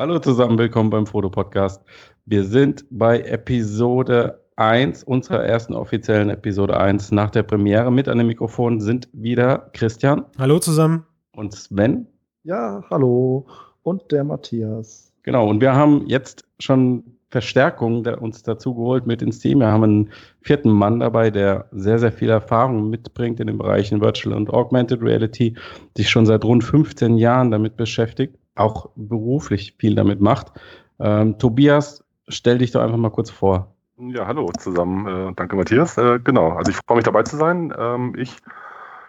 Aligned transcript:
Hallo 0.00 0.18
zusammen, 0.18 0.56
willkommen 0.56 0.88
beim 0.88 1.06
Foto-Podcast. 1.06 1.84
Wir 2.24 2.44
sind 2.44 2.86
bei 2.88 3.20
Episode 3.20 4.40
1 4.56 5.04
unserer 5.04 5.44
ersten 5.44 5.74
offiziellen 5.74 6.30
Episode 6.30 6.80
1 6.80 7.12
nach 7.12 7.28
der 7.28 7.42
Premiere. 7.42 7.92
Mit 7.92 8.08
an 8.08 8.16
dem 8.16 8.28
Mikrofon 8.28 8.80
sind 8.80 9.10
wieder 9.12 9.68
Christian. 9.74 10.24
Hallo 10.38 10.58
zusammen. 10.58 11.04
Und 11.36 11.52
Sven. 11.52 12.06
Ja, 12.44 12.82
hallo. 12.88 13.46
Und 13.82 14.10
der 14.10 14.24
Matthias. 14.24 15.12
Genau, 15.22 15.46
und 15.46 15.60
wir 15.60 15.74
haben 15.74 16.06
jetzt 16.06 16.46
schon 16.60 17.04
Verstärkung 17.28 18.02
der 18.02 18.22
uns 18.22 18.42
dazu 18.42 18.74
geholt 18.74 19.06
mit 19.06 19.20
ins 19.20 19.40
Team. 19.40 19.58
Wir 19.58 19.66
haben 19.66 19.84
einen 19.84 20.10
vierten 20.40 20.70
Mann 20.70 21.00
dabei, 21.00 21.30
der 21.30 21.66
sehr, 21.72 21.98
sehr 21.98 22.10
viel 22.10 22.30
Erfahrung 22.30 22.88
mitbringt 22.88 23.38
in 23.38 23.48
den 23.48 23.58
Bereichen 23.58 24.00
Virtual 24.00 24.34
und 24.34 24.48
Augmented 24.48 25.02
Reality, 25.02 25.56
sich 25.94 26.08
schon 26.08 26.24
seit 26.24 26.42
rund 26.42 26.64
15 26.64 27.18
Jahren 27.18 27.50
damit 27.50 27.76
beschäftigt 27.76 28.39
auch 28.54 28.90
beruflich 28.96 29.76
viel 29.78 29.94
damit 29.94 30.20
macht. 30.20 30.52
Ähm, 30.98 31.38
Tobias, 31.38 32.04
stell 32.28 32.58
dich 32.58 32.72
doch 32.72 32.82
einfach 32.82 32.96
mal 32.96 33.10
kurz 33.10 33.30
vor. 33.30 33.74
Ja, 33.98 34.26
hallo 34.26 34.50
zusammen. 34.58 35.06
Äh, 35.06 35.32
danke, 35.34 35.56
Matthias. 35.56 35.98
Äh, 35.98 36.20
genau, 36.20 36.52
also 36.52 36.70
ich 36.70 36.78
freue 36.86 36.96
mich 36.96 37.04
dabei 37.04 37.22
zu 37.22 37.36
sein. 37.36 37.72
Ähm, 37.76 38.14
ich, 38.16 38.36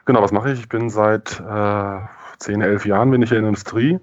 genau, 0.06 0.22
was 0.22 0.32
mache 0.32 0.52
ich? 0.52 0.60
Ich 0.60 0.70
bin 0.70 0.90
seit 0.90 1.40
äh, 1.40 2.00
10, 2.40 2.62
11 2.62 2.86
Jahren 2.86 3.12
bin 3.12 3.22
ich 3.22 3.32
in 3.32 3.40
der 3.40 3.50
Industrie. 3.50 4.00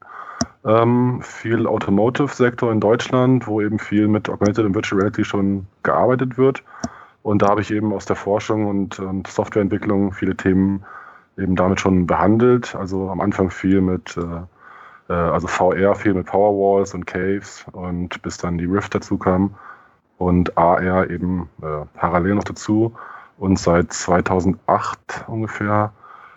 Ähm, 0.65 1.21
viel 1.23 1.67
Automotive-Sektor 1.67 2.73
in 2.73 2.81
Deutschland, 2.81 3.47
wo 3.47 3.61
eben 3.61 3.79
viel 3.79 4.09
mit 4.09 4.29
Augmented 4.29 4.65
und 4.65 4.75
Virtual 4.75 5.01
Reality 5.01 5.25
schon 5.25 5.67
gearbeitet 5.83 6.39
wird. 6.39 6.63
Und 7.23 7.43
da 7.43 7.49
habe 7.49 7.61
ich 7.61 7.71
eben 7.71 7.93
aus 7.93 8.07
der 8.07 8.17
Forschung 8.17 8.67
und, 8.67 8.99
und 8.99 9.27
Softwareentwicklung 9.27 10.13
viele 10.13 10.37
Themen 10.37 10.85
eben 11.37 11.57
damit 11.57 11.81
schon 11.81 12.07
behandelt. 12.07 12.75
Also 12.75 13.11
am 13.11 13.21
Anfang 13.21 13.51
viel 13.51 13.81
mit 13.81 14.17
äh, 14.17 14.43
äh, 15.09 15.13
also 15.13 15.47
VR 15.47 15.95
viel 15.95 16.15
mit 16.15 16.27
Powerwalls 16.27 16.95
und 16.95 17.07
Caves 17.07 17.67
und 17.73 18.21
bis 18.23 18.39
dann 18.39 18.59
die 18.59 18.67
Rift 18.67 18.95
dazu 18.95 19.19
kam 19.19 19.55
und 20.19 20.57
AR 20.59 21.09
eben 21.11 21.49
äh, 21.63 21.87
parallel 21.95 22.35
noch 22.35 22.45
dazu. 22.45 22.95
Und 23.39 23.59
seit 23.59 23.93
2008 23.93 25.25
ungefähr 25.29 25.93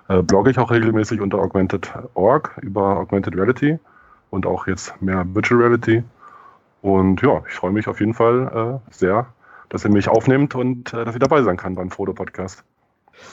äh, 0.08 0.22
blogge 0.22 0.52
ich 0.52 0.60
auch 0.60 0.72
regelmäßig 0.72 1.20
unter 1.20 1.40
Augmented.org 1.40 2.60
über 2.62 2.98
Augmented 2.98 3.36
Reality 3.36 3.80
und 4.30 4.46
auch 4.46 4.68
jetzt 4.68 5.02
mehr 5.02 5.26
Virtual 5.34 5.62
Reality. 5.62 6.04
Und 6.82 7.22
ja, 7.22 7.42
ich 7.48 7.54
freue 7.54 7.72
mich 7.72 7.88
auf 7.88 8.00
jeden 8.00 8.14
Fall 8.14 8.82
äh, 8.90 8.94
sehr, 8.94 9.28
dass 9.70 9.84
ihr 9.84 9.92
mich 9.92 10.10
aufnehmt 10.10 10.56
und 10.56 10.94
äh, 10.94 11.06
dass 11.06 11.16
ich 11.16 11.20
dabei 11.20 11.42
sein 11.44 11.58
kann 11.58 11.76
beim 11.76 11.90
Foto-Podcast. 11.92 12.64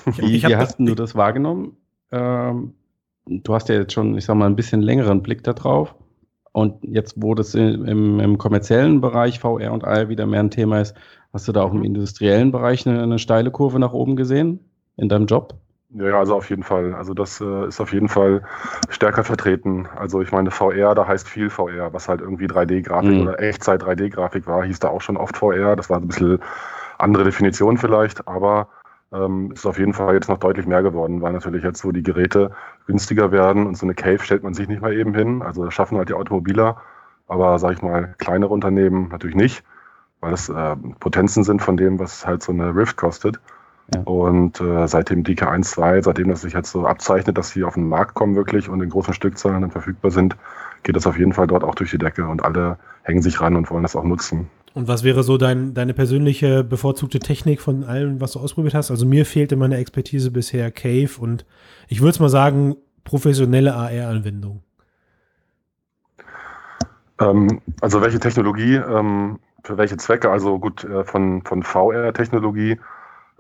Wie, 0.05 0.43
wie 0.43 0.57
hast 0.57 0.79
du 0.79 0.95
das 0.95 1.15
wahrgenommen? 1.15 1.77
Ähm, 2.11 2.75
du 3.29 3.55
hast 3.55 3.69
ja 3.69 3.77
jetzt 3.77 3.93
schon, 3.93 4.17
ich 4.17 4.25
sag 4.25 4.37
mal, 4.37 4.47
ein 4.47 4.57
bisschen 4.57 4.83
längeren 4.83 5.23
Blick 5.23 5.43
darauf. 5.45 5.95
Und 6.53 6.83
jetzt, 6.83 7.15
wo 7.17 7.35
das 7.35 7.55
im, 7.55 8.19
im, 8.19 8.39
kommerziellen 8.39 9.01
Bereich 9.01 9.39
VR 9.41 9.73
und 9.73 9.85
AR 9.85 10.09
wieder 10.09 10.27
mehr 10.27 10.41
ein 10.41 10.51
Thema 10.51 10.81
ist, 10.81 10.97
hast 11.33 11.47
du 11.47 11.53
da 11.53 11.63
auch 11.63 11.73
im 11.73 11.85
industriellen 11.85 12.51
Bereich 12.51 12.87
eine, 12.87 13.03
eine 13.03 13.19
steile 13.19 13.51
Kurve 13.51 13.79
nach 13.79 13.93
oben 13.93 14.17
gesehen 14.17 14.61
in 14.97 15.09
deinem 15.09 15.27
Job? 15.27 15.55
Ja, 15.91 16.19
also 16.19 16.35
auf 16.35 16.51
jeden 16.51 16.65
Fall. 16.65 16.95
Also 16.95 17.15
das 17.15 17.41
äh, 17.41 17.67
ist 17.69 17.81
auf 17.81 17.93
jeden 17.93 18.09
Fall 18.09 18.43
stärker 18.91 19.25
vertreten. 19.25 19.89
Also 19.97 20.21
ich 20.21 20.33
meine, 20.33 20.51
VR, 20.51 20.95
da 20.95 21.07
heißt 21.07 21.29
viel 21.29 21.49
VR, 21.49 21.93
was 21.93 22.09
halt 22.09 22.21
irgendwie 22.21 22.47
3D-Grafik 22.47 23.11
mhm. 23.11 23.23
oder 23.23 23.41
Echtzeit 23.41 23.83
3D-Grafik 23.83 24.47
war, 24.47 24.65
hieß 24.65 24.81
da 24.81 24.89
auch 24.89 25.01
schon 25.01 25.17
oft 25.17 25.37
VR. 25.37 25.77
Das 25.77 25.89
war 25.89 25.99
ein 25.99 26.09
bisschen 26.09 26.41
andere 26.99 27.25
Definition 27.25 27.79
vielleicht, 27.79 28.27
aber 28.29 28.69
ähm, 29.13 29.53
ist 29.53 29.67
auf 29.67 29.79
jeden 29.79 29.95
Fall 29.95 30.15
jetzt 30.15 30.29
noch 30.29 30.39
deutlich 30.39 30.67
mehr 30.67 30.83
geworden, 30.83 31.23
weil 31.23 31.33
natürlich 31.33 31.65
jetzt, 31.65 31.85
wo 31.85 31.93
die 31.93 32.03
Geräte 32.03 32.53
günstiger 32.87 33.33
werden 33.33 33.67
und 33.67 33.77
so 33.77 33.87
eine 33.87 33.95
Cave 33.95 34.19
stellt 34.21 34.43
man 34.43 34.55
sich 34.55 34.69
nicht 34.69 34.83
mal 34.83 34.95
eben 34.95 35.15
hin. 35.15 35.43
Also 35.43 35.65
das 35.65 35.75
schaffen 35.75 35.99
halt 35.99 36.09
die 36.09 36.15
Automobiler, 36.15 36.81
aber 37.27 37.59
sage 37.59 37.75
ich 37.75 37.83
mal, 37.83 38.15
kleinere 38.19 38.53
Unternehmen 38.53 39.09
natürlich 39.09 39.37
nicht, 39.37 39.65
weil 40.21 40.33
das 40.33 40.49
äh, 40.49 40.77
Potenzen 41.01 41.45
sind 41.45 41.63
von 41.63 41.77
dem, 41.77 41.99
was 41.99 42.27
halt 42.27 42.43
so 42.43 42.53
eine 42.53 42.75
Rift 42.75 42.97
kostet. 42.97 43.41
Ja. 43.95 44.03
Und 44.03 44.61
äh, 44.61 44.87
seitdem 44.87 45.23
DK1, 45.23 45.63
2, 45.63 46.03
seitdem 46.03 46.29
das 46.29 46.43
sich 46.43 46.53
jetzt 46.53 46.71
so 46.71 46.87
abzeichnet, 46.87 47.39
dass 47.39 47.51
sie 47.51 47.65
auf 47.65 47.75
den 47.75 47.89
Markt 47.89 48.15
kommen 48.15 48.37
wirklich 48.37 48.69
und 48.69 48.83
in 48.83 48.91
großen 48.91 49.15
Stückzahlen 49.15 49.63
dann 49.63 49.71
verfügbar 49.71 50.11
sind, 50.11 50.37
geht 50.83 50.97
das 50.97 51.07
auf 51.07 51.19
jeden 51.19 51.33
Fall 51.33 51.47
dort 51.47 51.65
auch 51.65 51.75
durch 51.75 51.91
die 51.91 51.99
Decke 51.99 52.27
und 52.27 52.45
alle 52.45 52.79
hängen 53.03 53.23
sich 53.23 53.41
ran 53.41 53.57
und 53.57 53.71
wollen 53.71 53.83
das 53.83 53.97
auch 53.97 54.05
nutzen. 54.05 54.51
Und 54.79 54.87
was 54.87 55.03
wäre 55.03 55.25
so 55.25 55.39
dein, 55.39 55.75
deine 55.75 55.93
persönliche 55.93 56.63
bevorzugte 56.63 57.19
Technik 57.19 57.61
von 57.61 57.83
allem, 57.83 58.21
was 58.21 58.31
du 58.31 58.39
ausprobiert 58.39 58.75
hast? 58.75 58.93
Also 58.93 59.07
mir 59.07 59.27
fehlte 59.27 59.57
meine 59.57 59.77
Expertise 59.77 60.31
bisher 60.31 60.71
Cave 60.71 61.11
und 61.19 61.45
ich 61.89 62.01
würde 62.01 62.11
es 62.11 62.21
mal 62.21 62.29
sagen, 62.29 62.77
professionelle 63.03 63.75
AR-Anwendung. 63.75 64.63
Ähm, 67.21 67.61
also 67.81 68.01
welche 68.01 68.21
Technologie, 68.21 68.77
ähm, 68.77 69.41
für 69.65 69.77
welche 69.79 69.97
Zwecke? 69.97 70.31
Also 70.31 70.61
gut, 70.61 70.85
äh, 70.85 71.03
von, 71.03 71.43
von 71.43 71.65
VR-Technologie 71.65 72.79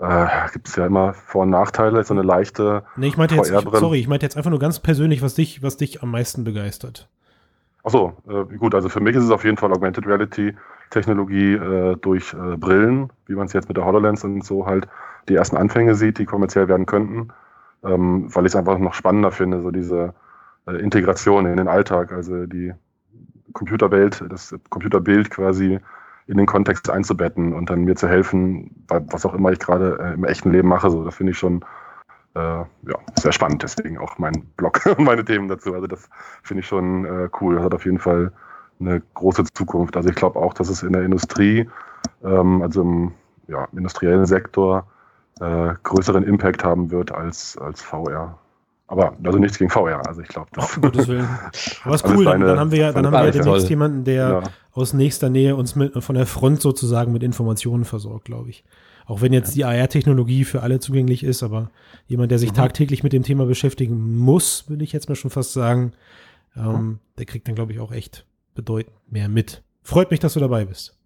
äh, 0.01 0.27
gibt 0.53 0.67
es 0.67 0.75
ja 0.75 0.87
immer 0.87 1.15
Vor- 1.15 1.43
und 1.43 1.51
Nachteile, 1.51 2.03
so 2.03 2.15
eine 2.15 2.23
leichte 2.23 2.83
nee, 2.97 3.07
ich 3.07 3.17
meinte 3.17 3.37
jetzt, 3.37 3.53
ich, 3.53 3.79
sorry, 3.79 4.01
ich 4.01 4.09
meinte 4.09 4.27
jetzt 4.27 4.37
einfach 4.37 4.51
nur 4.51 4.59
ganz 4.59 4.81
persönlich, 4.81 5.23
was 5.23 5.37
dich, 5.37 5.63
was 5.63 5.77
dich 5.77 6.03
am 6.03 6.11
meisten 6.11 6.43
begeistert. 6.43 7.09
Achso, 7.85 8.15
äh, 8.29 8.57
gut, 8.57 8.75
also 8.75 8.89
für 8.89 8.99
mich 8.99 9.15
ist 9.15 9.23
es 9.23 9.31
auf 9.31 9.45
jeden 9.45 9.57
Fall 9.57 9.73
Augmented 9.73 10.05
Reality 10.05 10.53
Technologie 10.91 11.55
äh, 11.55 11.97
durch 11.97 12.35
äh, 12.35 12.57
Brillen, 12.57 13.11
wie 13.27 13.35
man 13.35 13.47
es 13.47 13.53
jetzt 13.53 13.69
mit 13.69 13.77
der 13.77 13.85
HoloLens 13.85 14.25
und 14.25 14.45
so 14.45 14.67
halt 14.67 14.89
die 15.29 15.35
ersten 15.35 15.57
Anfänge 15.57 15.95
sieht, 15.95 16.19
die 16.19 16.25
kommerziell 16.25 16.69
werden 16.69 16.87
könnten, 16.87 17.29
ähm, 17.85 18.35
weil 18.35 18.47
ich 18.47 18.53
es 18.53 18.57
einfach 18.57 18.79
noch 18.79 18.95
spannender 18.95 19.31
finde, 19.31 19.61
so 19.61 19.71
diese 19.71 20.15
äh, 20.67 20.77
Integration 20.77 21.47
in 21.47 21.57
den 21.57 21.69
Alltag, 21.69 22.13
also 22.13 22.47
die 22.47 22.73
Computerwelt, 23.53 24.25
das 24.29 24.55
Computerbild 24.71 25.31
quasi 25.31 25.79
in 26.27 26.37
den 26.37 26.47
Kontext 26.47 26.91
einzubetten 26.91 27.55
und 27.55 27.71
dann 27.71 27.85
mir 27.85 27.97
zu 27.97 28.07
helfen, 28.07 28.85
bei 28.87 29.01
was 29.11 29.25
auch 29.25 29.35
immer 29.35 29.51
ich 29.51 29.59
gerade 29.59 29.99
äh, 29.99 30.15
im 30.15 30.25
echten 30.25 30.53
Leben 30.53 30.69
mache. 30.69 30.91
So, 30.91 31.05
das 31.05 31.17
finde 31.17 31.33
ich 31.33 31.39
schon 31.39 31.65
äh, 32.35 32.39
ja, 32.39 32.99
sehr 33.19 33.33
spannend. 33.33 33.63
Deswegen 33.63 33.99
auch 33.99 34.19
mein 34.19 34.45
Blog 34.57 34.85
und 34.99 35.05
meine 35.05 35.25
Themen 35.25 35.49
dazu. 35.49 35.75
Also 35.75 35.87
das 35.87 36.09
finde 36.43 36.61
ich 36.61 36.67
schon 36.67 37.05
äh, 37.07 37.29
cool. 37.41 37.57
Das 37.57 37.65
hat 37.65 37.75
auf 37.75 37.85
jeden 37.85 37.99
Fall 37.99 38.33
eine 38.81 39.03
große 39.15 39.45
Zukunft. 39.55 39.97
Also 39.97 40.09
ich 40.09 40.15
glaube 40.15 40.39
auch, 40.39 40.55
dass 40.55 40.69
es 40.69 40.83
in 40.83 40.93
der 40.93 41.03
Industrie, 41.03 41.69
ähm, 42.25 42.63
also 42.63 42.83
im 42.83 43.13
ja, 43.49 43.67
industriellen 43.73 44.27
Sektor, 44.27 44.87
äh, 45.41 45.75
größeren 45.83 46.25
Impact 46.25 46.65
haben 46.65 46.91
wird 46.91 47.13
als, 47.13 47.57
als 47.59 47.83
VR. 47.83 48.39
Aber 48.89 49.15
also 49.23 49.39
nichts 49.39 49.59
gegen 49.59 49.71
VR. 49.71 50.07
Also 50.07 50.23
ich 50.23 50.29
glaube, 50.29 50.49
das. 50.53 50.71
Ach, 50.73 50.81
Gottes 50.81 51.09
Willen. 51.09 51.29
Aber 51.85 51.95
ist 51.95 52.07
cool. 52.07 52.25
Dann, 52.25 52.41
dann, 52.41 52.59
haben 52.59 52.71
wir 52.71 52.79
ja, 52.79 52.93
dann 52.93 53.07
haben 53.07 53.13
wir 53.13 53.25
ja 53.25 53.31
demnächst 53.31 53.69
jemanden, 53.69 54.05
der 54.05 54.29
ja. 54.29 54.43
aus 54.73 54.95
nächster 54.95 55.29
Nähe 55.29 55.57
uns 55.57 55.77
mit, 55.77 56.03
von 56.03 56.15
der 56.15 56.27
Front 56.27 56.63
sozusagen 56.63 57.13
mit 57.13 57.23
Informationen 57.23 57.85
versorgt, 57.85 58.25
glaube 58.25 58.49
ich. 58.49 58.65
Auch 59.05 59.21
wenn 59.21 59.33
jetzt 59.33 59.55
die 59.55 59.65
AR-Technologie 59.65 60.45
für 60.45 60.63
alle 60.63 60.81
zugänglich 60.81 61.23
ist, 61.23 61.43
aber 61.43 61.71
jemand, 62.07 62.31
der 62.31 62.39
sich 62.39 62.51
mhm. 62.53 62.57
tagtäglich 62.57 63.03
mit 63.03 63.13
dem 63.13 63.23
Thema 63.23 63.47
beschäftigen 63.47 64.19
muss, 64.19 64.69
würde 64.69 64.85
ich 64.85 64.93
jetzt 64.93 65.09
mal 65.09 65.15
schon 65.15 65.31
fast 65.31 65.53
sagen, 65.53 65.93
ähm, 66.57 66.99
der 67.19 67.27
kriegt 67.27 67.47
dann, 67.47 67.55
glaube 67.55 67.73
ich, 67.73 67.81
auch 67.81 67.93
echt 67.93 68.27
bedeutend 68.59 68.97
mehr 69.09 69.29
mit. 69.29 69.63
Freut 69.85 70.11
mich, 70.11 70.19
dass 70.19 70.35
du 70.35 70.41
dabei 70.41 70.65
bist. 70.65 70.99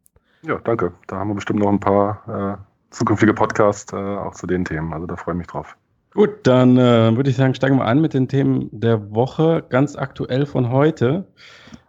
Ja, 0.43 0.59
danke. 0.65 0.95
Da 1.07 1.17
haben 1.17 1.29
wir 1.29 1.35
bestimmt 1.35 1.61
noch 1.61 1.69
ein 1.69 1.81
paar 1.81 2.59
äh, 2.59 2.95
zukünftige 2.95 3.35
Podcasts 3.35 3.93
äh, 3.93 3.97
auch 3.97 4.35
zu 4.35 4.47
den 4.47 4.65
Themen. 4.65 4.93
Also 4.95 5.07
da 5.07 5.17
freue 5.17 5.35
ich 5.35 5.39
mich 5.39 5.47
drauf. 5.47 5.77
Gut, 6.15 6.31
dann 6.45 6.79
äh, 6.79 7.15
würde 7.15 7.29
ich 7.29 7.37
sagen, 7.37 7.55
steigen 7.55 7.77
wir 7.77 7.85
an 7.85 8.01
mit 8.01 8.15
den 8.15 8.29
Themen 8.29 8.69
der 8.73 9.15
Woche, 9.15 9.65
ganz 9.69 9.97
aktuell 9.97 10.47
von 10.47 10.71
heute. 10.71 11.27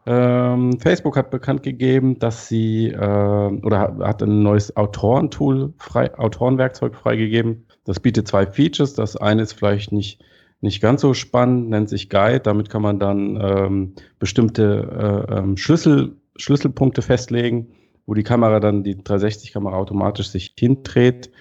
Ähm, 0.06 0.80
Facebook 0.80 1.16
hat 1.16 1.32
bekannt 1.32 1.64
gegeben, 1.64 2.20
dass 2.20 2.50
sie 2.50 2.90
äh, 2.90 2.98
oder 2.98 3.98
hat 4.02 4.22
ein 4.22 4.44
neues 4.44 4.76
Autorentool, 4.76 5.74
frei, 5.78 6.14
Autorenwerkzeug 6.18 6.94
freigegeben. 6.94 7.66
Das 7.86 8.02
bietet 8.02 8.28
zwei 8.28 8.46
Features. 8.46 8.94
Das 8.94 9.16
eine 9.16 9.42
ist 9.42 9.54
vielleicht 9.54 9.94
nicht 9.94 10.22
nicht 10.64 10.82
ganz 10.82 11.02
so 11.02 11.14
spannend, 11.14 11.70
nennt 11.70 11.90
sich 11.90 12.10
Guide. 12.10 12.40
Damit 12.40 12.70
kann 12.70 12.82
man 12.82 12.98
dann 12.98 13.38
ähm, 13.40 13.94
bestimmte 14.18 15.28
äh, 15.30 15.40
ähm, 15.40 15.58
Schlüssel, 15.58 16.16
Schlüsselpunkte 16.38 17.02
festlegen, 17.02 17.74
wo 18.06 18.14
die 18.14 18.24
Kamera 18.24 18.62
dann, 18.62 18.84
die 18.84 18.96
360-Kamera 18.96 19.76
automatisch 19.76 20.30
sich 20.30 20.54
hindreht, 20.58 21.32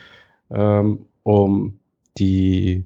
ähm, 0.51 1.07
um 1.23 1.79
die, 2.19 2.85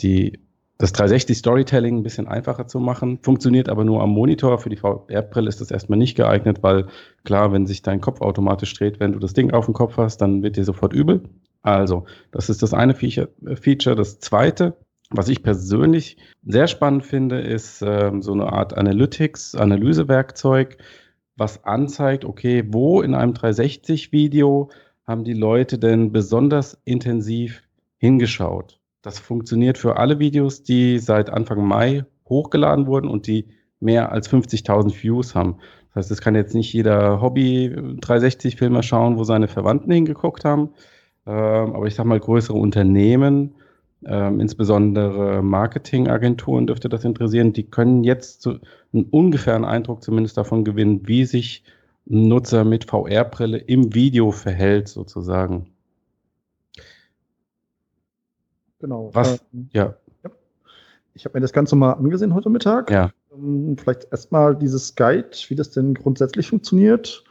die, 0.00 0.38
das 0.76 0.92
360 0.92 1.38
Storytelling 1.38 1.96
ein 1.96 2.02
bisschen 2.02 2.28
einfacher 2.28 2.68
zu 2.68 2.78
machen. 2.78 3.18
Funktioniert 3.22 3.70
aber 3.70 3.84
nur 3.84 4.02
am 4.02 4.10
Monitor. 4.10 4.58
Für 4.58 4.68
die 4.68 4.76
VR-Brille 4.76 5.48
ist 5.48 5.62
das 5.62 5.70
erstmal 5.70 5.98
nicht 5.98 6.16
geeignet, 6.16 6.62
weil 6.62 6.86
klar, 7.24 7.50
wenn 7.50 7.66
sich 7.66 7.80
dein 7.80 8.02
Kopf 8.02 8.20
automatisch 8.20 8.74
dreht, 8.74 9.00
wenn 9.00 9.12
du 9.12 9.18
das 9.18 9.32
Ding 9.32 9.52
auf 9.52 9.64
dem 9.64 9.74
Kopf 9.74 9.96
hast, 9.96 10.18
dann 10.18 10.42
wird 10.42 10.56
dir 10.56 10.64
sofort 10.64 10.92
übel. 10.92 11.22
Also, 11.62 12.04
das 12.30 12.50
ist 12.50 12.62
das 12.62 12.74
eine 12.74 12.94
Feature. 12.94 13.96
Das 13.96 14.18
zweite 14.18 14.76
was 15.12 15.28
ich 15.28 15.42
persönlich 15.42 16.16
sehr 16.44 16.66
spannend 16.66 17.04
finde, 17.04 17.40
ist 17.40 17.82
ähm, 17.82 18.22
so 18.22 18.32
eine 18.32 18.52
Art 18.52 18.76
Analytics, 18.76 19.54
Analysewerkzeug, 19.54 20.78
was 21.36 21.64
anzeigt, 21.64 22.24
okay, 22.24 22.64
wo 22.68 23.02
in 23.02 23.14
einem 23.14 23.32
360-Video 23.32 24.70
haben 25.06 25.24
die 25.24 25.34
Leute 25.34 25.78
denn 25.78 26.12
besonders 26.12 26.78
intensiv 26.84 27.62
hingeschaut. 27.96 28.78
Das 29.02 29.18
funktioniert 29.18 29.78
für 29.78 29.96
alle 29.96 30.18
Videos, 30.18 30.62
die 30.62 30.98
seit 30.98 31.30
Anfang 31.30 31.66
Mai 31.66 32.04
hochgeladen 32.28 32.86
wurden 32.86 33.08
und 33.08 33.26
die 33.26 33.48
mehr 33.80 34.12
als 34.12 34.30
50.000 34.30 35.02
Views 35.02 35.34
haben. 35.34 35.56
Das 35.88 36.04
heißt, 36.04 36.10
es 36.12 36.20
kann 36.20 36.34
jetzt 36.34 36.54
nicht 36.54 36.72
jeder 36.72 37.20
Hobby-360-Filmer 37.20 38.82
schauen, 38.82 39.18
wo 39.18 39.24
seine 39.24 39.48
Verwandten 39.48 39.90
hingeguckt 39.90 40.44
haben. 40.44 40.70
Ähm, 41.26 41.74
aber 41.74 41.86
ich 41.86 41.94
sag 41.94 42.06
mal, 42.06 42.20
größere 42.20 42.56
Unternehmen, 42.56 43.56
ähm, 44.06 44.40
insbesondere 44.40 45.42
Marketingagenturen 45.42 46.66
dürfte 46.66 46.88
das 46.88 47.04
interessieren, 47.04 47.52
die 47.52 47.64
können 47.64 48.04
jetzt 48.04 48.42
so 48.42 48.58
einen 48.92 49.04
ungefähren 49.04 49.64
Eindruck 49.64 50.02
zumindest 50.02 50.36
davon 50.36 50.64
gewinnen, 50.64 51.06
wie 51.06 51.24
sich 51.24 51.64
ein 52.10 52.28
Nutzer 52.28 52.64
mit 52.64 52.90
VR-Brille 52.90 53.58
im 53.58 53.94
Video 53.94 54.32
verhält, 54.32 54.88
sozusagen. 54.88 55.68
Genau. 58.80 59.10
Was? 59.12 59.40
Ähm, 59.52 59.68
ja. 59.72 59.94
Ich 61.14 61.24
habe 61.24 61.36
mir 61.38 61.42
das 61.42 61.52
Ganze 61.52 61.76
mal 61.76 61.92
angesehen 61.92 62.34
heute 62.34 62.48
Mittag. 62.48 62.90
Ja. 62.90 63.10
Ähm, 63.32 63.76
vielleicht 63.78 64.08
erstmal 64.10 64.56
dieses 64.56 64.96
Guide, 64.96 65.30
wie 65.48 65.54
das 65.54 65.70
denn 65.70 65.94
grundsätzlich 65.94 66.48
funktioniert. 66.48 67.22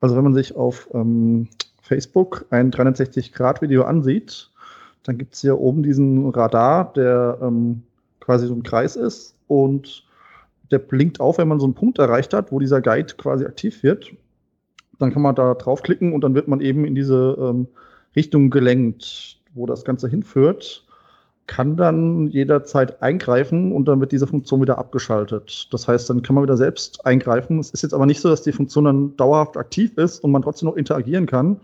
Also 0.00 0.16
wenn 0.16 0.24
man 0.24 0.34
sich 0.34 0.56
auf 0.56 0.88
ähm, 0.94 1.48
Facebook 1.82 2.46
ein 2.50 2.70
360-Grad-Video 2.70 3.82
ansieht, 3.84 4.50
dann 5.06 5.18
gibt 5.18 5.34
es 5.34 5.40
hier 5.40 5.58
oben 5.58 5.82
diesen 5.82 6.28
Radar, 6.30 6.92
der 6.94 7.38
ähm, 7.42 7.82
quasi 8.20 8.46
so 8.46 8.54
ein 8.54 8.62
Kreis 8.62 8.96
ist 8.96 9.34
und 9.46 10.04
der 10.70 10.78
blinkt 10.78 11.20
auf, 11.20 11.38
wenn 11.38 11.48
man 11.48 11.60
so 11.60 11.66
einen 11.66 11.74
Punkt 11.74 11.98
erreicht 11.98 12.34
hat, 12.34 12.50
wo 12.50 12.58
dieser 12.58 12.80
Guide 12.80 13.14
quasi 13.16 13.44
aktiv 13.44 13.82
wird. 13.82 14.12
Dann 14.98 15.12
kann 15.12 15.22
man 15.22 15.34
da 15.34 15.54
draufklicken 15.54 16.12
und 16.12 16.22
dann 16.22 16.34
wird 16.34 16.48
man 16.48 16.60
eben 16.60 16.84
in 16.84 16.94
diese 16.94 17.36
ähm, 17.38 17.68
Richtung 18.16 18.50
gelenkt, 18.50 19.38
wo 19.54 19.66
das 19.66 19.84
Ganze 19.84 20.08
hinführt 20.08 20.86
kann 21.46 21.76
dann 21.76 22.26
jederzeit 22.28 23.02
eingreifen 23.02 23.72
und 23.72 23.86
dann 23.86 24.00
wird 24.00 24.12
diese 24.12 24.26
Funktion 24.26 24.60
wieder 24.60 24.78
abgeschaltet. 24.78 25.68
Das 25.72 25.86
heißt, 25.86 26.10
dann 26.10 26.22
kann 26.22 26.34
man 26.34 26.44
wieder 26.44 26.56
selbst 26.56 27.06
eingreifen. 27.06 27.58
Es 27.58 27.70
ist 27.70 27.82
jetzt 27.82 27.94
aber 27.94 28.06
nicht 28.06 28.20
so, 28.20 28.28
dass 28.28 28.42
die 28.42 28.52
Funktion 28.52 28.84
dann 28.84 29.16
dauerhaft 29.16 29.56
aktiv 29.56 29.96
ist 29.96 30.20
und 30.20 30.32
man 30.32 30.42
trotzdem 30.42 30.68
noch 30.68 30.76
interagieren 30.76 31.26
kann, 31.26 31.60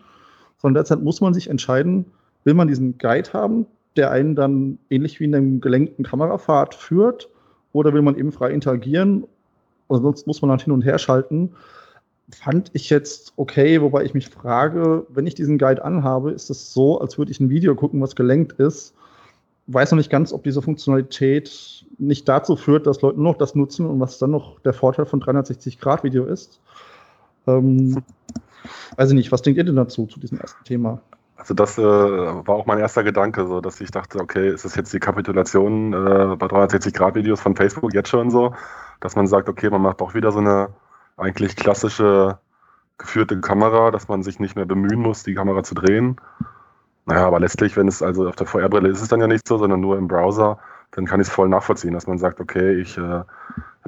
sondern 0.59 0.75
derzeit 0.75 1.03
muss 1.03 1.21
man 1.21 1.35
sich 1.35 1.51
entscheiden, 1.51 2.07
will 2.45 2.55
man 2.55 2.69
diesen 2.69 2.99
Guide 2.99 3.33
haben, 3.33 3.67
der 3.97 4.11
einen 4.11 4.35
dann 4.35 4.79
ähnlich 4.91 5.21
wie 5.21 5.25
in 5.25 5.35
einem 5.35 5.61
gelenkten 5.61 6.05
Kamerafahrt 6.05 6.75
führt, 6.75 7.29
oder 7.73 7.95
will 7.95 8.03
man 8.03 8.17
eben 8.17 8.33
frei 8.33 8.51
interagieren? 8.51 9.25
Oder 9.89 10.03
sonst 10.03 10.27
muss 10.27 10.43
man 10.43 10.51
dann 10.51 10.59
hin 10.59 10.73
und 10.73 10.83
her 10.83 10.99
schalten. 10.99 11.55
Fand 12.31 12.71
ich 12.75 12.91
jetzt 12.91 13.33
okay, 13.37 13.81
wobei 13.81 14.05
ich 14.05 14.13
mich 14.13 14.29
frage, 14.29 15.07
wenn 15.09 15.27
ich 15.27 15.35
diesen 15.35 15.59
Guide 15.59 15.85
anhabe, 15.85 16.33
ist 16.33 16.51
es 16.51 16.73
so, 16.73 17.01
als 17.01 17.17
würde 17.17 17.31
ich 17.31 17.41
ein 17.41 17.51
Video 17.51 17.75
gucken, 17.75 18.01
was 18.01 18.15
gelenkt 18.15 18.53
ist 18.53 18.95
weiß 19.67 19.93
noch 19.93 19.97
nicht 19.97 20.11
ganz, 20.11 20.33
ob 20.33 20.43
diese 20.45 20.63
Funktionalität 20.63 21.85
nicht 21.99 22.29
dazu 22.29 22.57
führt, 22.57 22.87
dass 22.87 23.01
Leute 23.01 23.21
nur 23.21 23.33
noch 23.33 23.39
das 23.39 23.55
nutzen 23.55 23.87
und 23.87 24.01
was 24.01 24.19
dann 24.19 24.31
noch 24.31 24.61
der 24.61 24.73
Vorteil 24.73 25.07
von 25.07 25.21
360-Grad-Video 25.23 26.25
ist. 26.25 26.61
Ähm, 27.47 28.03
weiß 28.97 29.11
ich 29.11 29.15
nicht, 29.15 29.33
was 29.33 29.43
denkt 29.43 29.59
ihr 29.59 29.65
denn 29.65 29.77
dazu, 29.77 30.07
zu 30.07 30.21
diesem 30.21 30.39
ersten 30.39 30.65
Thema? 30.65 31.01
Also 31.43 31.55
das 31.55 31.77
äh, 31.77 31.83
war 31.83 32.55
auch 32.55 32.67
mein 32.67 32.79
erster 32.79 33.03
Gedanke, 33.03 33.49
so 33.49 33.61
dass 33.61 33.81
ich 33.81 33.91
dachte, 33.91 34.21
okay, 34.21 34.49
ist 34.51 34.65
das 34.65 34.77
jetzt 34.77 34.93
die 34.93 35.01
Kapitulation 35.01 35.93
äh, 35.93 36.37
bei 36.37 36.47
360-Grad-Videos 36.47 37.41
von 37.41 37.57
Facebook 37.57 37.93
jetzt 37.95 38.11
schon 38.11 38.31
so, 38.31 38.55
dass 39.01 39.17
man 39.17 39.27
sagt, 39.27 39.49
okay, 39.49 39.69
man 39.69 39.83
macht 39.83 40.01
auch 40.03 40.15
wieder 40.15 40.31
so 40.31 40.39
eine 40.39 40.69
eigentlich 41.17 41.57
klassische 41.57 42.39
geführte 42.97 43.41
Kamera, 43.41 43.91
dass 43.91 44.07
man 44.07 44.23
sich 44.23 44.39
nicht 44.39 44.55
mehr 44.55 44.67
bemühen 44.67 45.01
muss, 45.01 45.25
die 45.25 45.35
Kamera 45.35 45.65
zu 45.65 45.75
drehen. 45.75 46.15
Naja, 47.07 47.27
aber 47.27 47.41
letztlich, 47.41 47.77
wenn 47.77 47.89
es 47.89 48.03
also 48.03 48.29
auf 48.29 48.37
der 48.37 48.47
VR-Brille 48.47 48.89
ist 48.89 49.03
es 49.03 49.09
dann 49.09 49.21
ja 49.21 49.27
nicht 49.27 49.49
so, 49.49 49.59
sondern 49.59 49.81
nur 49.81 49.99
im 49.99 50.07
Browser, 50.07 50.61
dann 50.93 51.07
kann 51.07 51.21
ich 51.21 51.27
es 51.27 51.33
voll 51.35 51.49
nachvollziehen, 51.49 51.93
dass 51.93 52.07
man 52.07 52.19
sagt, 52.19 52.39
okay, 52.39 52.75
ich 52.75 52.97
äh, 52.97 53.25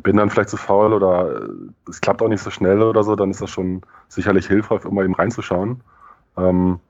bin 0.03 0.17
dann 0.17 0.29
vielleicht 0.29 0.49
zu 0.51 0.57
faul 0.57 0.93
oder 0.93 1.43
äh, 1.43 1.49
es 1.89 2.01
klappt 2.01 2.21
auch 2.21 2.29
nicht 2.29 2.43
so 2.43 2.51
schnell 2.51 2.83
oder 2.83 3.05
so, 3.05 3.15
dann 3.15 3.31
ist 3.31 3.43
das 3.43 3.51
schon 3.51 3.83
sicherlich 4.09 4.49
hilfreich, 4.49 4.85
um 4.85 4.97
mal 4.97 5.05
eben 5.05 5.15
reinzuschauen. 5.15 5.83
Ähm, 6.37 6.81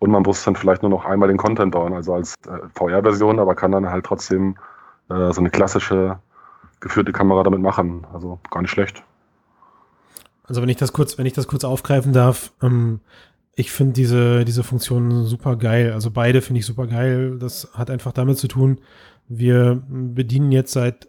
und 0.00 0.10
man 0.10 0.22
muss 0.22 0.42
dann 0.42 0.56
vielleicht 0.56 0.82
nur 0.82 0.90
noch 0.90 1.04
einmal 1.04 1.28
den 1.28 1.36
Content 1.36 1.72
bauen, 1.72 1.92
also 1.92 2.14
als 2.14 2.34
äh, 2.46 2.58
VR-Version, 2.74 3.38
aber 3.38 3.54
kann 3.54 3.70
dann 3.70 3.88
halt 3.88 4.04
trotzdem 4.04 4.56
äh, 5.08 5.32
so 5.32 5.40
eine 5.40 5.50
klassische 5.50 6.18
geführte 6.80 7.12
Kamera 7.12 7.42
damit 7.44 7.60
machen. 7.60 8.06
Also 8.12 8.40
gar 8.50 8.62
nicht 8.62 8.70
schlecht. 8.70 9.04
Also 10.44 10.62
wenn 10.62 10.68
ich 10.70 10.78
das 10.78 10.92
kurz, 10.92 11.18
wenn 11.18 11.26
ich 11.26 11.34
das 11.34 11.46
kurz 11.46 11.64
aufgreifen 11.64 12.12
darf, 12.12 12.50
ähm, 12.62 13.00
ich 13.54 13.70
finde 13.70 13.92
diese, 13.92 14.44
diese 14.46 14.64
Funktion 14.64 15.26
super 15.26 15.56
geil. 15.56 15.92
Also 15.92 16.10
beide 16.10 16.40
finde 16.40 16.60
ich 16.60 16.66
super 16.66 16.86
geil. 16.86 17.36
Das 17.38 17.68
hat 17.74 17.90
einfach 17.90 18.12
damit 18.12 18.38
zu 18.38 18.48
tun, 18.48 18.80
wir 19.28 19.82
bedienen 19.86 20.50
jetzt 20.50 20.72
seit 20.72 21.08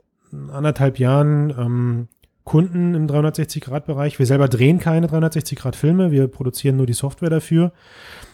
anderthalb 0.52 1.00
Jahren 1.00 1.50
ähm, 1.58 2.08
Kunden 2.44 2.94
im 2.94 3.08
360-Grad-Bereich. 3.08 4.20
Wir 4.20 4.26
selber 4.26 4.48
drehen 4.48 4.80
keine 4.80 5.08
360-Grad-Filme, 5.08 6.12
wir 6.12 6.28
produzieren 6.28 6.76
nur 6.76 6.86
die 6.86 6.94
Software 6.94 7.30
dafür. 7.30 7.72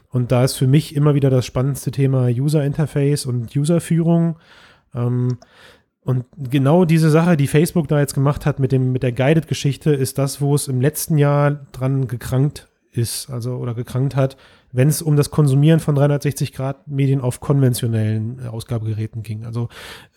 Und 0.10 0.32
da 0.32 0.44
ist 0.44 0.56
für 0.56 0.68
mich 0.68 0.96
immer 0.96 1.16
wieder 1.16 1.30
das 1.30 1.46
spannendste 1.46 1.92
Thema 1.92 2.28
User 2.28 2.64
Interface 2.64 3.26
und 3.26 3.56
Userführung. 3.56 4.38
Ähm, 4.96 5.38
und 6.02 6.26
genau 6.38 6.86
diese 6.86 7.10
Sache, 7.10 7.36
die 7.36 7.48
Facebook 7.48 7.90
da 7.90 8.00
jetzt 8.00 8.14
gemacht 8.14 8.46
hat 8.46 8.60
mit, 8.60 8.72
dem, 8.72 8.94
mit 8.94 9.04
der 9.04 9.12
Guided-Geschichte, 9.12 9.92
ist 9.94 10.18
das, 10.18 10.40
wo 10.40 10.56
es 10.56 10.70
im 10.70 10.80
letzten 10.80 11.18
Jahr 11.18 11.52
dran 11.74 12.08
gekrankt 12.08 12.70
ist, 12.92 13.30
also 13.30 13.58
oder 13.58 13.74
gekrankt 13.74 14.16
hat, 14.16 14.38
wenn 14.78 14.90
es 14.90 15.02
um 15.02 15.16
das 15.16 15.32
Konsumieren 15.32 15.80
von 15.80 15.98
360-Grad-Medien 15.98 17.20
auf 17.20 17.40
konventionellen 17.40 18.40
äh, 18.46 18.48
Ausgabegeräten 18.48 19.24
ging. 19.24 19.44
Also 19.44 19.70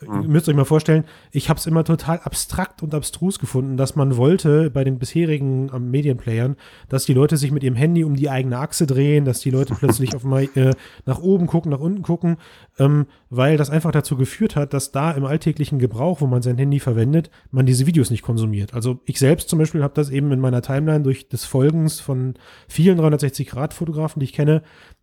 mhm. 0.02 0.20
ihr 0.20 0.28
müsst 0.28 0.50
euch 0.50 0.54
mal 0.54 0.66
vorstellen, 0.66 1.04
ich 1.32 1.48
habe 1.48 1.58
es 1.58 1.66
immer 1.66 1.82
total 1.82 2.20
abstrakt 2.24 2.82
und 2.82 2.94
abstrus 2.94 3.38
gefunden, 3.38 3.78
dass 3.78 3.96
man 3.96 4.18
wollte 4.18 4.68
bei 4.68 4.84
den 4.84 4.98
bisherigen 4.98 5.70
ähm, 5.74 5.90
Medienplayern, 5.90 6.56
dass 6.90 7.06
die 7.06 7.14
Leute 7.14 7.38
sich 7.38 7.52
mit 7.52 7.64
ihrem 7.64 7.74
Handy 7.74 8.04
um 8.04 8.16
die 8.16 8.28
eigene 8.28 8.58
Achse 8.58 8.86
drehen, 8.86 9.24
dass 9.24 9.40
die 9.40 9.50
Leute 9.50 9.74
plötzlich 9.74 10.14
auf 10.14 10.24
mal 10.24 10.46
äh, 10.54 10.74
nach 11.06 11.20
oben 11.20 11.46
gucken, 11.46 11.70
nach 11.70 11.80
unten 11.80 12.02
gucken, 12.02 12.36
ähm, 12.78 13.06
weil 13.30 13.56
das 13.56 13.70
einfach 13.70 13.92
dazu 13.92 14.16
geführt 14.16 14.56
hat, 14.56 14.74
dass 14.74 14.90
da 14.90 15.12
im 15.12 15.24
alltäglichen 15.24 15.78
Gebrauch, 15.78 16.20
wo 16.20 16.26
man 16.26 16.42
sein 16.42 16.58
Handy 16.58 16.80
verwendet, 16.80 17.30
man 17.52 17.64
diese 17.64 17.86
Videos 17.86 18.10
nicht 18.10 18.22
konsumiert. 18.22 18.74
Also 18.74 19.00
ich 19.06 19.20
selbst 19.20 19.48
zum 19.48 19.60
Beispiel 19.60 19.84
habe 19.84 19.94
das 19.94 20.10
eben 20.10 20.32
in 20.32 20.40
meiner 20.40 20.62
Timeline 20.62 21.02
durch 21.02 21.28
des 21.28 21.44
Folgens 21.44 22.00
von 22.00 22.34
vielen 22.68 23.00
360-Grad-Fotografen, 23.00 24.18
die 24.18 24.24
ich 24.24 24.32
kenne, 24.32 24.62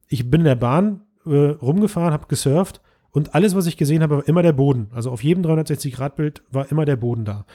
ich 0.10 0.30
bin 0.30 0.42
in 0.42 0.46
der 0.46 0.56
Bahn 0.56 1.02
äh, 1.26 1.30
rumgefahren, 1.30 2.14
habe 2.14 2.28
gesurft 2.28 2.82
und 3.12 3.34
alles, 3.34 3.56
was 3.56 3.66
ich 3.66 3.78
gesehen 3.78 4.04
habe, 4.04 4.18
war 4.18 4.28
immer 4.28 4.44
der 4.44 4.54
Boden. 4.54 4.90
Also 4.92 5.10
auf 5.10 5.24
jedem 5.24 5.44
360-Grad-Bild 5.44 6.44
war 6.52 6.70
immer 6.70 6.84
der 6.84 6.98
Boden 6.98 7.24
da. 7.24 7.46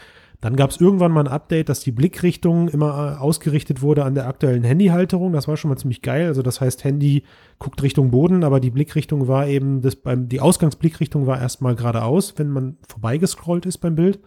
Dann 0.42 0.56
gab 0.56 0.70
es 0.70 0.80
irgendwann 0.80 1.12
mal 1.12 1.20
ein 1.20 1.32
Update, 1.32 1.68
dass 1.68 1.80
die 1.80 1.92
Blickrichtung 1.92 2.68
immer 2.68 3.16
äh, 3.16 3.20
ausgerichtet 3.20 3.80
wurde 3.80 4.04
an 4.04 4.14
der 4.14 4.26
aktuellen 4.26 4.64
Handyhalterung. 4.64 5.32
Das 5.32 5.48
war 5.48 5.56
schon 5.56 5.70
mal 5.70 5.78
ziemlich 5.78 6.02
geil. 6.02 6.26
Also 6.26 6.42
das 6.42 6.60
heißt, 6.60 6.82
Handy 6.84 7.22
guckt 7.60 7.80
Richtung 7.82 8.10
Boden, 8.10 8.42
aber 8.42 8.58
die 8.58 8.70
Blickrichtung 8.70 9.28
war 9.28 9.46
eben, 9.46 9.80
das 9.80 9.96
beim, 9.96 10.28
die 10.28 10.40
Ausgangsblickrichtung 10.40 11.26
war 11.26 11.40
erstmal 11.40 11.76
geradeaus, 11.76 12.34
wenn 12.38 12.48
man 12.48 12.76
vorbeigescrollt 12.88 13.64
ist 13.66 13.78
beim 13.78 13.94
Bild. 13.94 14.20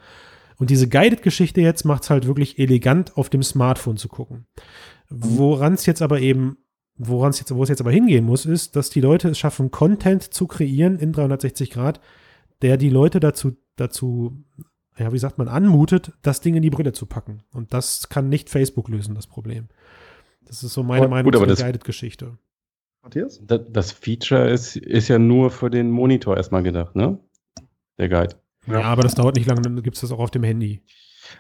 Und 0.58 0.70
diese 0.70 0.88
Guided-Geschichte 0.88 1.60
jetzt 1.60 1.84
macht 1.84 2.04
es 2.04 2.10
halt 2.10 2.28
wirklich 2.28 2.58
elegant, 2.58 3.18
auf 3.18 3.30
dem 3.30 3.44
Smartphone 3.44 3.98
zu 3.98 4.08
gucken. 4.08 4.48
Woran 5.10 5.74
es 5.74 5.86
jetzt 5.86 6.02
aber 6.02 6.22
eben 6.22 6.58
woran 6.98 7.32
es 7.32 7.40
jetzt, 7.40 7.54
wo 7.54 7.62
es 7.62 7.70
jetzt 7.70 7.82
aber 7.82 7.92
hingehen 7.92 8.26
muss, 8.26 8.46
ist, 8.46 8.76
dass 8.78 8.90
die 8.90 9.02
Leute 9.02 9.30
es 9.30 9.38
schaffen, 9.38 9.72
Content 9.72 10.24
zu 10.24 10.48
kreieren 10.48 10.98
in 10.98 11.12
360 11.12 11.72
Grad, 11.72 12.00
der 12.62 12.78
die 12.78 12.90
Leute 12.90 13.20
dazu, 13.20 13.58
dazu, 13.76 14.46
ja, 14.98 15.12
wie 15.12 15.20
sagt 15.20 15.38
man, 15.38 15.48
anmutet, 15.48 16.14
das 16.22 16.42
Ding 16.42 16.56
in 16.56 16.62
die 16.62 16.70
Brille 16.70 16.94
zu 16.94 17.06
packen. 17.06 17.44
Und 17.52 17.74
das 17.74 18.10
kann 18.10 18.30
nicht 18.30 18.50
Facebook 18.50 18.88
lösen, 18.90 19.16
das 19.16 19.28
Problem. 19.28 19.68
Das 20.46 20.64
ist 20.64 20.74
so 20.74 20.84
meine 20.84 21.06
aber, 21.06 21.10
Meinung 21.10 21.32
gut, 21.32 21.40
zu 21.40 21.46
der 21.46 21.56
Guided-Geschichte. 21.56 22.38
Matthias? 23.04 23.42
Das, 23.46 23.62
das, 23.70 23.92
Feature 23.92 24.50
ist, 24.50 24.78
ist 24.78 25.08
ja 25.08 25.20
nur 25.20 25.52
für 25.52 25.70
den 25.70 25.92
Monitor 25.92 26.38
erstmal 26.38 26.64
gedacht, 26.64 26.96
ne? 26.96 27.20
Der 27.98 28.10
Guide. 28.10 28.36
Ja, 28.68 28.80
ja 28.80 28.86
aber 28.86 29.04
das 29.04 29.16
dauert 29.16 29.36
nicht 29.36 29.48
lange, 29.48 29.62
dann 29.62 29.82
gibt 29.84 29.96
es 29.96 30.02
das 30.02 30.12
auch 30.12 30.20
auf 30.20 30.32
dem 30.32 30.44
Handy. 30.44 30.82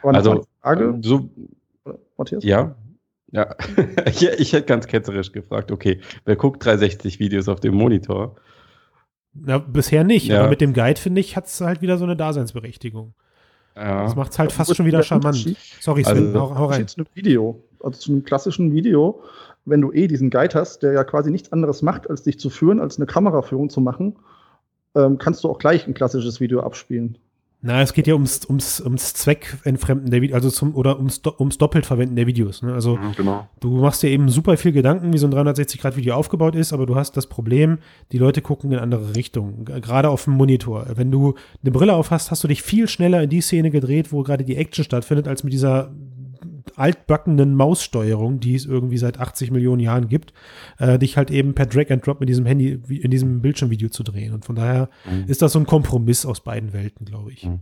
Also, 0.03 0.45
Frage? 0.61 0.99
so, 1.01 1.29
Matthias? 2.17 2.43
Ja, 2.43 2.75
ja, 3.31 3.55
ich, 4.05 4.23
ich, 4.23 4.53
hätte 4.53 4.65
ganz 4.65 4.87
ketzerisch 4.87 5.31
gefragt, 5.31 5.71
okay, 5.71 5.99
wer 6.25 6.35
guckt 6.35 6.63
360 6.63 7.19
Videos 7.19 7.49
auf 7.49 7.59
dem 7.59 7.75
Monitor? 7.75 8.35
Na, 9.33 9.57
bisher 9.57 10.03
nicht, 10.03 10.27
ja. 10.27 10.39
aber 10.39 10.49
mit 10.49 10.61
dem 10.61 10.73
Guide, 10.73 10.99
finde 10.99 11.19
ich, 11.19 11.35
hat 11.35 11.47
es 11.47 11.59
halt 11.59 11.81
wieder 11.81 11.97
so 11.97 12.05
eine 12.05 12.15
Daseinsberechtigung. 12.15 13.13
Ja. 13.75 14.03
Das 14.03 14.15
macht 14.15 14.31
es 14.31 14.39
halt 14.39 14.51
fast 14.51 14.75
schon 14.75 14.85
wieder 14.85 15.03
charmant. 15.03 15.35
Sorry, 15.81 16.03
Sven, 16.03 16.27
also, 16.27 16.39
hau, 16.39 16.55
hau 16.55 16.65
rein. 16.65 16.81
Jetzt 16.81 16.97
ein 16.97 17.05
Video, 17.13 17.61
also 17.83 17.99
zu 17.99 18.11
einem 18.11 18.23
klassischen 18.23 18.73
Video, 18.73 19.21
wenn 19.65 19.81
du 19.81 19.91
eh 19.91 20.07
diesen 20.07 20.29
Guide 20.29 20.57
hast, 20.57 20.83
der 20.83 20.93
ja 20.93 21.03
quasi 21.03 21.31
nichts 21.31 21.51
anderes 21.51 21.81
macht, 21.81 22.09
als 22.09 22.23
dich 22.23 22.39
zu 22.39 22.49
führen, 22.49 22.79
als 22.79 22.97
eine 22.97 23.05
Kameraführung 23.05 23.69
zu 23.69 23.81
machen, 23.81 24.15
ähm, 24.95 25.17
kannst 25.17 25.43
du 25.43 25.49
auch 25.49 25.59
gleich 25.59 25.87
ein 25.87 25.93
klassisches 25.93 26.39
Video 26.39 26.61
abspielen. 26.61 27.17
Na, 27.65 27.81
es 27.81 27.93
geht 27.93 28.05
ja 28.05 28.13
ums, 28.13 28.45
ums, 28.47 28.79
ums 28.79 29.15
Zweckentfremden 29.15 30.11
der 30.11 30.21
Videos, 30.21 30.35
also 30.35 30.51
zum, 30.51 30.75
oder 30.75 30.97
ums, 30.99 31.19
ums 31.39 31.57
Doppeltverwenden 31.57 32.15
der 32.15 32.27
Videos. 32.27 32.61
Ne? 32.61 32.71
Also 32.71 32.97
mhm, 32.97 33.13
genau. 33.17 33.49
du 33.59 33.71
machst 33.81 34.03
dir 34.03 34.11
eben 34.11 34.29
super 34.29 34.55
viel 34.55 34.71
Gedanken, 34.71 35.11
wie 35.11 35.17
so 35.17 35.25
ein 35.25 35.33
360-Grad-Video 35.33 36.13
aufgebaut 36.13 36.53
ist, 36.53 36.73
aber 36.73 36.85
du 36.85 36.95
hast 36.95 37.17
das 37.17 37.25
Problem, 37.25 37.79
die 38.11 38.19
Leute 38.19 38.43
gucken 38.43 38.71
in 38.71 38.77
andere 38.77 39.15
Richtungen, 39.15 39.65
gerade 39.65 40.09
auf 40.09 40.25
dem 40.25 40.33
Monitor. 40.33 40.85
Wenn 40.93 41.09
du 41.09 41.33
eine 41.63 41.71
Brille 41.71 41.93
auf 41.95 42.11
hast, 42.11 42.29
hast 42.29 42.43
du 42.43 42.47
dich 42.47 42.61
viel 42.61 42.87
schneller 42.87 43.23
in 43.23 43.31
die 43.31 43.41
Szene 43.41 43.71
gedreht, 43.71 44.11
wo 44.11 44.21
gerade 44.21 44.43
die 44.43 44.57
Action 44.57 44.85
stattfindet, 44.85 45.27
als 45.27 45.43
mit 45.43 45.51
dieser 45.51 45.91
altbackenen 46.75 47.55
Maussteuerung, 47.55 48.39
die 48.39 48.55
es 48.55 48.65
irgendwie 48.65 48.97
seit 48.97 49.19
80 49.19 49.51
Millionen 49.51 49.79
Jahren 49.79 50.07
gibt, 50.07 50.33
äh, 50.79 50.99
dich 50.99 51.17
halt 51.17 51.31
eben 51.31 51.53
per 51.53 51.65
Drag 51.65 51.91
and 51.91 52.05
Drop 52.05 52.19
mit 52.19 52.29
diesem 52.29 52.45
Handy, 52.45 52.79
in 52.89 53.11
diesem 53.11 53.41
Bildschirmvideo 53.41 53.89
zu 53.89 54.03
drehen. 54.03 54.33
Und 54.33 54.45
von 54.45 54.55
daher 54.55 54.89
mhm. 55.05 55.25
ist 55.27 55.41
das 55.41 55.53
so 55.53 55.59
ein 55.59 55.65
Kompromiss 55.65 56.25
aus 56.25 56.41
beiden 56.41 56.73
Welten, 56.73 57.05
glaube 57.05 57.31
ich. 57.31 57.45
Mhm. 57.45 57.61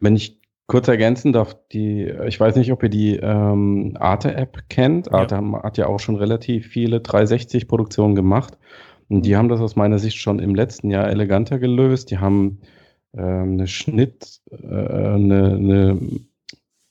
Wenn 0.00 0.16
ich 0.16 0.40
kurz 0.66 0.88
ergänzen 0.88 1.32
darf, 1.32 1.56
die, 1.72 2.04
ich 2.26 2.40
weiß 2.40 2.56
nicht, 2.56 2.72
ob 2.72 2.82
ihr 2.82 2.88
die 2.88 3.16
ähm, 3.16 3.96
Arte-App 3.98 4.68
kennt. 4.68 5.06
Ja. 5.06 5.12
Arte 5.12 5.40
hat 5.62 5.78
ja 5.78 5.86
auch 5.86 6.00
schon 6.00 6.16
relativ 6.16 6.66
viele 6.66 6.98
360-Produktionen 6.98 8.14
gemacht. 8.14 8.58
Und 9.08 9.26
die 9.26 9.32
mhm. 9.32 9.36
haben 9.36 9.48
das 9.48 9.60
aus 9.60 9.76
meiner 9.76 9.98
Sicht 9.98 10.16
schon 10.16 10.38
im 10.38 10.54
letzten 10.54 10.90
Jahr 10.90 11.08
eleganter 11.08 11.58
gelöst. 11.58 12.10
Die 12.10 12.18
haben 12.18 12.60
ähm, 13.14 13.52
eine 13.52 13.66
Schnitt, 13.66 14.40
äh, 14.50 14.66
eine, 14.66 15.54
eine 15.54 16.00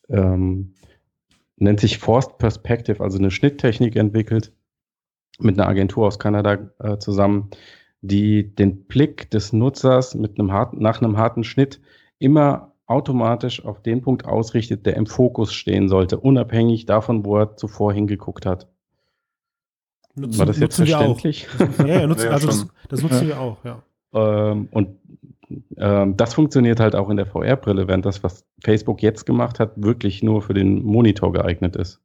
ähm, 0.10 0.74
nennt 1.62 1.80
sich 1.80 1.98
Forced 1.98 2.38
Perspective, 2.38 3.04
also 3.04 3.18
eine 3.18 3.32
Schnitttechnik 3.32 3.96
entwickelt 3.96 4.52
mit 5.40 5.60
einer 5.60 5.68
Agentur 5.68 6.08
aus 6.08 6.20
Kanada 6.20 6.72
äh, 6.80 6.98
zusammen, 6.98 7.50
die 8.02 8.56
den 8.56 8.86
Blick 8.86 9.30
des 9.32 9.54
Nutzers 9.54 10.16
mit 10.16 10.40
einem 10.40 10.52
harten, 10.52 10.82
nach 10.82 11.02
einem 11.02 11.18
harten 11.18 11.44
Schnitt 11.44 11.80
immer 12.20 12.74
automatisch 12.88 13.64
auf 13.64 13.82
den 13.82 14.02
Punkt 14.02 14.26
ausrichtet, 14.26 14.86
der 14.86 14.98
im 14.98 15.06
Fokus 15.06 15.54
stehen 15.54 15.88
sollte, 15.88 16.20
unabhängig 16.20 16.86
davon, 16.86 17.26
wo 17.26 17.38
er 17.38 17.56
zuvor 17.56 17.94
hingeguckt 17.94 18.46
hat. 18.46 18.68
Nutzen, 20.16 20.40
War 20.40 20.46
das 20.46 20.60
jetzt 20.60 20.76
verständlich? 20.76 21.48
Das, 21.58 21.78
ja, 21.78 22.02
ja, 22.02 22.08
nutzen, 22.08 22.28
also 22.30 22.48
das, 22.48 22.68
das 22.90 23.02
nutzen 23.02 23.28
wir 23.28 23.40
auch, 23.40 23.64
ja. 23.64 23.82
Ähm, 24.14 24.68
und 24.72 24.98
ähm, 25.82 26.16
das 26.16 26.36
funktioniert 26.36 26.80
halt 26.80 26.96
auch 26.96 27.10
in 27.10 27.18
der 27.18 27.26
VR-Brille, 27.26 27.88
während 27.88 28.06
das, 28.06 28.24
was 28.24 28.46
Facebook 28.64 29.02
jetzt 29.02 29.26
gemacht 29.26 29.60
hat, 29.60 29.74
wirklich 29.76 30.22
nur 30.22 30.42
für 30.42 30.54
den 30.54 30.84
Monitor 30.84 31.34
geeignet 31.34 31.76
ist. 31.76 32.00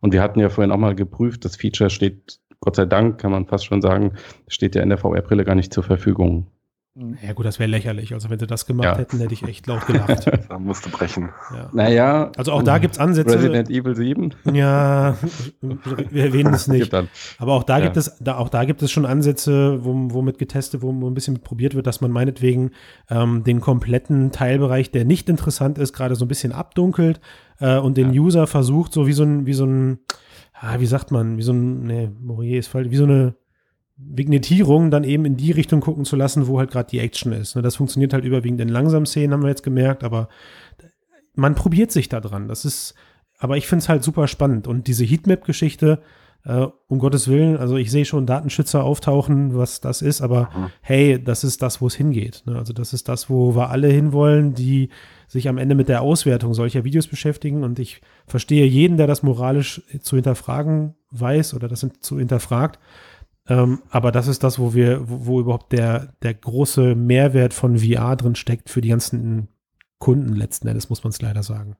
Und 0.00 0.12
wir 0.12 0.22
hatten 0.22 0.38
ja 0.38 0.48
vorhin 0.48 0.70
auch 0.70 0.78
mal 0.78 0.94
geprüft, 0.94 1.44
das 1.44 1.56
Feature 1.56 1.90
steht, 1.90 2.38
Gott 2.60 2.76
sei 2.76 2.86
Dank, 2.86 3.18
kann 3.18 3.32
man 3.32 3.46
fast 3.46 3.66
schon 3.66 3.82
sagen, 3.82 4.12
steht 4.46 4.76
ja 4.76 4.82
in 4.82 4.88
der 4.88 4.98
VR-Brille 4.98 5.44
gar 5.44 5.56
nicht 5.56 5.72
zur 5.72 5.82
Verfügung. 5.82 6.46
Mhm. 6.98 7.16
Ja 7.24 7.32
gut, 7.32 7.46
das 7.46 7.60
wäre 7.60 7.70
lächerlich. 7.70 8.12
Also 8.12 8.28
wenn 8.28 8.40
sie 8.40 8.46
das 8.46 8.66
gemacht 8.66 8.84
ja. 8.84 8.98
hätten, 8.98 9.18
hätte 9.20 9.32
ich 9.32 9.44
echt 9.44 9.66
laut 9.68 9.86
gelacht. 9.86 10.26
da 10.48 10.58
musst 10.58 10.84
du 10.84 10.90
brechen. 10.90 11.28
Ja. 11.54 11.70
Naja. 11.72 12.32
Also 12.36 12.52
auch 12.52 12.62
da 12.62 12.78
gibt 12.78 12.94
es 12.94 13.00
Ansätze. 13.00 13.36
Resident 13.36 13.70
Evil 13.70 13.94
7. 13.94 14.34
Ja, 14.52 15.16
wir 15.60 16.24
erwähnen 16.24 16.54
es 16.54 16.66
nicht. 16.68 16.92
Aber 17.38 17.52
auch 17.54 17.62
da 17.62 17.78
ja. 17.78 17.84
gibt 17.84 17.96
es, 17.96 18.16
da, 18.18 18.36
auch 18.36 18.48
da 18.48 18.64
gibt 18.64 18.82
es 18.82 18.90
schon 18.90 19.06
Ansätze, 19.06 19.84
wo, 19.84 19.94
womit 20.12 20.38
getestet, 20.38 20.82
wo, 20.82 20.92
wo 21.00 21.08
ein 21.08 21.14
bisschen 21.14 21.40
probiert 21.40 21.76
wird, 21.76 21.86
dass 21.86 22.00
man 22.00 22.10
meinetwegen 22.10 22.72
ähm, 23.08 23.44
den 23.44 23.60
kompletten 23.60 24.32
Teilbereich, 24.32 24.90
der 24.90 25.04
nicht 25.04 25.28
interessant 25.28 25.78
ist, 25.78 25.92
gerade 25.92 26.16
so 26.16 26.24
ein 26.24 26.28
bisschen 26.28 26.50
abdunkelt 26.50 27.20
äh, 27.60 27.78
und 27.78 27.96
den 27.96 28.10
User 28.10 28.48
versucht, 28.48 28.92
so 28.92 29.06
wie 29.06 29.12
so 29.12 29.22
ein, 29.22 29.46
wie 29.46 29.54
so 29.54 29.66
ein, 29.66 30.00
ah, 30.52 30.80
wie 30.80 30.86
sagt 30.86 31.12
man, 31.12 31.38
wie 31.38 31.42
so 31.42 31.52
ein, 31.52 31.84
nee, 31.84 32.10
Morier 32.20 32.58
ist 32.58 32.66
falsch, 32.68 32.90
wie 32.90 32.96
so 32.96 33.04
eine 33.04 33.34
Vignettierung 33.98 34.90
dann 34.90 35.02
eben 35.02 35.24
in 35.24 35.36
die 35.36 35.50
Richtung 35.50 35.80
gucken 35.80 36.04
zu 36.04 36.14
lassen, 36.14 36.46
wo 36.46 36.58
halt 36.58 36.70
gerade 36.70 36.88
die 36.88 37.00
Action 37.00 37.32
ist. 37.32 37.56
Ne, 37.56 37.62
das 37.62 37.76
funktioniert 37.76 38.12
halt 38.12 38.24
überwiegend 38.24 38.60
in 38.60 38.68
langsamen 38.68 39.06
Szenen, 39.06 39.32
haben 39.32 39.42
wir 39.42 39.48
jetzt 39.48 39.64
gemerkt, 39.64 40.04
aber 40.04 40.28
man 41.34 41.54
probiert 41.54 41.90
sich 41.90 42.08
da 42.08 42.20
dran. 42.20 42.48
Das 42.48 42.64
ist, 42.64 42.94
aber 43.38 43.56
ich 43.56 43.66
finde 43.66 43.82
es 43.82 43.88
halt 43.88 44.04
super 44.04 44.28
spannend. 44.28 44.68
Und 44.68 44.86
diese 44.86 45.04
Heatmap-Geschichte, 45.04 46.00
äh, 46.44 46.66
um 46.86 47.00
Gottes 47.00 47.26
Willen, 47.26 47.56
also 47.56 47.76
ich 47.76 47.90
sehe 47.90 48.04
schon 48.04 48.24
Datenschützer 48.24 48.84
auftauchen, 48.84 49.56
was 49.56 49.80
das 49.80 50.00
ist, 50.00 50.20
aber 50.20 50.50
mhm. 50.56 50.70
hey, 50.80 51.22
das 51.22 51.42
ist 51.42 51.62
das, 51.62 51.80
wo 51.80 51.88
es 51.88 51.94
hingeht. 51.94 52.44
Ne? 52.46 52.56
Also 52.56 52.72
das 52.72 52.92
ist 52.92 53.08
das, 53.08 53.28
wo 53.28 53.56
wir 53.56 53.70
alle 53.70 53.88
hinwollen, 53.88 54.54
die 54.54 54.90
sich 55.26 55.48
am 55.48 55.58
Ende 55.58 55.74
mit 55.74 55.88
der 55.88 56.02
Auswertung 56.02 56.54
solcher 56.54 56.84
Videos 56.84 57.08
beschäftigen. 57.08 57.64
Und 57.64 57.80
ich 57.80 58.00
verstehe 58.26 58.66
jeden, 58.66 58.96
der 58.96 59.08
das 59.08 59.24
moralisch 59.24 59.82
zu 60.00 60.16
hinterfragen 60.16 60.94
weiß 61.10 61.54
oder 61.54 61.66
das 61.66 61.86
zu 62.00 62.18
hinterfragt. 62.18 62.78
Ähm, 63.48 63.80
aber 63.90 64.12
das 64.12 64.28
ist 64.28 64.44
das, 64.44 64.58
wo 64.58 64.74
wir, 64.74 65.08
wo, 65.08 65.26
wo, 65.26 65.40
überhaupt 65.40 65.72
der, 65.72 66.14
der 66.22 66.34
große 66.34 66.94
Mehrwert 66.94 67.54
von 67.54 67.78
VR 67.78 68.14
drin 68.16 68.34
steckt 68.34 68.68
für 68.68 68.82
die 68.82 68.90
ganzen 68.90 69.48
Kunden 69.98 70.36
letzten 70.36 70.68
Endes, 70.68 70.90
muss 70.90 71.02
man 71.02 71.10
es 71.10 71.22
leider 71.22 71.42
sagen. 71.42 71.76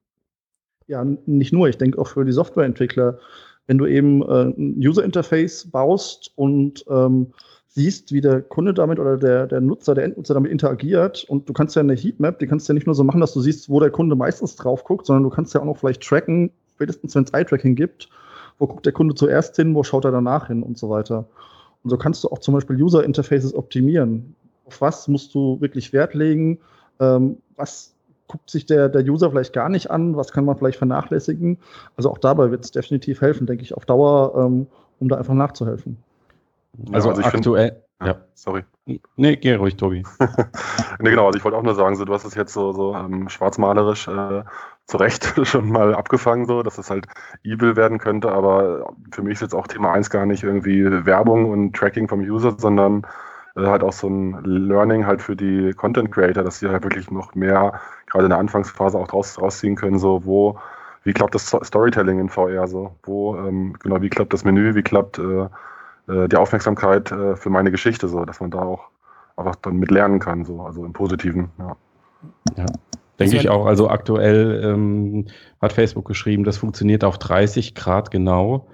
Ja, 0.86 1.04
nicht 1.26 1.52
nur, 1.52 1.68
ich 1.68 1.76
denke 1.76 1.98
auch 1.98 2.08
für 2.08 2.24
die 2.24 2.32
Softwareentwickler. 2.32 3.18
Wenn 3.66 3.76
du 3.76 3.86
eben 3.86 4.22
äh, 4.22 4.44
ein 4.44 4.78
User 4.78 5.04
Interface 5.04 5.70
baust 5.70 6.32
und 6.36 6.86
ähm, 6.88 7.34
siehst, 7.66 8.12
wie 8.12 8.22
der 8.22 8.40
Kunde 8.40 8.72
damit 8.72 8.98
oder 8.98 9.18
der, 9.18 9.46
der 9.46 9.60
Nutzer, 9.60 9.94
der 9.94 10.04
Endnutzer 10.04 10.32
damit 10.32 10.50
interagiert 10.50 11.24
und 11.28 11.48
du 11.48 11.52
kannst 11.52 11.76
ja 11.76 11.80
eine 11.80 11.94
Heatmap, 11.94 12.38
die 12.38 12.46
kannst 12.46 12.66
du 12.66 12.72
ja 12.72 12.74
nicht 12.74 12.86
nur 12.86 12.94
so 12.94 13.04
machen, 13.04 13.20
dass 13.20 13.34
du 13.34 13.40
siehst, 13.40 13.68
wo 13.68 13.78
der 13.78 13.90
Kunde 13.90 14.16
meistens 14.16 14.56
drauf 14.56 14.84
guckt, 14.84 15.04
sondern 15.04 15.24
du 15.24 15.30
kannst 15.30 15.52
ja 15.54 15.60
auch 15.60 15.66
noch 15.66 15.76
vielleicht 15.76 16.02
tracken, 16.02 16.50
spätestens 16.76 17.14
wenn 17.14 17.24
es 17.24 17.34
Eye-Tracking 17.34 17.74
gibt, 17.74 18.08
wo 18.58 18.66
guckt 18.66 18.86
der 18.86 18.94
Kunde 18.94 19.14
zuerst 19.14 19.54
hin, 19.56 19.74
wo 19.74 19.82
schaut 19.82 20.06
er 20.06 20.12
danach 20.12 20.46
hin 20.46 20.62
und 20.62 20.78
so 20.78 20.88
weiter. 20.88 21.28
Und 21.82 21.90
so 21.90 21.96
kannst 21.96 22.24
du 22.24 22.28
auch 22.28 22.38
zum 22.38 22.54
Beispiel 22.54 22.80
User 22.82 23.04
Interfaces 23.04 23.54
optimieren. 23.54 24.34
Auf 24.66 24.80
was 24.80 25.08
musst 25.08 25.34
du 25.34 25.60
wirklich 25.60 25.92
Wert 25.92 26.14
legen? 26.14 26.58
Ähm, 27.00 27.38
was 27.56 27.94
guckt 28.26 28.50
sich 28.50 28.66
der, 28.66 28.88
der 28.88 29.02
User 29.02 29.30
vielleicht 29.30 29.52
gar 29.52 29.68
nicht 29.68 29.90
an? 29.90 30.16
Was 30.16 30.32
kann 30.32 30.44
man 30.44 30.56
vielleicht 30.56 30.78
vernachlässigen? 30.78 31.58
Also 31.96 32.10
auch 32.10 32.18
dabei 32.18 32.50
wird 32.50 32.64
es 32.64 32.70
definitiv 32.70 33.20
helfen, 33.20 33.46
denke 33.46 33.62
ich, 33.62 33.74
auf 33.74 33.86
Dauer, 33.86 34.34
ähm, 34.36 34.66
um 35.00 35.08
da 35.08 35.16
einfach 35.16 35.34
nachzuhelfen. 35.34 35.96
Also, 36.92 37.10
also 37.10 37.22
aktuell. 37.22 37.82
Ja, 38.00 38.16
sorry. 38.34 38.64
Nee, 39.16 39.36
geh 39.36 39.54
ruhig, 39.54 39.76
Tobi. 39.76 40.04
nee, 41.00 41.10
genau, 41.10 41.26
also 41.26 41.36
ich 41.36 41.44
wollte 41.44 41.56
auch 41.56 41.62
nur 41.62 41.74
sagen, 41.74 41.96
so, 41.96 42.04
du 42.04 42.14
hast 42.14 42.24
es 42.24 42.36
jetzt 42.36 42.52
so, 42.52 42.72
so 42.72 42.94
ähm, 42.94 43.28
schwarzmalerisch 43.28 44.06
äh, 44.06 44.44
zu 44.88 44.96
Recht 44.96 45.34
schon 45.46 45.70
mal 45.70 45.94
abgefangen, 45.94 46.46
so, 46.46 46.62
dass 46.62 46.78
es 46.78 46.90
halt 46.90 47.06
evil 47.44 47.76
werden 47.76 47.98
könnte, 47.98 48.32
aber 48.32 48.92
für 49.12 49.22
mich 49.22 49.34
ist 49.34 49.42
jetzt 49.42 49.54
auch 49.54 49.68
Thema 49.68 49.92
1 49.92 50.10
gar 50.10 50.26
nicht 50.26 50.42
irgendwie 50.42 50.84
Werbung 51.06 51.50
und 51.50 51.76
Tracking 51.76 52.08
vom 52.08 52.20
User, 52.20 52.56
sondern 52.58 53.06
äh, 53.54 53.66
halt 53.66 53.82
auch 53.82 53.92
so 53.92 54.08
ein 54.08 54.42
Learning 54.44 55.06
halt 55.06 55.22
für 55.22 55.36
die 55.36 55.72
Content 55.74 56.10
Creator, 56.10 56.42
dass 56.42 56.58
sie 56.58 56.68
halt 56.68 56.82
wirklich 56.84 57.10
noch 57.10 57.34
mehr, 57.34 57.80
gerade 58.06 58.24
in 58.24 58.30
der 58.30 58.38
Anfangsphase 58.38 58.98
auch 58.98 59.08
draus, 59.08 59.40
rausziehen 59.40 59.76
können, 59.76 59.98
so, 59.98 60.24
wo, 60.24 60.58
wie 61.04 61.12
klappt 61.12 61.34
das 61.34 61.46
Storytelling 61.46 62.18
in 62.18 62.30
VR, 62.30 62.66
so, 62.66 62.96
wo, 63.02 63.36
ähm, 63.36 63.76
genau, 63.80 64.00
wie 64.00 64.08
klappt 64.08 64.32
das 64.32 64.44
Menü, 64.44 64.74
wie 64.74 64.82
klappt 64.82 65.18
äh, 65.18 65.48
äh, 66.10 66.28
die 66.28 66.36
Aufmerksamkeit 66.36 67.12
äh, 67.12 67.36
für 67.36 67.50
meine 67.50 67.70
Geschichte, 67.70 68.08
so, 68.08 68.24
dass 68.24 68.40
man 68.40 68.50
da 68.50 68.62
auch 68.62 68.88
einfach 69.36 69.56
dann 69.56 69.76
mit 69.76 69.90
lernen 69.90 70.18
kann, 70.18 70.46
so, 70.46 70.62
also 70.62 70.84
im 70.86 70.94
Positiven, 70.94 71.50
ja. 71.58 71.76
Ja, 72.56 72.66
denke 73.18 73.36
ich 73.36 73.48
auch. 73.48 73.66
Also 73.66 73.88
aktuell 73.88 74.62
ähm, 74.64 75.26
hat 75.60 75.72
Facebook 75.72 76.06
geschrieben, 76.06 76.44
das 76.44 76.56
funktioniert 76.56 77.04
auf 77.04 77.18
30 77.18 77.74
Grad 77.74 78.10
genau. 78.10 78.68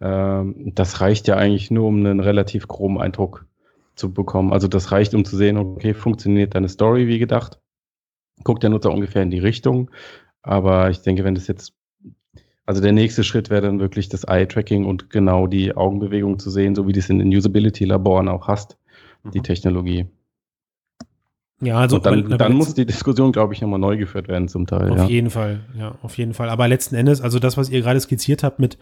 Ähm, 0.00 0.72
das 0.74 1.00
reicht 1.00 1.28
ja 1.28 1.36
eigentlich 1.36 1.70
nur, 1.70 1.86
um 1.86 1.98
einen 1.98 2.20
relativ 2.20 2.68
groben 2.68 3.00
Eindruck 3.00 3.46
zu 3.94 4.12
bekommen. 4.12 4.52
Also 4.52 4.68
das 4.68 4.92
reicht, 4.92 5.14
um 5.14 5.24
zu 5.24 5.36
sehen, 5.36 5.56
okay, 5.56 5.94
funktioniert 5.94 6.54
deine 6.54 6.68
Story 6.68 7.06
wie 7.06 7.18
gedacht? 7.18 7.60
Guckt 8.44 8.62
der 8.62 8.70
Nutzer 8.70 8.90
ungefähr 8.90 9.22
in 9.22 9.30
die 9.30 9.38
Richtung. 9.38 9.90
Aber 10.42 10.90
ich 10.90 11.02
denke, 11.02 11.24
wenn 11.24 11.34
das 11.34 11.46
jetzt 11.46 11.74
also 12.64 12.80
der 12.80 12.92
nächste 12.92 13.24
Schritt 13.24 13.50
wäre 13.50 13.62
dann 13.62 13.80
wirklich 13.80 14.08
das 14.08 14.24
Eye-Tracking 14.24 14.84
und 14.84 15.10
genau 15.10 15.46
die 15.46 15.74
Augenbewegung 15.74 16.38
zu 16.38 16.50
sehen, 16.50 16.74
so 16.74 16.86
wie 16.86 16.92
du 16.92 17.00
es 17.00 17.10
in 17.10 17.18
den 17.18 17.28
Usability-Laboren 17.28 18.28
auch 18.28 18.46
hast, 18.46 18.78
mhm. 19.24 19.30
die 19.32 19.40
Technologie. 19.40 20.06
Ja, 21.62 21.78
also 21.78 21.96
und 21.96 22.06
dann, 22.06 22.28
dann 22.38 22.54
muss 22.54 22.74
die 22.74 22.84
Diskussion, 22.84 23.30
glaube 23.30 23.54
ich, 23.54 23.60
nochmal 23.60 23.78
neu 23.78 23.96
geführt 23.96 24.26
werden 24.26 24.48
zum 24.48 24.66
Teil. 24.66 24.90
Auf 24.90 24.98
ja. 24.98 25.06
jeden 25.06 25.30
Fall, 25.30 25.60
ja, 25.78 25.94
auf 26.02 26.18
jeden 26.18 26.34
Fall. 26.34 26.50
Aber 26.50 26.66
letzten 26.66 26.96
Endes, 26.96 27.20
also 27.20 27.38
das, 27.38 27.56
was 27.56 27.70
ihr 27.70 27.80
gerade 27.82 28.00
skizziert 28.00 28.42
habt 28.42 28.58
mit 28.58 28.78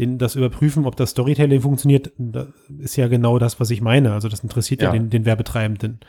den, 0.00 0.18
das 0.18 0.34
Überprüfen, 0.34 0.84
ob 0.84 0.96
das 0.96 1.10
Storytelling 1.10 1.60
funktioniert, 1.60 2.10
das 2.18 2.48
ist 2.78 2.96
ja 2.96 3.06
genau 3.06 3.38
das, 3.38 3.60
was 3.60 3.70
ich 3.70 3.80
meine. 3.80 4.12
Also 4.12 4.28
das 4.28 4.40
interessiert 4.40 4.82
ja, 4.82 4.88
ja 4.88 4.92
den, 4.92 5.10
den 5.10 5.24
Werbetreibenden. 5.24 6.00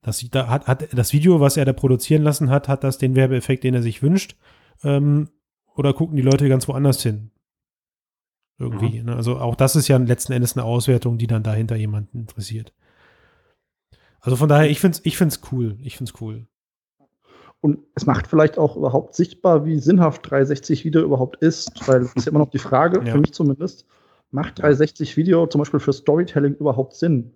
Das, 0.00 0.24
da 0.30 0.48
hat, 0.48 0.66
hat 0.66 0.88
das 0.96 1.12
Video, 1.12 1.40
was 1.40 1.58
er 1.58 1.66
da 1.66 1.74
produzieren 1.74 2.22
lassen 2.22 2.48
hat, 2.48 2.68
hat 2.68 2.82
das 2.82 2.96
den 2.96 3.14
Werbeeffekt, 3.14 3.62
den 3.62 3.74
er 3.74 3.82
sich 3.82 4.02
wünscht? 4.02 4.36
Ähm, 4.82 5.28
oder 5.74 5.92
gucken 5.92 6.16
die 6.16 6.22
Leute 6.22 6.48
ganz 6.48 6.66
woanders 6.68 7.02
hin? 7.02 7.32
Irgendwie. 8.58 9.00
Mhm. 9.00 9.06
Ne? 9.06 9.16
Also 9.16 9.38
auch 9.38 9.56
das 9.56 9.76
ist 9.76 9.88
ja 9.88 9.98
letzten 9.98 10.32
Endes 10.32 10.56
eine 10.56 10.64
Auswertung, 10.64 11.18
die 11.18 11.26
dann 11.26 11.42
dahinter 11.42 11.76
jemanden 11.76 12.20
interessiert. 12.20 12.72
Also 14.26 14.34
von 14.34 14.48
daher, 14.48 14.68
ich 14.68 14.80
finde 14.80 14.98
es 14.98 15.06
ich 15.06 15.16
find's 15.16 15.40
cool. 15.52 15.76
Ich 15.84 15.96
finde 15.96 16.12
es 16.12 16.20
cool. 16.20 16.46
Und 17.60 17.78
es 17.94 18.06
macht 18.06 18.26
vielleicht 18.26 18.58
auch 18.58 18.76
überhaupt 18.76 19.14
sichtbar, 19.14 19.64
wie 19.64 19.78
sinnhaft 19.78 20.28
360 20.28 20.84
Video 20.84 21.02
überhaupt 21.02 21.36
ist, 21.36 21.86
weil 21.86 22.00
das 22.00 22.12
ist 22.16 22.26
immer 22.26 22.40
noch 22.40 22.50
die 22.50 22.58
Frage, 22.58 22.98
ja. 23.04 23.12
für 23.12 23.20
mich 23.20 23.32
zumindest, 23.32 23.86
macht 24.32 24.58
360 24.58 25.16
Video 25.16 25.46
zum 25.46 25.60
Beispiel 25.60 25.78
für 25.78 25.92
Storytelling 25.92 26.56
überhaupt 26.56 26.94
Sinn? 26.94 27.30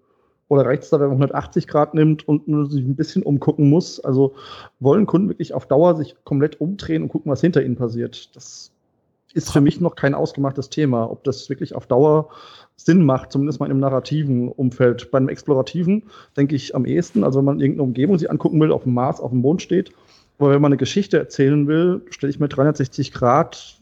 Oder 0.48 0.66
reicht 0.66 0.82
es 0.82 0.90
da, 0.90 0.98
wenn 0.98 1.10
man 1.10 1.18
180 1.18 1.68
Grad 1.68 1.94
nimmt 1.94 2.26
und 2.26 2.42
sich 2.68 2.84
ein 2.84 2.96
bisschen 2.96 3.22
umgucken 3.22 3.70
muss? 3.70 4.00
Also 4.00 4.34
wollen 4.80 5.06
Kunden 5.06 5.28
wirklich 5.28 5.54
auf 5.54 5.66
Dauer 5.66 5.94
sich 5.94 6.16
komplett 6.24 6.60
umdrehen 6.60 7.04
und 7.04 7.08
gucken, 7.08 7.30
was 7.30 7.40
hinter 7.40 7.62
ihnen 7.62 7.76
passiert? 7.76 8.34
Das 8.34 8.69
ist 9.32 9.52
für 9.52 9.60
mich 9.60 9.80
noch 9.80 9.94
kein 9.94 10.14
ausgemachtes 10.14 10.70
Thema, 10.70 11.10
ob 11.10 11.24
das 11.24 11.48
wirklich 11.48 11.74
auf 11.74 11.86
Dauer 11.86 12.30
Sinn 12.76 13.04
macht, 13.04 13.32
zumindest 13.32 13.60
mal 13.60 13.70
im 13.70 13.78
narrativen 13.78 14.48
Umfeld. 14.48 15.10
Beim 15.10 15.28
explorativen 15.28 16.04
denke 16.36 16.56
ich 16.56 16.74
am 16.74 16.86
ehesten, 16.86 17.24
also 17.24 17.38
wenn 17.38 17.44
man 17.44 17.60
irgendeine 17.60 17.82
Umgebung 17.82 18.18
sich 18.18 18.30
angucken 18.30 18.60
will, 18.60 18.72
auf 18.72 18.84
dem 18.84 18.94
Mars, 18.94 19.20
auf 19.20 19.30
dem 19.30 19.40
Mond 19.40 19.62
steht, 19.62 19.92
aber 20.38 20.50
wenn 20.50 20.62
man 20.62 20.70
eine 20.70 20.78
Geschichte 20.78 21.18
erzählen 21.18 21.66
will, 21.68 22.02
stelle 22.08 22.30
ich 22.30 22.40
mir 22.40 22.48
360 22.48 23.12
Grad 23.12 23.78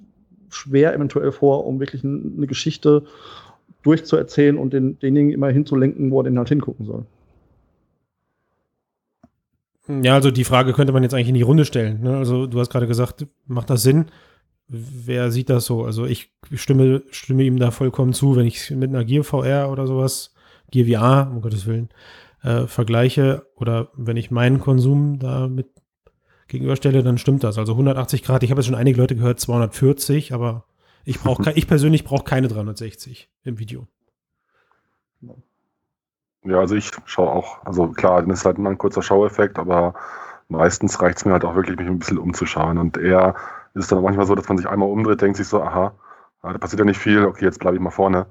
schwer 0.50 0.94
eventuell 0.94 1.30
vor, 1.30 1.66
um 1.66 1.78
wirklich 1.78 2.02
eine 2.02 2.46
Geschichte 2.46 3.04
durchzuerzählen 3.82 4.58
und 4.58 4.72
den, 4.72 4.98
denjenigen 4.98 5.32
immer 5.32 5.50
hinzulenken, 5.50 6.10
wo 6.10 6.20
er 6.20 6.24
den 6.24 6.36
halt 6.36 6.48
hingucken 6.48 6.84
soll. 6.84 7.06
Ja, 10.02 10.14
also 10.14 10.30
die 10.30 10.44
Frage 10.44 10.72
könnte 10.72 10.92
man 10.92 11.02
jetzt 11.02 11.14
eigentlich 11.14 11.28
in 11.28 11.34
die 11.34 11.42
Runde 11.42 11.64
stellen. 11.64 12.02
Ne? 12.02 12.16
Also 12.16 12.46
du 12.46 12.58
hast 12.60 12.70
gerade 12.70 12.86
gesagt, 12.86 13.24
macht 13.46 13.70
das 13.70 13.82
Sinn? 13.82 14.06
Wer 14.68 15.30
sieht 15.30 15.48
das 15.48 15.64
so? 15.64 15.84
Also 15.84 16.04
ich 16.04 16.30
stimme, 16.52 17.02
stimme 17.10 17.42
ihm 17.42 17.58
da 17.58 17.70
vollkommen 17.70 18.12
zu, 18.12 18.36
wenn 18.36 18.46
ich 18.46 18.70
mit 18.70 18.90
einer 18.90 19.04
Gear 19.04 19.24
VR 19.24 19.70
oder 19.70 19.86
sowas, 19.86 20.34
Gear 20.70 20.86
VR, 20.86 21.30
um 21.30 21.40
Gottes 21.40 21.66
Willen, 21.66 21.88
äh, 22.42 22.66
vergleiche 22.66 23.46
oder 23.56 23.88
wenn 23.94 24.18
ich 24.18 24.30
meinen 24.30 24.60
Konsum 24.60 25.18
da 25.18 25.48
mit 25.48 25.68
gegenüberstelle, 26.48 27.02
dann 27.02 27.18
stimmt 27.18 27.44
das. 27.44 27.58
Also 27.58 27.72
180 27.72 28.22
Grad, 28.22 28.42
ich 28.42 28.50
habe 28.50 28.60
jetzt 28.60 28.66
schon 28.66 28.74
einige 28.74 29.00
Leute 29.00 29.16
gehört, 29.16 29.40
240, 29.40 30.32
aber 30.34 30.64
ich 31.04 31.20
brauche, 31.20 31.52
ich 31.52 31.66
persönlich 31.66 32.04
brauche 32.04 32.24
keine 32.24 32.48
360 32.48 33.30
im 33.44 33.58
Video. 33.58 33.86
Ja, 36.44 36.60
also 36.60 36.74
ich 36.74 36.90
schaue 37.04 37.30
auch, 37.30 37.64
also 37.64 37.88
klar, 37.88 38.20
dann 38.20 38.30
ist 38.30 38.44
halt 38.44 38.58
immer 38.58 38.70
ein 38.70 38.78
kurzer 38.78 39.02
Schaueffekt, 39.02 39.58
aber 39.58 39.94
meistens 40.48 41.00
reicht 41.00 41.18
es 41.18 41.24
mir 41.24 41.32
halt 41.32 41.44
auch 41.44 41.54
wirklich, 41.54 41.78
mich 41.78 41.86
ein 41.86 41.98
bisschen 41.98 42.18
umzuschauen. 42.18 42.78
Und 42.78 42.96
eher 42.96 43.34
ist 43.78 43.84
es 43.84 43.88
dann 43.88 43.98
auch 43.98 44.02
manchmal 44.02 44.26
so, 44.26 44.34
dass 44.34 44.48
man 44.48 44.58
sich 44.58 44.68
einmal 44.68 44.88
umdreht, 44.88 45.22
denkt 45.22 45.36
sich 45.36 45.48
so, 45.48 45.62
aha, 45.62 45.92
da 46.42 46.58
passiert 46.58 46.80
ja 46.80 46.84
nicht 46.84 46.98
viel, 46.98 47.24
okay, 47.24 47.44
jetzt 47.44 47.60
bleibe 47.60 47.76
ich 47.76 47.82
mal 47.82 47.90
vorne. 47.90 48.26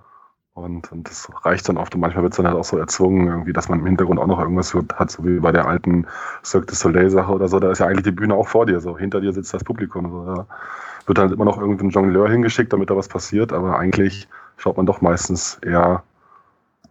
Und, 0.54 0.92
und 0.92 1.08
das 1.08 1.30
reicht 1.44 1.70
dann 1.70 1.78
oft 1.78 1.94
und 1.94 2.02
manchmal 2.02 2.24
wird 2.24 2.34
es 2.34 2.38
dann 2.38 2.48
halt 2.48 2.58
auch 2.58 2.64
so 2.64 2.80
erzwungen, 2.80 3.28
irgendwie, 3.28 3.54
dass 3.54 3.70
man 3.70 3.80
im 3.80 3.86
Hintergrund 3.86 4.20
auch 4.20 4.26
noch 4.26 4.40
irgendwas 4.40 4.74
hat, 4.74 5.12
so 5.12 5.24
wie 5.24 5.40
bei 5.40 5.52
der 5.52 5.68
alten 5.68 6.08
Cirque 6.44 6.66
du 6.66 6.74
Soleil-Sache 6.74 7.32
oder 7.32 7.48
so. 7.48 7.60
Da 7.60 7.72
ist 7.72 7.78
ja 7.78 7.86
eigentlich 7.86 8.06
die 8.06 8.12
Bühne 8.12 8.34
auch 8.34 8.48
vor 8.48 8.66
dir, 8.66 8.80
so 8.80 8.98
hinter 8.98 9.22
dir 9.22 9.34
sitzt 9.34 9.54
das 9.54 9.64
Publikum. 9.64 10.10
So. 10.10 10.26
Da 10.26 10.48
wird 11.06 11.20
halt 11.20 11.32
immer 11.32 11.46
noch 11.46 11.60
irgendein 11.60 11.92
Jongleur 11.92 12.28
hingeschickt, 12.28 12.74
damit 12.74 12.90
da 12.90 12.98
was 12.98 13.08
passiert, 13.08 13.54
aber 13.54 13.78
eigentlich 13.78 14.28
schaut 14.58 14.78
man 14.78 14.88
doch 14.88 15.00
meistens 15.00 15.60
eher 15.62 16.04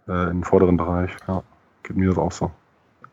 äh, 0.06 0.30
im 0.30 0.44
vorderen 0.44 0.76
Bereich. 0.76 1.10
Ja, 1.26 1.42
geht 1.82 1.96
mir 1.96 2.08
das 2.08 2.18
auch 2.18 2.32
so. 2.32 2.52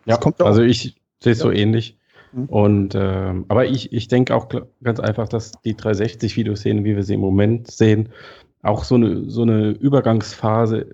Ja, 0.06 0.18
kommt 0.18 0.40
also 0.40 0.62
ich 0.62 1.02
sehe 1.20 1.32
es 1.32 1.40
ja. 1.40 1.46
so 1.46 1.52
ähnlich. 1.52 1.98
Mhm. 2.34 2.46
Und 2.46 2.96
ähm, 2.96 3.46
aber 3.48 3.66
ich, 3.66 3.94
ich 3.94 4.08
denke 4.08 4.36
auch 4.36 4.50
ganz 4.84 5.00
einfach, 5.00 5.28
dass 5.28 5.54
die 5.64 5.76
360-Videoszene, 5.76 6.84
wie 6.84 6.96
wir 6.96 7.04
sie 7.04 7.14
im 7.14 7.22
Moment 7.22 7.70
sehen, 7.70 8.10
auch 8.62 8.84
so 8.84 8.96
eine, 8.96 9.30
so 9.30 9.44
eine 9.44 9.70
Übergangsphase 9.72 10.88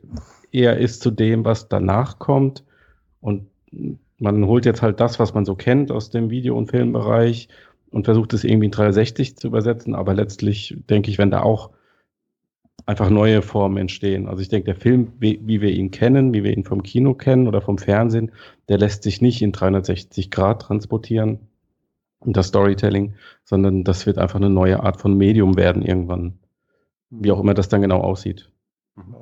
eher 0.52 0.78
ist 0.78 1.02
zu 1.02 1.12
dem, 1.12 1.46
was 1.46 1.70
danach 1.70 2.20
kommt. 2.20 2.64
Und 3.22 3.48
man 4.18 4.46
holt 4.46 4.66
jetzt 4.66 4.82
halt 4.82 5.00
das, 5.00 5.20
was 5.20 5.34
man 5.34 5.46
so 5.46 5.56
kennt 5.56 5.92
aus 5.92 6.10
dem 6.10 6.30
Video- 6.30 6.58
und 6.58 6.72
Filmbereich 6.72 7.48
und 7.92 8.06
versucht 8.06 8.34
es 8.34 8.44
irgendwie 8.44 8.66
in 8.66 8.72
360 8.72 9.38
zu 9.38 9.48
übersetzen. 9.48 9.96
Aber 9.96 10.14
letztlich 10.14 10.78
denke 10.90 11.10
ich, 11.12 11.18
wenn 11.18 11.32
da 11.32 11.42
auch 11.42 11.70
einfach 12.90 13.12
neue 13.12 13.44
Formen 13.44 13.78
entstehen. 13.78 14.28
Also 14.28 14.42
ich 14.42 14.50
denke, 14.50 14.66
der 14.66 14.76
Film, 14.76 15.14
wie, 15.20 15.40
wie, 15.44 15.62
wir 15.62 15.70
ihn 15.70 15.92
kennen, 15.92 16.34
wie 16.34 16.44
wir 16.44 16.58
ihn 16.58 16.64
vom 16.64 16.82
Kino 16.82 17.14
kennen 17.14 17.48
oder 17.48 17.62
vom 17.62 17.78
Fernsehen, 17.78 18.32
der 18.68 18.80
lässt 18.80 19.04
sich 19.04 19.22
nicht 19.22 19.44
in 19.44 19.52
360 19.52 20.32
Grad 20.32 20.64
transportieren 20.64 21.38
und 22.18 22.36
das 22.36 22.48
Storytelling, 22.48 23.14
sondern 23.44 23.84
das 23.84 24.08
wird 24.08 24.18
einfach 24.18 24.38
eine 24.38 24.50
neue 24.50 24.82
Art 24.82 25.00
von 25.00 25.16
Medium 25.16 25.56
werden 25.56 25.84
irgendwann. 25.84 26.40
Wie 27.12 27.32
auch 27.32 27.40
immer 27.40 27.54
das 27.54 27.70
dann 27.70 27.84
genau 27.84 28.02
aussieht. 28.02 28.50
Mhm. 28.96 29.18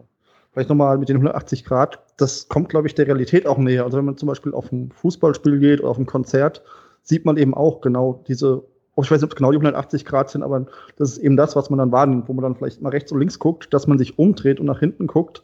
Vielleicht 0.54 0.70
nochmal 0.70 0.98
mit 0.98 1.10
den 1.10 1.18
180 1.18 1.66
Grad, 1.66 2.00
das 2.16 2.48
kommt, 2.48 2.70
glaube 2.70 2.88
ich, 2.88 2.96
der 2.96 3.06
Realität 3.06 3.46
auch 3.46 3.58
näher. 3.58 3.84
Also 3.84 3.98
wenn 3.98 4.06
man 4.06 4.16
zum 4.16 4.28
Beispiel 4.28 4.54
auf 4.54 4.72
ein 4.72 4.94
Fußballspiel 4.94 5.60
geht 5.60 5.82
oder 5.82 5.90
auf 5.90 5.98
ein 5.98 6.06
Konzert, 6.06 6.64
sieht 7.04 7.26
man 7.26 7.36
eben 7.36 7.54
auch 7.54 7.82
genau 7.82 8.24
diese, 8.30 8.64
ich 9.04 9.12
weiß 9.12 9.22
nicht, 9.22 9.26
ob 9.26 9.32
es 9.32 9.36
genau 9.36 9.52
die 9.52 9.58
180 9.58 10.06
Grad 10.06 10.30
sind, 10.30 10.44
aber 10.44 10.66
das 10.98 11.12
ist 11.12 11.18
eben 11.20 11.38
das, 11.38 11.56
was 11.56 11.70
man 11.70 11.80
dann 11.80 11.92
wahrnimmt, 11.92 12.28
wo 12.28 12.34
man 12.34 12.44
dann 12.44 12.56
vielleicht 12.56 12.82
mal 12.82 12.90
rechts 12.90 13.12
und 13.12 13.20
links 13.20 13.40
guckt, 13.40 13.74
dass 13.74 13.88
man 13.88 13.98
sich 13.98 14.18
umdreht 14.18 14.60
und 14.60 14.66
nach 14.66 14.80
hinten 14.80 15.08
guckt, 15.08 15.42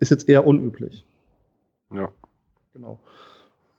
ist 0.00 0.10
jetzt 0.10 0.28
eher 0.28 0.46
unüblich. 0.46 1.04
Ja. 1.92 2.08
Genau. 2.74 2.98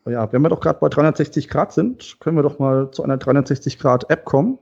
Ja, 0.05 0.31
wenn 0.31 0.41
wir 0.41 0.49
doch 0.49 0.61
gerade 0.61 0.79
bei 0.79 0.87
360 0.87 1.49
Grad 1.49 1.73
sind, 1.73 2.17
können 2.19 2.37
wir 2.37 2.43
doch 2.43 2.59
mal 2.59 2.91
zu 2.91 3.03
einer 3.03 3.17
360 3.17 3.77
Grad 3.77 4.09
App 4.09 4.23
kommen 4.23 4.57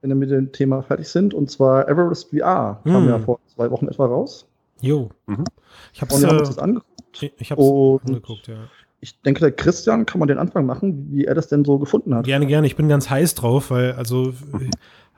wenn 0.00 0.10
wir 0.10 0.16
mit 0.16 0.30
dem 0.30 0.52
Thema 0.52 0.82
fertig 0.82 1.08
sind. 1.08 1.34
Und 1.34 1.50
zwar 1.50 1.88
Everest 1.88 2.30
VR 2.30 2.80
hm. 2.84 2.92
kam 2.92 3.08
ja 3.08 3.18
vor 3.18 3.40
zwei 3.46 3.70
Wochen 3.70 3.88
etwa 3.88 4.06
raus. 4.06 4.46
Jo. 4.80 5.10
Mhm. 5.26 5.44
Ich 5.92 6.00
habe 6.00 6.14
es 6.14 6.22
äh, 6.22 6.60
angeguckt. 6.60 7.32
Ich 7.38 7.50
habe 7.50 7.62
es 7.62 8.08
angeguckt, 8.08 8.46
ja. 8.46 8.56
Ich 9.00 9.20
denke, 9.22 9.40
der 9.40 9.52
Christian 9.52 10.06
kann 10.06 10.18
man 10.18 10.28
den 10.28 10.38
Anfang 10.38 10.66
machen, 10.66 11.08
wie 11.10 11.24
er 11.24 11.34
das 11.34 11.48
denn 11.48 11.64
so 11.64 11.78
gefunden 11.78 12.14
hat. 12.14 12.24
Gerne, 12.24 12.46
gerne. 12.46 12.66
Ich 12.66 12.76
bin 12.76 12.88
ganz 12.88 13.08
heiß 13.08 13.34
drauf, 13.34 13.70
weil 13.70 13.92
also 13.92 14.34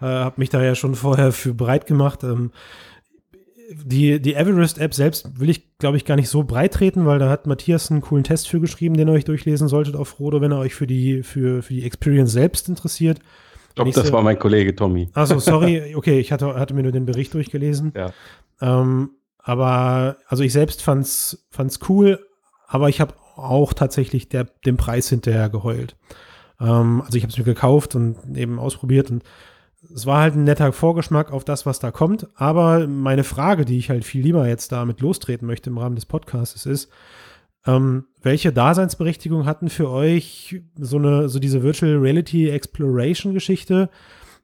äh, 0.00 0.06
habe 0.06 0.34
mich 0.38 0.50
da 0.50 0.62
ja 0.62 0.74
schon 0.74 0.94
vorher 0.94 1.32
für 1.32 1.54
bereit 1.54 1.86
gemacht. 1.86 2.22
Ähm, 2.24 2.50
die, 3.72 4.20
die 4.20 4.34
Everest-App 4.34 4.94
selbst 4.94 5.38
will 5.38 5.48
ich, 5.48 5.78
glaube 5.78 5.96
ich, 5.96 6.04
gar 6.04 6.16
nicht 6.16 6.28
so 6.28 6.42
breit 6.42 6.74
treten, 6.74 7.06
weil 7.06 7.18
da 7.18 7.28
hat 7.28 7.46
Matthias 7.46 7.90
einen 7.90 8.00
coolen 8.00 8.24
Test 8.24 8.48
für 8.48 8.60
geschrieben, 8.60 8.96
den 8.96 9.08
ihr 9.08 9.14
euch 9.14 9.24
durchlesen 9.24 9.68
solltet 9.68 9.94
auf 9.96 10.08
Frodo, 10.08 10.40
wenn 10.40 10.52
er 10.52 10.58
euch 10.58 10.74
für 10.74 10.86
die, 10.86 11.22
für, 11.22 11.62
für 11.62 11.74
die 11.74 11.84
Experience 11.84 12.32
selbst 12.32 12.68
interessiert. 12.68 13.20
Ich 13.68 13.74
glaube, 13.76 13.92
das 13.92 14.12
war 14.12 14.22
mein 14.22 14.38
Kollege 14.38 14.74
Tommy. 14.74 15.08
Also 15.14 15.38
sorry, 15.38 15.94
okay, 15.96 16.18
ich 16.18 16.32
hatte, 16.32 16.54
hatte 16.54 16.74
mir 16.74 16.82
nur 16.82 16.92
den 16.92 17.06
Bericht 17.06 17.32
durchgelesen. 17.32 17.92
Ja. 17.96 18.12
Ähm, 18.60 19.10
aber 19.38 20.16
also 20.26 20.42
ich 20.42 20.52
selbst 20.52 20.82
fand's, 20.82 21.46
fand's 21.50 21.78
cool, 21.88 22.18
aber 22.66 22.88
ich 22.88 23.00
habe 23.00 23.14
auch 23.40 23.72
tatsächlich 23.72 24.28
der, 24.28 24.44
dem 24.64 24.76
Preis 24.76 25.08
hinterher 25.08 25.48
geheult. 25.48 25.96
Ähm, 26.60 27.02
also 27.02 27.16
ich 27.16 27.22
habe 27.22 27.32
es 27.32 27.38
mir 27.38 27.44
gekauft 27.44 27.94
und 27.94 28.16
eben 28.36 28.58
ausprobiert 28.58 29.10
und 29.10 29.24
es 29.94 30.04
war 30.06 30.20
halt 30.20 30.34
ein 30.34 30.44
netter 30.44 30.72
Vorgeschmack 30.72 31.32
auf 31.32 31.44
das, 31.44 31.64
was 31.64 31.78
da 31.78 31.90
kommt. 31.90 32.28
Aber 32.34 32.86
meine 32.86 33.24
Frage, 33.24 33.64
die 33.64 33.78
ich 33.78 33.88
halt 33.90 34.04
viel 34.04 34.22
lieber 34.22 34.46
jetzt 34.46 34.72
damit 34.72 35.00
lostreten 35.00 35.46
möchte 35.46 35.70
im 35.70 35.78
Rahmen 35.78 35.94
des 35.94 36.06
Podcasts, 36.06 36.66
ist, 36.66 36.90
ähm, 37.66 38.06
welche 38.22 38.52
Daseinsberechtigung 38.52 39.46
hatten 39.46 39.68
für 39.68 39.90
euch 39.90 40.62
so 40.78 40.98
eine, 40.98 41.28
so 41.28 41.38
diese 41.38 41.62
Virtual 41.62 41.96
Reality 41.96 42.50
Exploration 42.50 43.32
Geschichte? 43.32 43.90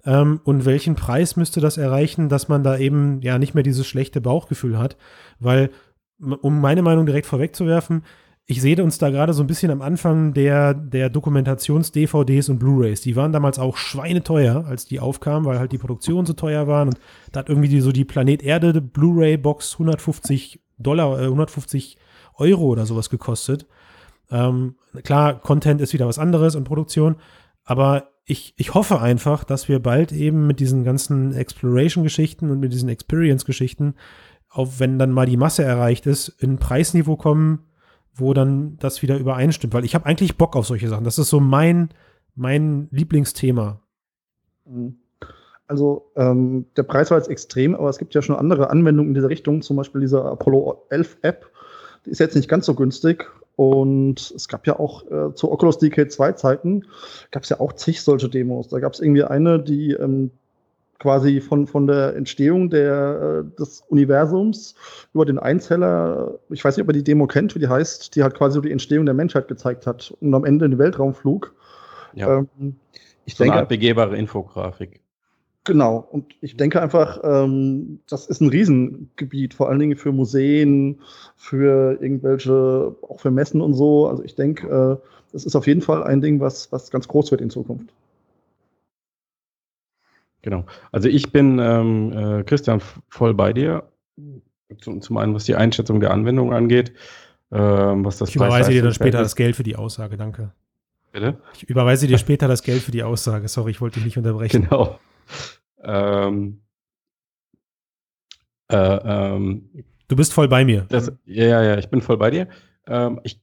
Ähm, 0.05 0.41
und 0.45 0.65
welchen 0.65 0.95
Preis 0.95 1.37
müsste 1.37 1.61
das 1.61 1.77
erreichen, 1.77 2.29
dass 2.29 2.49
man 2.49 2.63
da 2.63 2.79
eben 2.79 3.21
ja 3.23 3.39
nicht 3.39 3.55
mehr 3.55 3.65
dieses 3.65 3.87
schlechte 3.87 4.21
Bauchgefühl 4.21 4.79
hat? 4.79 4.97
Weil, 5.39 5.71
um 6.19 6.61
meine 6.61 6.83
Meinung 6.83 7.05
direkt 7.05 7.27
vorwegzuwerfen, 7.27 8.05
ich 8.49 8.63
sehe 8.63 8.81
uns 8.83 8.99
da 8.99 9.11
gerade 9.11 9.33
so 9.33 9.43
ein 9.43 9.49
bisschen 9.49 9.73
am 9.73 9.83
Anfang 9.83 10.33
der, 10.33 10.73
der 10.73 11.11
Dokumentations-DVDs 11.11 12.49
und 12.49 12.59
Blu-Rays. 12.59 13.01
Die 13.01 13.17
waren 13.17 13.33
damals 13.33 13.59
auch 13.59 13.77
schweineteuer, 13.77 14.65
als 14.67 14.85
die 14.85 15.01
aufkamen, 15.01 15.45
weil 15.45 15.59
halt 15.59 15.73
die 15.73 15.79
Produktion 15.79 16.27
so 16.27 16.33
teuer 16.33 16.69
waren. 16.69 16.89
Und 16.89 17.01
da 17.33 17.41
hat 17.41 17.49
irgendwie 17.49 17.69
die, 17.69 17.81
so 17.81 17.91
die 17.91 18.05
Planet 18.05 18.45
Erde 18.45 18.81
Blu-ray-Box 18.81 19.75
150 19.75 20.61
Dollar, 20.79 21.21
äh, 21.21 21.25
150 21.25 21.99
Euro 22.37 22.67
oder 22.67 22.87
sowas 22.87 23.11
gekostet. 23.11 23.67
Ähm, 24.31 24.77
klar, 25.03 25.41
Content 25.41 25.81
ist 25.81 25.93
wieder 25.93 26.07
was 26.07 26.19
anderes 26.19 26.55
und 26.55 26.65
Produktion, 26.65 27.17
aber 27.65 28.11
ich, 28.25 28.55
ich 28.57 28.75
hoffe 28.75 29.01
einfach, 29.01 29.43
dass 29.45 29.69
wir 29.69 29.81
bald 29.81 30.13
eben 30.13 30.47
mit 30.47 30.61
diesen 30.61 30.85
ganzen 30.85 31.33
Exploration-Geschichten 31.33 32.51
und 32.51 32.61
mit 32.61 32.73
diesen 32.73 32.89
Experience-Geschichten, 32.89 33.95
auch 34.51 34.69
wenn 34.79 34.99
dann 34.99 35.11
mal 35.11 35.27
die 35.27 35.37
Masse 35.37 35.65
erreicht 35.65 36.07
ist, 36.07 36.29
in 36.29 36.55
ein 36.55 36.59
Preisniveau 36.59 37.17
kommen, 37.17 37.66
wo 38.17 38.35
dann 38.35 38.77
das 38.79 39.03
wieder 39.03 39.19
übereinstimmt. 39.19 39.75
Weil 39.75 39.85
ich 39.85 39.95
habe 39.95 40.07
eigentlich 40.07 40.37
Bock 40.37 40.57
auf 40.57 40.67
solche 40.67 40.89
Sachen. 40.89 41.05
Das 41.05 41.19
ist 41.19 41.31
so 41.31 41.41
mein, 41.41 41.91
mein 42.35 42.89
Lieblingsthema. 42.91 43.81
Mhm. 44.65 44.97
Also 45.69 46.11
ähm, 46.17 46.67
der 46.77 46.85
Preis 46.85 47.11
war 47.11 47.19
jetzt 47.19 47.29
extrem, 47.29 47.75
aber 47.75 47.89
es 47.89 47.99
gibt 47.99 48.15
ja 48.15 48.23
schon 48.23 48.37
andere 48.37 48.71
Anwendungen 48.71 49.11
in 49.11 49.15
dieser 49.15 49.29
Richtung, 49.29 49.63
zum 49.63 49.77
Beispiel 49.77 50.01
diese 50.01 50.25
Apollo 50.25 50.87
11 50.91 51.19
App, 51.23 51.51
die 52.05 52.11
ist 52.11 52.21
jetzt 52.21 52.37
nicht 52.37 52.49
ganz 52.49 52.67
so 52.67 52.75
günstig. 52.75 53.29
Und 53.57 54.33
es 54.37 54.49
gab 54.49 54.67
ja 54.67 54.79
auch 54.79 55.11
äh, 55.11 55.35
zu 55.35 55.51
Oculus 55.51 55.81
DK2 55.81 56.37
Zeiten, 56.37 56.85
gab 57.31 57.43
es 57.43 57.49
ja 57.49 57.59
auch 57.59 57.73
zig 57.73 58.03
solche 58.03 58.29
Demos. 58.29 58.69
Da 58.69 58.81
gab 58.81 58.93
es 58.93 59.01
irgendwie 59.01 59.25
eine, 59.25 59.59
die 59.59 59.93
ähm, 59.93 60.31
quasi 60.99 61.41
von, 61.41 61.67
von 61.67 61.87
der 61.87 62.17
Entstehung 62.17 62.71
der, 62.71 63.45
äh, 63.45 63.59
des 63.59 63.83
Universums 63.89 64.75
über 65.13 65.25
den 65.25 65.39
Einzeller, 65.39 66.39
ich 66.51 66.65
weiß 66.65 66.77
nicht, 66.77 66.85
ob 66.85 66.91
ihr 66.91 66.99
die 66.99 67.05
Demo 67.05 67.27
kennt, 67.27 67.55
wie 67.55 67.59
die 67.59 67.69
heißt, 67.69 68.15
die 68.15 68.23
halt 68.23 68.35
quasi 68.35 68.55
so 68.55 68.61
die 68.61 68.73
Entstehung 68.73 69.05
der 69.05 69.15
Menschheit 69.15 69.49
gezeigt 69.49 69.87
hat 69.87 70.15
und 70.21 70.35
am 70.35 70.45
Ende 70.45 70.69
den 70.69 70.79
Weltraumflug. 70.79 71.55
Ja. 72.15 72.39
Ähm, 72.39 72.77
ich 73.25 73.35
so 73.35 73.45
denke, 73.45 73.59
eine 73.59 73.67
begehbare 73.67 74.17
Infografik. 74.17 75.01
Genau, 75.67 76.07
und 76.13 76.37
ich 76.41 76.57
denke 76.57 76.81
einfach, 76.81 77.21
ähm, 77.25 77.99
das 78.09 78.29
ist 78.29 78.41
ein 78.41 78.49
Riesengebiet, 78.49 79.53
vor 79.53 79.69
allen 79.69 79.81
Dingen 79.81 79.97
für 79.97 80.13
Museen, 80.13 81.01
für 81.35 82.01
irgendwelche, 82.01 82.95
auch 83.03 83.19
für 83.19 83.33
Messen 83.33 83.61
und 83.61 83.75
so. 83.75 84.07
Also 84.07 84.23
ich 84.23 84.37
denke, 84.37 84.69
äh, 84.69 85.09
das 85.33 85.45
ist 85.45 85.57
auf 85.57 85.67
jeden 85.67 85.83
Fall 85.83 86.05
ein 86.05 86.21
Ding, 86.21 86.39
was, 86.39 86.71
was 86.71 86.93
ganz 86.93 87.09
groß 87.09 87.33
wird 87.33 87.41
in 87.41 87.51
Zukunft. 87.51 87.93
Genau. 90.47 90.65
Also 90.93 91.09
ich 91.09 91.33
bin, 91.33 91.59
ähm, 91.59 92.13
äh, 92.13 92.45
Christian, 92.45 92.81
voll 93.09 93.35
bei 93.35 93.53
dir. 93.53 93.91
Zum, 94.81 95.01
zum 95.03 95.17
einen, 95.17 95.35
was 95.35 95.43
die 95.43 95.57
Einschätzung 95.57 95.99
der 95.99 96.13
Anwendung 96.13 96.55
angeht. 96.55 96.93
Ähm, 97.51 98.05
was 98.05 98.19
das 98.19 98.29
ich 98.29 98.37
überweise 98.37 98.71
dir 98.71 98.81
dann 98.81 98.95
später 98.95 99.19
das 99.19 99.35
Geld 99.35 99.57
für 99.57 99.65
die 99.65 99.75
Aussage, 99.75 100.17
danke. 100.17 100.53
Bitte? 101.11 101.41
Ich 101.53 101.65
überweise 101.65 102.07
dir 102.07 102.17
später 102.19 102.47
das 102.47 102.63
Geld 102.63 102.81
für 102.81 102.93
die 102.93 103.03
Aussage. 103.03 103.49
Sorry, 103.49 103.73
ich 103.73 103.81
wollte 103.81 103.95
dich 103.97 104.05
nicht 104.05 104.19
unterbrechen. 104.19 104.69
Genau. 104.69 105.01
Ähm, 105.83 106.61
Äh, 108.69 108.77
ähm, 108.77 109.69
du 110.07 110.15
bist 110.15 110.33
voll 110.33 110.47
bei 110.47 110.65
mir. 110.65 110.87
Das, 110.89 111.11
ja, 111.25 111.61
ja, 111.61 111.77
ich 111.79 111.89
bin 111.89 112.03
voll 112.03 112.19
bei 112.19 112.31
dir. 112.31 112.49
Ähm, 112.87 113.21
ich, 113.25 113.41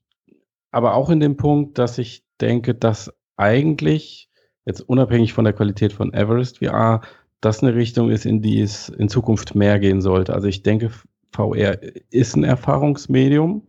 aber 0.72 0.96
auch 0.96 1.10
in 1.10 1.20
dem 1.20 1.36
Punkt, 1.36 1.78
dass 1.78 1.98
ich 1.98 2.24
denke, 2.40 2.76
dass 2.76 3.14
eigentlich, 3.36 4.30
jetzt 4.66 4.82
unabhängig 4.82 5.34
von 5.34 5.46
der 5.46 5.54
Qualität 5.54 5.94
von 5.94 6.14
Everest 6.14 6.60
VR, 6.60 7.02
das 7.42 7.62
eine 7.62 7.76
Richtung 7.76 8.10
ist, 8.10 8.26
in 8.26 8.42
die 8.42 8.62
es 8.62 8.90
in 8.90 9.10
Zukunft 9.10 9.56
mehr 9.56 9.80
gehen 9.80 10.02
sollte. 10.02 10.34
Also 10.34 10.48
ich 10.48 10.64
denke, 10.64 10.92
VR 11.32 11.78
ist 12.10 12.36
ein 12.36 12.44
Erfahrungsmedium. 12.44 13.64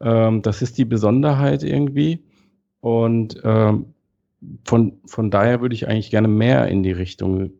Ähm, 0.00 0.42
das 0.42 0.62
ist 0.62 0.76
die 0.78 0.84
Besonderheit 0.84 1.62
irgendwie. 1.62 2.22
Und 2.80 3.40
ähm, 3.44 3.94
von, 4.64 5.00
von 5.06 5.30
daher 5.30 5.60
würde 5.60 5.74
ich 5.74 5.88
eigentlich 5.88 6.10
gerne 6.10 6.28
mehr 6.28 6.66
in 6.68 6.82
die 6.82 6.92
Richtung 6.92 7.52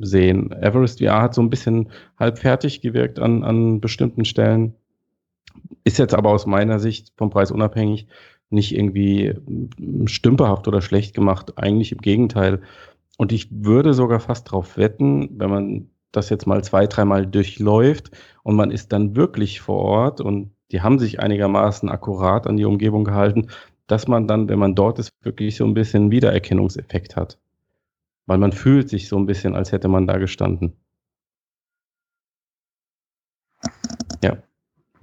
sehen. 0.00 0.52
Everest 0.52 1.00
VR 1.00 1.22
hat 1.22 1.34
so 1.34 1.40
ein 1.40 1.50
bisschen 1.50 1.90
halb 2.18 2.38
fertig 2.38 2.82
gewirkt 2.82 3.18
an, 3.18 3.42
an 3.42 3.80
bestimmten 3.80 4.24
Stellen. 4.24 4.74
Ist 5.84 5.98
jetzt 5.98 6.14
aber 6.14 6.30
aus 6.30 6.46
meiner 6.46 6.78
Sicht 6.78 7.12
vom 7.16 7.30
Preis 7.30 7.50
unabhängig 7.50 8.06
nicht 8.50 8.74
irgendwie 8.74 9.34
stümperhaft 10.06 10.68
oder 10.68 10.80
schlecht 10.80 11.14
gemacht. 11.14 11.58
Eigentlich 11.58 11.92
im 11.92 11.98
Gegenteil. 11.98 12.62
Und 13.18 13.32
ich 13.32 13.48
würde 13.50 13.94
sogar 13.94 14.20
fast 14.20 14.48
darauf 14.48 14.76
wetten, 14.76 15.38
wenn 15.38 15.50
man 15.50 15.90
das 16.12 16.30
jetzt 16.30 16.46
mal 16.46 16.62
zwei, 16.64 16.86
dreimal 16.86 17.26
durchläuft 17.26 18.10
und 18.42 18.56
man 18.56 18.70
ist 18.70 18.92
dann 18.92 19.16
wirklich 19.16 19.60
vor 19.60 19.78
Ort 19.78 20.20
und 20.20 20.52
die 20.72 20.80
haben 20.80 20.98
sich 20.98 21.20
einigermaßen 21.20 21.88
akkurat 21.88 22.46
an 22.46 22.56
die 22.56 22.64
Umgebung 22.64 23.04
gehalten, 23.04 23.48
dass 23.86 24.08
man 24.08 24.26
dann, 24.26 24.48
wenn 24.48 24.58
man 24.58 24.74
dort 24.74 24.98
ist, 24.98 25.10
wirklich 25.22 25.56
so 25.56 25.64
ein 25.64 25.74
bisschen 25.74 26.10
Wiedererkennungseffekt 26.10 27.16
hat. 27.16 27.38
Weil 28.26 28.38
man 28.38 28.52
fühlt 28.52 28.88
sich 28.88 29.08
so 29.08 29.16
ein 29.16 29.26
bisschen, 29.26 29.54
als 29.54 29.72
hätte 29.72 29.88
man 29.88 30.06
da 30.06 30.18
gestanden. 30.18 30.76
Ja. 34.22 34.45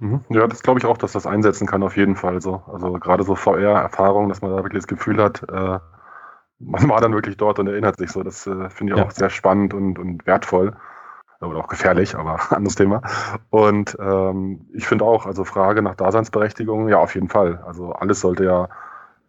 Mhm. 0.04 0.20
Ja, 0.28 0.46
das 0.46 0.62
glaube 0.62 0.78
ich 0.78 0.84
auch, 0.84 0.98
dass 0.98 1.12
das 1.12 1.26
einsetzen 1.26 1.66
kann, 1.66 1.82
auf 1.82 1.96
jeden 1.96 2.14
Fall. 2.14 2.42
So. 2.42 2.62
Also 2.70 2.92
gerade 2.92 3.22
so 3.22 3.34
VR-Erfahrung, 3.34 4.28
dass 4.28 4.42
man 4.42 4.50
da 4.50 4.58
wirklich 4.58 4.82
das 4.82 4.86
Gefühl 4.86 5.22
hat, 5.22 5.42
äh, 5.50 5.78
man 6.58 6.88
war 6.88 7.00
dann 7.00 7.14
wirklich 7.14 7.38
dort 7.38 7.58
und 7.58 7.68
erinnert 7.68 7.96
sich 7.96 8.12
so. 8.12 8.22
Das 8.22 8.46
äh, 8.46 8.68
finde 8.68 8.92
ich 8.92 8.98
ja. 8.98 9.06
auch 9.06 9.10
sehr 9.10 9.30
spannend 9.30 9.72
und, 9.72 9.98
und 9.98 10.26
wertvoll. 10.26 10.76
Oder 11.40 11.58
auch 11.58 11.68
gefährlich, 11.68 12.16
aber 12.16 12.38
anderes 12.52 12.74
Thema. 12.74 13.00
Und 13.48 13.96
ähm, 13.98 14.66
ich 14.74 14.86
finde 14.86 15.06
auch, 15.06 15.26
also 15.26 15.44
Frage 15.44 15.80
nach 15.80 15.94
Daseinsberechtigung, 15.94 16.88
ja, 16.88 16.98
auf 16.98 17.14
jeden 17.14 17.28
Fall. 17.28 17.62
Also 17.66 17.92
alles 17.92 18.20
sollte 18.20 18.44
ja 18.44 18.68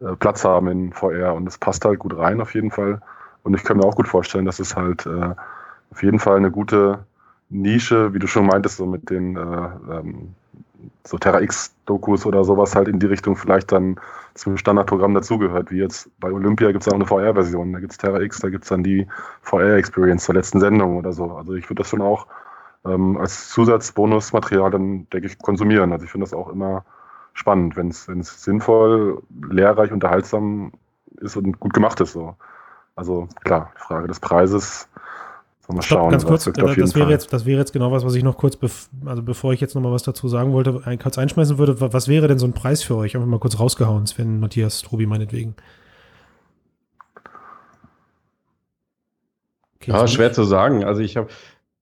äh, 0.02 0.16
Platz 0.18 0.44
haben 0.44 0.68
in 0.68 0.94
VR 0.94 1.34
und 1.34 1.48
es 1.48 1.58
passt 1.58 1.86
halt 1.86 2.00
gut 2.00 2.18
rein, 2.18 2.42
auf 2.42 2.54
jeden 2.54 2.72
Fall. 2.72 3.02
Und 3.44 3.54
ich 3.54 3.64
kann 3.64 3.78
mir 3.78 3.86
auch 3.86 3.96
gut 3.96 4.08
vorstellen, 4.08 4.46
dass 4.46 4.60
es 4.60 4.76
halt 4.76 5.06
äh, 5.06 5.36
auf 5.92 6.04
jeden 6.04 6.20
Fall 6.20 6.38
eine 6.38 6.52
gute 6.52 7.06
Nische, 7.50 8.14
wie 8.14 8.20
du 8.20 8.28
schon 8.28 8.46
meintest, 8.46 8.78
so 8.78 8.86
mit 8.86 9.10
den 9.10 9.36
äh, 9.36 9.40
ähm, 9.40 10.36
so 11.04 11.18
Terra 11.18 11.42
X-Dokus 11.42 12.26
oder 12.26 12.44
sowas 12.44 12.76
halt 12.76 12.88
in 12.88 13.00
die 13.00 13.06
Richtung 13.06 13.36
vielleicht 13.36 13.72
dann 13.72 14.00
zum 14.34 14.58
Standardprogramm 14.58 15.14
dazugehört. 15.14 15.72
Wie 15.72 15.78
jetzt 15.78 16.10
bei 16.20 16.32
Olympia 16.32 16.72
gibt 16.72 16.86
es 16.86 16.88
auch 16.88 16.96
eine 16.96 17.06
VR-Version. 17.06 17.74
Da 17.74 17.80
gibt 17.80 17.92
es 17.92 17.98
Terra 17.98 18.22
X, 18.22 18.40
da 18.40 18.50
gibt 18.50 18.64
es 18.64 18.70
dann 18.70 18.84
die 18.84 19.08
VR-Experience 19.42 20.26
zur 20.26 20.36
letzten 20.36 20.60
Sendung 20.60 20.98
oder 20.98 21.14
so. 21.14 21.32
Also 21.32 21.54
ich 21.54 21.70
würde 21.70 21.82
das 21.82 21.90
schon 21.90 22.02
auch 22.02 22.28
ähm, 22.86 23.18
als 23.18 23.50
Zusatzbonusmaterial 23.50 24.72
dann, 24.72 25.08
denke 25.10 25.28
ich, 25.28 25.38
konsumieren. 25.40 25.92
Also 25.92 26.06
ich 26.06 26.12
finde 26.12 26.26
das 26.26 26.34
auch 26.34 26.50
immer 26.50 26.86
spannend, 27.34 27.76
wenn 27.76 27.90
es 27.90 28.44
sinnvoll, 28.44 29.22
lehrreich, 29.50 29.92
unterhaltsam 29.92 30.72
ist 31.18 31.36
und 31.36 31.60
gut 31.60 31.74
gemacht 31.74 32.00
ist. 32.02 32.14
So. 32.14 32.36
Also 32.96 33.28
klar, 33.44 33.72
die 33.76 33.82
Frage 33.82 34.08
des 34.08 34.20
Preises 34.20 34.90
Mal 35.68 35.82
Stopp, 35.82 36.00
schauen. 36.00 36.12
Ganz 36.12 36.26
kurz, 36.26 36.44
das, 36.46 36.76
das 36.76 36.96
wäre 36.96 37.10
jetzt, 37.10 37.34
das 37.34 37.46
wäre 37.46 37.60
jetzt 37.60 37.74
genau 37.74 37.92
was, 37.92 38.06
was 38.06 38.14
ich 38.16 38.24
noch 38.24 38.38
kurz, 38.38 38.58
also 39.06 39.24
bevor 39.24 39.54
ich 39.54 39.62
jetzt 39.62 39.74
noch 39.74 39.82
mal 39.82 39.92
was 39.92 40.04
dazu 40.04 40.28
sagen 40.28 40.54
wollte, 40.54 40.82
ein, 40.86 41.00
kurz 41.00 41.18
einschmeißen 41.18 41.58
würde. 41.58 41.80
Was 41.80 42.08
wäre 42.08 42.28
denn 42.28 42.38
so 42.38 42.46
ein 42.46 42.54
Preis 42.54 42.84
für 42.84 42.96
euch? 42.96 43.16
Einfach 43.16 43.28
mal 43.28 43.40
kurz 43.40 43.60
rausgehauen, 43.60 44.06
Sven, 44.06 44.40
Matthias, 44.40 44.84
Tobi 44.84 45.08
meinetwegen. 45.08 45.56
Okay, 49.78 49.92
ja, 49.92 50.08
schwer 50.08 50.34
zu 50.34 50.44
sagen. 50.44 50.84
Also 50.84 51.02
ich 51.02 51.18
habe, 51.18 51.30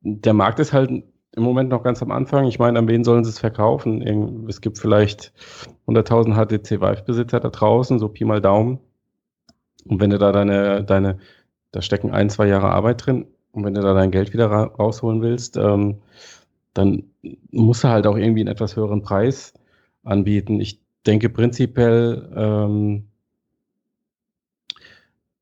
der 0.02 0.34
Markt 0.34 0.60
ist 0.60 0.72
halt 0.72 0.90
im 0.90 1.44
Moment 1.44 1.70
noch 1.70 1.84
ganz 1.84 2.02
am 2.02 2.12
Anfang. 2.12 2.46
Ich 2.46 2.60
meine, 2.60 2.80
an 2.80 2.88
wen 2.88 3.04
sollen 3.04 3.24
sie 3.24 3.32
es 3.32 3.40
verkaufen? 3.40 4.48
Es 4.48 4.62
gibt 4.62 4.78
vielleicht 4.78 5.34
100.000 5.88 6.36
HTC 6.36 6.82
Vive-Besitzer 6.82 7.40
da 7.40 7.50
draußen, 7.50 8.00
so 8.00 8.08
Pi 8.08 8.24
mal 8.24 8.40
Daumen. 8.40 8.80
Und 9.86 10.00
wenn 10.00 10.10
du 10.10 10.18
da 10.18 10.32
deine, 10.32 10.84
deine, 10.84 11.18
da 11.72 11.82
stecken 11.82 12.12
ein, 12.12 12.30
zwei 12.30 12.48
Jahre 12.48 12.70
Arbeit 12.70 13.06
drin, 13.06 13.26
und 13.54 13.64
wenn 13.64 13.74
du 13.74 13.82
da 13.82 13.94
dein 13.94 14.12
Geld 14.12 14.34
wieder 14.34 14.50
ra 14.52 14.64
rausholen 14.64 15.22
willst, 15.22 15.58
ähm, 15.58 16.02
dann 16.74 17.04
musst 17.52 17.84
du 17.84 17.88
halt 17.88 18.08
auch 18.08 18.18
irgendwie 18.18 18.42
einen 18.42 18.50
etwas 18.50 18.76
höheren 18.76 19.04
Preis 19.04 19.54
anbieten. 20.04 20.60
Ich 20.60 20.82
denke 21.06 21.30
prinzipiell, 21.30 22.32
ähm, 22.36 23.08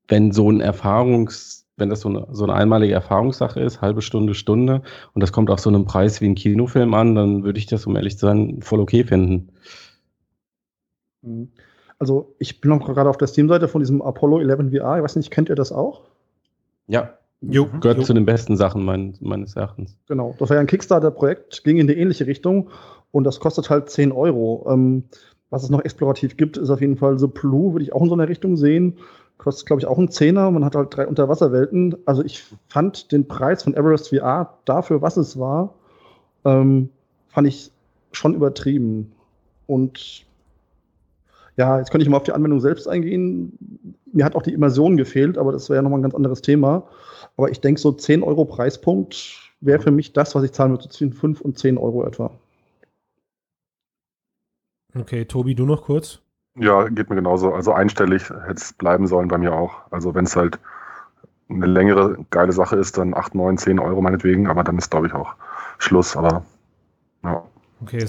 wenn 0.10 0.34
so 0.34 0.52
ein 0.52 0.60
Erfahrungs, 0.60 1.66
wenn 1.78 1.90
das 1.90 2.02
so 2.02 2.10
eine, 2.10 2.28
so 2.32 2.44
eine 2.44 2.54
einmalige 2.54 2.94
Erfahrungssache 2.94 3.62
ist, 3.62 3.82
halbe 3.82 4.02
Stunde, 4.02 4.36
Stunde, 4.36 4.82
und 5.14 5.22
das 5.24 5.32
kommt 5.32 5.50
auf 5.50 5.62
so 5.62 5.70
einem 5.70 5.86
Preis 5.86 6.20
wie 6.20 6.28
ein 6.28 6.36
Kinofilm 6.36 6.94
an, 6.94 7.16
dann 7.16 7.44
würde 7.44 7.60
ich 7.60 7.66
das, 7.66 7.88
um 7.88 7.96
ehrlich 7.96 8.18
zu 8.18 8.26
sein, 8.26 8.62
voll 8.62 8.82
okay 8.82 9.06
finden. 9.06 9.54
Mhm. 11.22 11.50
Also 11.98 12.36
ich 12.40 12.60
bin 12.60 12.72
noch 12.72 12.86
gerade 12.86 13.10
auf 13.10 13.18
der 13.18 13.28
Steam-Seite 13.28 13.68
von 13.68 13.80
diesem 13.80 14.02
Apollo 14.02 14.42
11 14.42 14.72
VR. 14.72 14.98
Ich 14.98 15.04
weiß 15.04 15.16
nicht, 15.16 15.32
kennt 15.32 15.50
ihr 15.50 15.56
das 15.56 15.72
auch? 15.72 16.02
Ja. 16.88 17.14
Jo, 17.42 17.66
mhm. 17.66 17.80
gehört 17.80 17.98
jo. 17.98 18.04
zu 18.04 18.14
den 18.14 18.26
besten 18.26 18.56
Sachen 18.56 18.84
mein, 18.84 19.16
meines 19.20 19.56
Erachtens. 19.56 19.98
Genau, 20.08 20.36
das 20.38 20.50
war 20.50 20.56
ja 20.56 20.62
ein 20.62 20.68
Kickstarter-Projekt, 20.68 21.64
ging 21.64 21.78
in 21.78 21.88
die 21.88 21.98
ähnliche 21.98 22.28
Richtung 22.28 22.70
und 23.12 23.24
das 23.24 23.40
kostet 23.40 23.70
halt 23.70 23.90
10 23.90 24.12
Euro. 24.12 24.66
Ähm, 24.70 25.04
was 25.50 25.64
es 25.64 25.70
noch 25.70 25.84
explorativ 25.84 26.38
gibt, 26.38 26.58
ist 26.58 26.70
auf 26.70 26.82
jeden 26.82 26.98
Fall 26.98 27.20
The 27.20 27.28
Blue, 27.28 27.74
würde 27.74 27.84
ich 27.84 27.94
auch 27.94 28.02
in 28.02 28.08
so 28.08 28.14
einer 28.14 28.30
Richtung 28.30 28.56
sehen. 28.56 28.98
Kostet, 29.38 29.66
glaube 29.66 29.82
ich, 29.82 29.88
auch 29.88 29.98
einen 29.98 30.10
Zehner. 30.10 30.50
Man 30.52 30.64
hat 30.64 30.76
halt 30.76 30.96
drei 30.96 31.08
Unterwasserwelten. 31.08 31.98
Also 32.06 32.24
ich 32.24 32.44
fand 32.68 33.12
den 33.12 33.28
Preis 33.28 33.64
von 33.64 33.74
Everest 33.74 34.10
VR 34.10 34.58
dafür, 34.66 35.02
was 35.02 35.18
es 35.18 35.38
war, 35.40 35.74
ähm, 36.46 36.90
fand 37.28 37.48
ich 37.48 37.72
schon 38.12 38.36
übertrieben. 38.36 39.12
Und 39.68 40.26
ja, 41.58 41.80
jetzt 41.80 41.92
könnte 41.92 42.04
ich 42.04 42.10
mal 42.10 42.18
auf 42.18 42.24
die 42.24 42.32
Anwendung 42.32 42.60
selbst 42.60 42.88
eingehen. 42.88 43.58
Mir 44.12 44.26
hat 44.26 44.36
auch 44.36 44.42
die 44.42 44.54
Immersion 44.54 44.98
gefehlt, 44.98 45.38
aber 45.38 45.52
das 45.52 45.70
wäre 45.70 45.78
ja 45.78 45.82
nochmal 45.82 46.00
ein 46.00 46.04
ganz 46.04 46.16
anderes 46.16 46.42
Thema. 46.42 46.88
Aber 47.38 47.50
ich 47.50 47.62
denke, 47.62 47.80
so 47.80 47.92
10 47.92 48.24
Euro 48.24 48.46
Preispunkt 48.46 49.52
wäre 49.62 49.82
für 49.82 49.92
mich 49.92 50.14
das, 50.14 50.36
was 50.36 50.44
ich 50.44 50.52
zahlen 50.52 50.72
würde, 50.72 50.90
zwischen 50.90 51.14
5 51.14 51.42
und 51.42 51.58
10 51.58 51.78
Euro 51.78 52.06
etwa. 52.06 52.32
Okay, 54.96 55.26
Tobi, 55.26 55.56
du 55.56 55.66
noch 55.66 55.84
kurz? 55.84 56.20
Ja, 56.56 56.88
geht 56.90 57.10
mir 57.10 57.16
genauso. 57.16 57.54
Also 57.54 57.72
einstellig 57.72 58.30
hätte 58.30 58.54
es 58.54 58.74
bleiben 58.74 59.08
sollen 59.08 59.30
bei 59.30 59.38
mir 59.38 59.54
auch. 59.54 59.74
Also 59.90 60.14
wenn 60.16 60.26
es 60.26 60.36
halt 60.36 60.60
eine 61.50 61.66
längere 61.66 62.18
geile 62.30 62.52
Sache 62.52 62.76
ist, 62.76 62.98
dann 62.98 63.14
8, 63.14 63.36
9, 63.36 63.58
10 63.58 63.80
Euro 63.80 64.02
meinetwegen, 64.02 64.48
aber 64.48 64.64
dann 64.64 64.78
ist, 64.78 64.92
glaube 64.92 65.08
ich, 65.08 65.14
auch 65.14 65.34
Schluss. 65.78 66.18
Aber 66.18 66.44
ja. 67.24 67.44
Okay, 67.82 68.06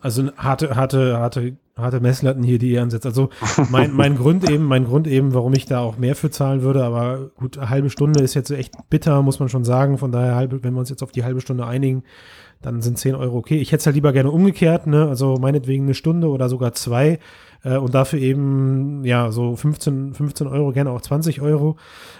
also 0.00 0.32
harte, 0.36 0.74
harte, 0.76 1.18
harte, 1.18 1.56
harte 1.76 2.00
Messlatten 2.00 2.42
hier, 2.42 2.58
die 2.58 2.72
ihr 2.72 2.82
ansetzt. 2.82 3.06
Also 3.06 3.30
mein, 3.70 3.92
mein 3.92 4.16
Grund 4.16 4.48
eben, 4.48 4.64
mein 4.64 4.84
Grund 4.84 5.06
eben, 5.06 5.34
warum 5.34 5.54
ich 5.54 5.64
da 5.64 5.80
auch 5.80 5.96
mehr 5.96 6.14
für 6.14 6.30
zahlen 6.30 6.62
würde, 6.62 6.84
aber 6.84 7.30
gut, 7.36 7.58
eine 7.58 7.70
halbe 7.70 7.90
Stunde 7.90 8.22
ist 8.22 8.34
jetzt 8.34 8.50
echt 8.50 8.74
bitter, 8.90 9.22
muss 9.22 9.40
man 9.40 9.48
schon 9.48 9.64
sagen. 9.64 9.98
Von 9.98 10.12
daher, 10.12 10.34
halbe, 10.34 10.62
wenn 10.62 10.74
wir 10.74 10.80
uns 10.80 10.90
jetzt 10.90 11.02
auf 11.02 11.12
die 11.12 11.24
halbe 11.24 11.40
Stunde 11.40 11.66
einigen, 11.66 12.04
dann 12.62 12.80
sind 12.82 12.98
10 12.98 13.14
Euro 13.14 13.36
okay. 13.36 13.58
Ich 13.58 13.72
hätte 13.72 13.80
es 13.80 13.86
halt 13.86 13.96
lieber 13.96 14.12
gerne 14.12 14.30
umgekehrt, 14.30 14.86
ne? 14.86 15.08
Also 15.08 15.36
meinetwegen 15.36 15.84
eine 15.84 15.94
Stunde 15.94 16.28
oder 16.28 16.48
sogar 16.48 16.72
zwei 16.72 17.18
äh, 17.64 17.76
und 17.76 17.94
dafür 17.94 18.18
eben, 18.18 19.04
ja, 19.04 19.30
so 19.30 19.56
15, 19.56 20.14
15 20.14 20.46
Euro, 20.46 20.72
gerne 20.72 20.90
auch 20.90 21.00
20 21.00 21.40
Euro, 21.40 21.76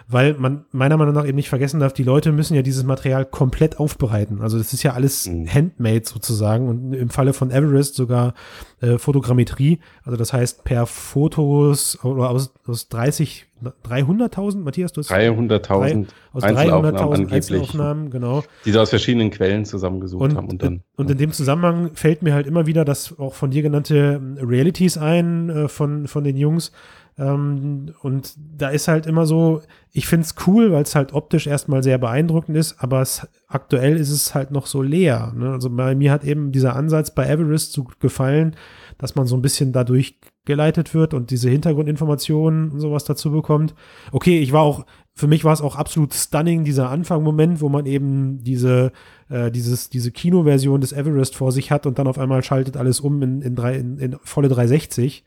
weil 0.08 0.34
man 0.34 0.64
meiner 0.72 0.96
Meinung 0.96 1.14
nach 1.14 1.26
eben 1.26 1.36
nicht 1.36 1.48
vergessen 1.48 1.80
darf, 1.80 1.92
die 1.92 2.04
Leute 2.04 2.32
müssen 2.32 2.54
ja 2.54 2.62
dieses 2.62 2.84
Material 2.84 3.24
komplett 3.24 3.78
aufbereiten. 3.78 4.40
Also 4.40 4.58
das 4.58 4.72
ist 4.72 4.82
ja 4.82 4.92
alles 4.92 5.28
mhm. 5.28 5.48
handmade 5.48 6.02
sozusagen 6.04 6.68
und 6.68 6.92
im 6.92 7.10
Falle 7.10 7.32
von 7.32 7.50
Everest 7.50 7.94
sogar 7.94 8.34
äh, 8.80 8.98
Fotogrammetrie, 8.98 9.80
also 10.04 10.16
das 10.16 10.32
heißt 10.32 10.64
per 10.64 10.86
Fotos 10.86 12.02
oder 12.04 12.30
aus, 12.30 12.52
aus 12.66 12.88
30 12.88 13.46
300.000, 13.62 14.58
Matthias, 14.58 14.92
du 14.92 15.00
hast 15.00 15.10
300.000 15.10 16.06
aus 16.32 16.42
300.000 16.44 17.32
Einzelaufnahmen, 17.32 18.10
genau. 18.10 18.42
Die 18.64 18.72
sie 18.72 18.78
aus 18.78 18.90
verschiedenen 18.90 19.30
Quellen 19.30 19.64
zusammengesucht 19.64 20.22
und, 20.22 20.36
haben. 20.36 20.48
Und, 20.48 20.62
dann, 20.62 20.82
und 20.96 21.10
in 21.10 21.18
dem 21.18 21.32
Zusammenhang 21.32 21.90
fällt 21.94 22.22
mir 22.22 22.34
halt 22.34 22.46
immer 22.46 22.66
wieder 22.66 22.84
das 22.84 23.18
auch 23.18 23.34
von 23.34 23.50
dir 23.50 23.62
genannte 23.62 24.20
Realities 24.40 24.98
ein, 24.98 25.50
äh, 25.50 25.68
von, 25.68 26.06
von 26.06 26.24
den 26.24 26.36
Jungs. 26.36 26.72
Ähm, 27.18 27.92
und 28.00 28.34
da 28.36 28.70
ist 28.70 28.88
halt 28.88 29.06
immer 29.06 29.26
so, 29.26 29.60
ich 29.92 30.06
finde 30.06 30.24
es 30.24 30.34
cool, 30.46 30.72
weil 30.72 30.82
es 30.82 30.94
halt 30.94 31.12
optisch 31.12 31.46
erstmal 31.46 31.82
sehr 31.82 31.98
beeindruckend 31.98 32.56
ist, 32.56 32.82
aber 32.82 33.02
es, 33.02 33.28
aktuell 33.48 33.96
ist 33.96 34.10
es 34.10 34.34
halt 34.34 34.50
noch 34.50 34.66
so 34.66 34.80
leer. 34.80 35.32
Ne? 35.36 35.52
Also 35.52 35.68
bei 35.68 35.94
mir 35.94 36.10
hat 36.10 36.24
eben 36.24 36.52
dieser 36.52 36.74
Ansatz 36.74 37.14
bei 37.14 37.26
Everest 37.26 37.72
so 37.72 37.84
gefallen, 38.00 38.56
dass 38.96 39.14
man 39.14 39.26
so 39.26 39.36
ein 39.36 39.42
bisschen 39.42 39.72
dadurch 39.72 40.18
geleitet 40.44 40.94
wird 40.94 41.14
und 41.14 41.30
diese 41.30 41.48
Hintergrundinformationen 41.50 42.70
und 42.70 42.80
sowas 42.80 43.04
dazu 43.04 43.30
bekommt. 43.30 43.74
Okay, 44.10 44.40
ich 44.40 44.52
war 44.52 44.62
auch 44.62 44.84
für 45.14 45.26
mich 45.26 45.44
war 45.44 45.52
es 45.52 45.60
auch 45.60 45.76
absolut 45.76 46.14
stunning, 46.14 46.64
dieser 46.64 46.88
Anfang-Moment, 46.90 47.60
wo 47.60 47.68
man 47.68 47.84
eben 47.84 48.42
diese, 48.42 48.92
äh, 49.28 49.50
dieses, 49.50 49.90
diese 49.90 50.10
Kinoversion 50.10 50.80
des 50.80 50.92
Everest 50.92 51.36
vor 51.36 51.52
sich 51.52 51.70
hat 51.70 51.86
und 51.86 51.98
dann 51.98 52.06
auf 52.06 52.18
einmal 52.18 52.42
schaltet 52.42 52.76
alles 52.76 53.00
um 53.00 53.20
in, 53.22 53.42
in, 53.42 53.54
drei, 53.54 53.76
in, 53.76 53.98
in 53.98 54.16
volle 54.24 54.48
360. 54.48 55.24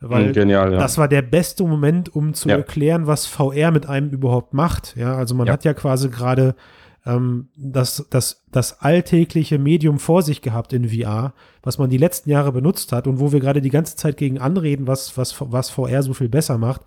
Weil 0.00 0.32
Genial, 0.32 0.72
ja. 0.72 0.78
das 0.78 0.98
war 0.98 1.08
der 1.08 1.22
beste 1.22 1.64
Moment, 1.64 2.14
um 2.14 2.34
zu 2.34 2.48
ja. 2.48 2.56
erklären, 2.56 3.06
was 3.06 3.26
VR 3.26 3.70
mit 3.70 3.86
einem 3.86 4.10
überhaupt 4.10 4.54
macht. 4.54 4.94
Ja, 4.96 5.16
also 5.16 5.34
man 5.34 5.46
ja. 5.46 5.54
hat 5.54 5.64
ja 5.64 5.74
quasi 5.74 6.10
gerade 6.10 6.54
ähm, 7.06 7.48
das, 7.56 8.06
das, 8.10 8.44
das 8.50 8.80
alltägliche 8.80 9.58
Medium 9.58 9.98
vor 9.98 10.22
sich 10.22 10.42
gehabt 10.42 10.72
in 10.72 10.88
VR, 10.88 11.34
was 11.62 11.78
man 11.78 11.90
die 11.90 11.98
letzten 11.98 12.30
Jahre 12.30 12.52
benutzt 12.52 12.92
hat 12.92 13.06
und 13.06 13.20
wo 13.20 13.32
wir 13.32 13.40
gerade 13.40 13.60
die 13.60 13.70
ganze 13.70 13.96
Zeit 13.96 14.16
gegen 14.16 14.38
anreden, 14.38 14.86
was, 14.86 15.16
was, 15.16 15.36
was 15.40 15.70
VR 15.70 16.02
so 16.02 16.14
viel 16.14 16.28
besser 16.28 16.58
macht. 16.58 16.82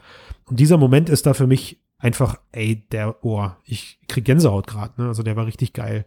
Und 0.45 0.60
dieser 0.60 0.77
Moment 0.77 1.10
ist 1.10 1.25
da 1.25 1.34
für 1.34 1.47
mich 1.47 1.80
einfach, 1.99 2.39
ey, 2.51 2.88
der 2.91 3.23
Ohr. 3.23 3.58
Ich 3.63 3.99
krieg 4.08 4.25
Gänsehaut 4.25 4.67
gerade, 4.67 5.01
ne? 5.01 5.08
Also 5.08 5.23
der 5.23 5.36
war 5.36 5.45
richtig 5.45 5.73
geil. 5.73 6.06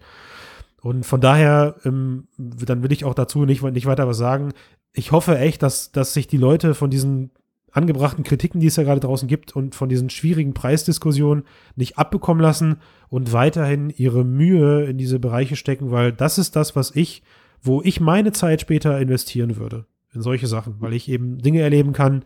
Und 0.80 1.04
von 1.04 1.20
daher, 1.20 1.76
ähm, 1.84 2.28
dann 2.38 2.82
will 2.82 2.92
ich 2.92 3.04
auch 3.04 3.14
dazu 3.14 3.44
nicht, 3.44 3.62
nicht 3.62 3.86
weiter 3.86 4.08
was 4.08 4.16
sagen. 4.16 4.52
Ich 4.92 5.12
hoffe 5.12 5.38
echt, 5.38 5.62
dass, 5.62 5.92
dass 5.92 6.14
sich 6.14 6.26
die 6.26 6.38
Leute 6.38 6.74
von 6.74 6.90
diesen 6.90 7.30
angebrachten 7.72 8.24
Kritiken, 8.24 8.61
die 8.61 8.66
es 8.66 8.76
ja 8.76 8.83
gerade 8.83 9.00
draußen 9.00 9.28
gibt 9.28 9.54
und 9.54 9.74
von 9.74 9.88
diesen 9.88 10.11
schwierigen 10.11 10.54
Preisdiskussionen 10.54 11.44
nicht 11.76 11.98
abbekommen 11.98 12.42
lassen 12.42 12.76
und 13.09 13.33
weiterhin 13.33 13.90
ihre 13.90 14.24
Mühe 14.24 14.85
in 14.85 14.98
diese 14.98 15.18
Bereiche 15.18 15.56
stecken, 15.56 15.90
weil 15.90 16.12
das 16.12 16.38
ist 16.38 16.56
das, 16.56 16.74
was 16.76 16.94
ich, 16.94 17.22
wo 17.62 17.83
ich 17.83 18.00
meine 18.00 18.33
Zeit 18.33 18.61
später 18.61 18.98
investieren 18.98 19.56
würde. 19.56 19.87
In 20.12 20.22
solche 20.22 20.48
Sachen, 20.48 20.76
weil 20.80 20.92
ich 20.92 21.09
eben 21.09 21.38
Dinge 21.38 21.61
erleben 21.61 21.92
kann, 21.92 22.24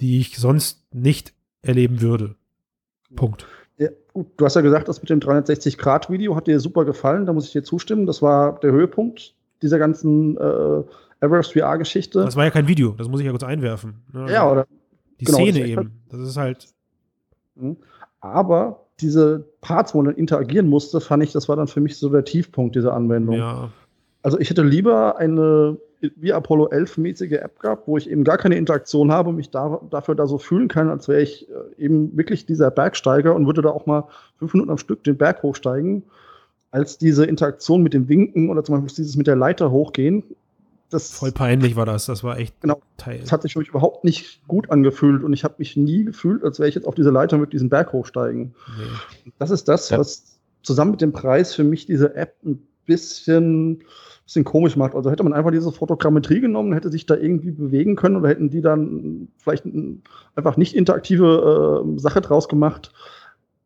die 0.00 0.18
ich 0.18 0.36
sonst 0.36 0.82
nicht 0.92 1.32
erleben 1.62 2.00
würde. 2.00 2.34
Punkt. 3.14 3.46
Ja, 3.78 3.88
gut, 4.12 4.26
du 4.36 4.44
hast 4.44 4.56
ja 4.56 4.62
gesagt, 4.62 4.88
das 4.88 5.00
mit 5.00 5.10
dem 5.10 5.20
360-Grad-Video 5.20 6.34
hat 6.34 6.46
dir 6.46 6.58
super 6.58 6.84
gefallen, 6.84 7.26
da 7.26 7.32
muss 7.32 7.46
ich 7.46 7.52
dir 7.52 7.62
zustimmen. 7.62 8.06
Das 8.06 8.20
war 8.20 8.58
der 8.60 8.72
Höhepunkt 8.72 9.34
dieser 9.62 9.78
ganzen 9.78 10.36
äh, 10.36 10.82
Everest 11.20 11.52
VR-Geschichte. 11.52 12.24
Das 12.24 12.36
war 12.36 12.44
ja 12.44 12.50
kein 12.50 12.66
Video, 12.66 12.92
das 12.96 13.08
muss 13.08 13.20
ich 13.20 13.26
ja 13.26 13.32
kurz 13.32 13.44
einwerfen. 13.44 14.02
Ne? 14.12 14.32
Ja, 14.32 14.50
oder? 14.50 14.66
Die 15.20 15.24
genau, 15.24 15.38
Szene 15.38 15.66
eben. 15.66 16.02
Das 16.08 16.20
ist 16.20 16.36
halt. 16.36 16.68
Mhm. 17.54 17.76
Aber 18.20 18.86
diese 19.00 19.44
Parts, 19.60 19.94
wo 19.94 20.02
man 20.02 20.14
interagieren 20.14 20.68
musste, 20.68 21.00
fand 21.00 21.22
ich, 21.22 21.32
das 21.32 21.48
war 21.48 21.56
dann 21.56 21.68
für 21.68 21.80
mich 21.80 21.96
so 21.96 22.08
der 22.08 22.24
Tiefpunkt 22.24 22.76
dieser 22.76 22.92
Anwendung. 22.92 23.36
Ja. 23.36 23.70
Also 24.22 24.38
ich 24.38 24.50
hätte 24.50 24.62
lieber 24.62 25.16
eine 25.16 25.78
wie 26.16 26.32
Apollo 26.32 26.68
11 26.68 26.98
mäßige 26.98 27.32
App 27.32 27.60
gehabt, 27.60 27.86
wo 27.86 27.96
ich 27.98 28.10
eben 28.10 28.24
gar 28.24 28.38
keine 28.38 28.56
Interaktion 28.56 29.12
habe 29.12 29.28
und 29.28 29.36
mich 29.36 29.50
da, 29.50 29.80
dafür 29.90 30.14
da 30.14 30.26
so 30.26 30.38
fühlen 30.38 30.68
kann, 30.68 30.88
als 30.88 31.08
wäre 31.08 31.20
ich 31.20 31.48
äh, 31.50 31.82
eben 31.82 32.16
wirklich 32.16 32.46
dieser 32.46 32.70
Bergsteiger 32.70 33.34
und 33.34 33.46
würde 33.46 33.62
da 33.62 33.70
auch 33.70 33.86
mal 33.86 34.04
fünf 34.38 34.54
Minuten 34.54 34.70
am 34.70 34.78
Stück 34.78 35.04
den 35.04 35.16
Berg 35.16 35.42
hochsteigen, 35.42 36.02
als 36.70 36.98
diese 36.98 37.26
Interaktion 37.26 37.82
mit 37.82 37.92
dem 37.92 38.08
Winken 38.08 38.48
oder 38.48 38.64
zum 38.64 38.76
Beispiel 38.76 39.04
dieses 39.04 39.16
mit 39.16 39.26
der 39.26 39.36
Leiter 39.36 39.70
hochgehen. 39.70 40.22
Das, 40.90 41.12
Voll 41.12 41.32
peinlich 41.32 41.76
war 41.76 41.86
das, 41.86 42.06
das 42.06 42.24
war 42.24 42.38
echt 42.38 42.60
genau, 42.60 42.82
Teil. 42.96 43.20
Das 43.20 43.30
hat 43.32 43.42
sich 43.42 43.52
für 43.52 43.60
mich 43.60 43.68
überhaupt 43.68 44.04
nicht 44.04 44.46
gut 44.48 44.70
angefühlt 44.70 45.22
und 45.22 45.32
ich 45.32 45.44
habe 45.44 45.54
mich 45.58 45.76
nie 45.76 46.04
gefühlt, 46.04 46.42
als 46.42 46.58
wäre 46.58 46.68
ich 46.68 46.74
jetzt 46.74 46.86
auf 46.86 46.96
dieser 46.96 47.12
Leiter 47.12 47.38
mit 47.38 47.52
diesem 47.52 47.68
Berg 47.68 47.92
hochsteigen. 47.92 48.54
Nee. 48.76 49.32
Das 49.38 49.50
ist 49.50 49.68
das, 49.68 49.90
ja. 49.90 49.98
was 49.98 50.40
zusammen 50.62 50.90
mit 50.92 51.00
dem 51.00 51.12
Preis 51.12 51.54
für 51.54 51.64
mich 51.64 51.86
diese 51.86 52.14
App 52.16 52.34
ein 52.44 52.66
bisschen 52.86 53.84
bisschen 54.30 54.44
komisch 54.44 54.76
macht. 54.76 54.94
Also 54.94 55.10
hätte 55.10 55.24
man 55.24 55.32
einfach 55.32 55.50
diese 55.50 55.72
Fotogrammetrie 55.72 56.40
genommen, 56.40 56.72
hätte 56.72 56.88
sich 56.88 57.04
da 57.04 57.16
irgendwie 57.16 57.50
bewegen 57.50 57.96
können 57.96 58.14
oder 58.14 58.28
hätten 58.28 58.48
die 58.48 58.60
dann 58.60 59.28
vielleicht 59.38 59.64
einfach 60.36 60.56
nicht 60.56 60.76
interaktive 60.76 61.84
äh, 61.84 61.98
Sache 61.98 62.20
draus 62.20 62.48
gemacht, 62.48 62.92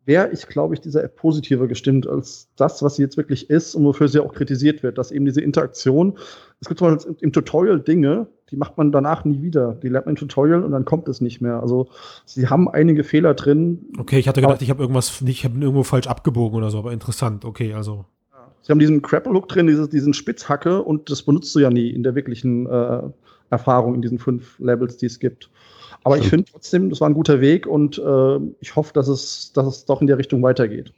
wäre 0.06 0.30
ich, 0.32 0.46
glaube 0.46 0.74
ich, 0.74 0.80
dieser 0.80 1.02
App 1.04 1.16
positiver 1.16 1.66
gestimmt 1.66 2.06
als 2.06 2.48
das, 2.56 2.82
was 2.82 2.96
sie 2.96 3.02
jetzt 3.02 3.16
wirklich 3.16 3.50
ist 3.50 3.74
und 3.74 3.84
wofür 3.84 4.08
sie 4.08 4.20
auch 4.20 4.34
kritisiert 4.34 4.82
wird, 4.82 4.98
dass 4.98 5.10
eben 5.10 5.24
diese 5.24 5.40
Interaktion, 5.40 6.18
es 6.60 6.68
gibt 6.68 6.78
zum 6.78 6.94
Beispiel 6.94 7.16
im 7.20 7.32
Tutorial 7.32 7.80
Dinge, 7.80 8.26
die 8.50 8.56
macht 8.56 8.76
man 8.76 8.92
danach 8.92 9.24
nie 9.24 9.42
wieder. 9.42 9.74
Die 9.82 9.88
lernt 9.88 10.06
man 10.06 10.14
im 10.14 10.18
Tutorial 10.18 10.62
und 10.62 10.72
dann 10.72 10.84
kommt 10.84 11.08
es 11.08 11.20
nicht 11.20 11.40
mehr. 11.40 11.60
Also 11.60 11.88
sie 12.26 12.48
haben 12.48 12.68
einige 12.68 13.02
Fehler 13.02 13.34
drin. 13.34 13.86
Okay, 13.98 14.18
ich 14.18 14.28
hatte 14.28 14.40
gedacht, 14.40 14.62
ich 14.62 14.70
habe 14.70 14.82
irgendwas, 14.82 15.22
ich 15.22 15.44
habe 15.44 15.58
irgendwo 15.58 15.82
falsch 15.82 16.06
abgebogen 16.06 16.58
oder 16.58 16.70
so, 16.70 16.78
aber 16.78 16.92
interessant. 16.92 17.44
Okay, 17.44 17.72
also 17.72 18.04
Sie 18.64 18.72
haben 18.72 18.78
diesen 18.78 19.02
Crapple-Hook 19.02 19.46
drin, 19.48 19.66
dieses, 19.66 19.90
diesen 19.90 20.14
Spitzhacke 20.14 20.82
und 20.82 21.10
das 21.10 21.22
benutzt 21.22 21.54
du 21.54 21.58
ja 21.58 21.68
nie 21.68 21.90
in 21.90 22.02
der 22.02 22.14
wirklichen 22.14 22.66
äh, 22.66 23.02
Erfahrung 23.50 23.94
in 23.94 24.00
diesen 24.00 24.18
fünf 24.18 24.58
Levels, 24.58 24.96
die 24.96 25.04
es 25.04 25.18
gibt. 25.18 25.50
Aber 26.04 26.18
ich 26.18 26.28
finde 26.28 26.44
trotzdem, 26.50 26.90
das 26.90 27.00
war 27.00 27.08
ein 27.08 27.14
guter 27.14 27.40
Weg 27.40 27.66
und 27.66 27.98
äh, 27.98 28.38
ich 28.60 28.76
hoffe, 28.76 28.92
dass 28.92 29.08
es, 29.08 29.52
dass 29.52 29.66
es 29.66 29.84
doch 29.86 30.00
in 30.00 30.06
der 30.06 30.18
Richtung 30.18 30.42
weitergeht. 30.42 30.92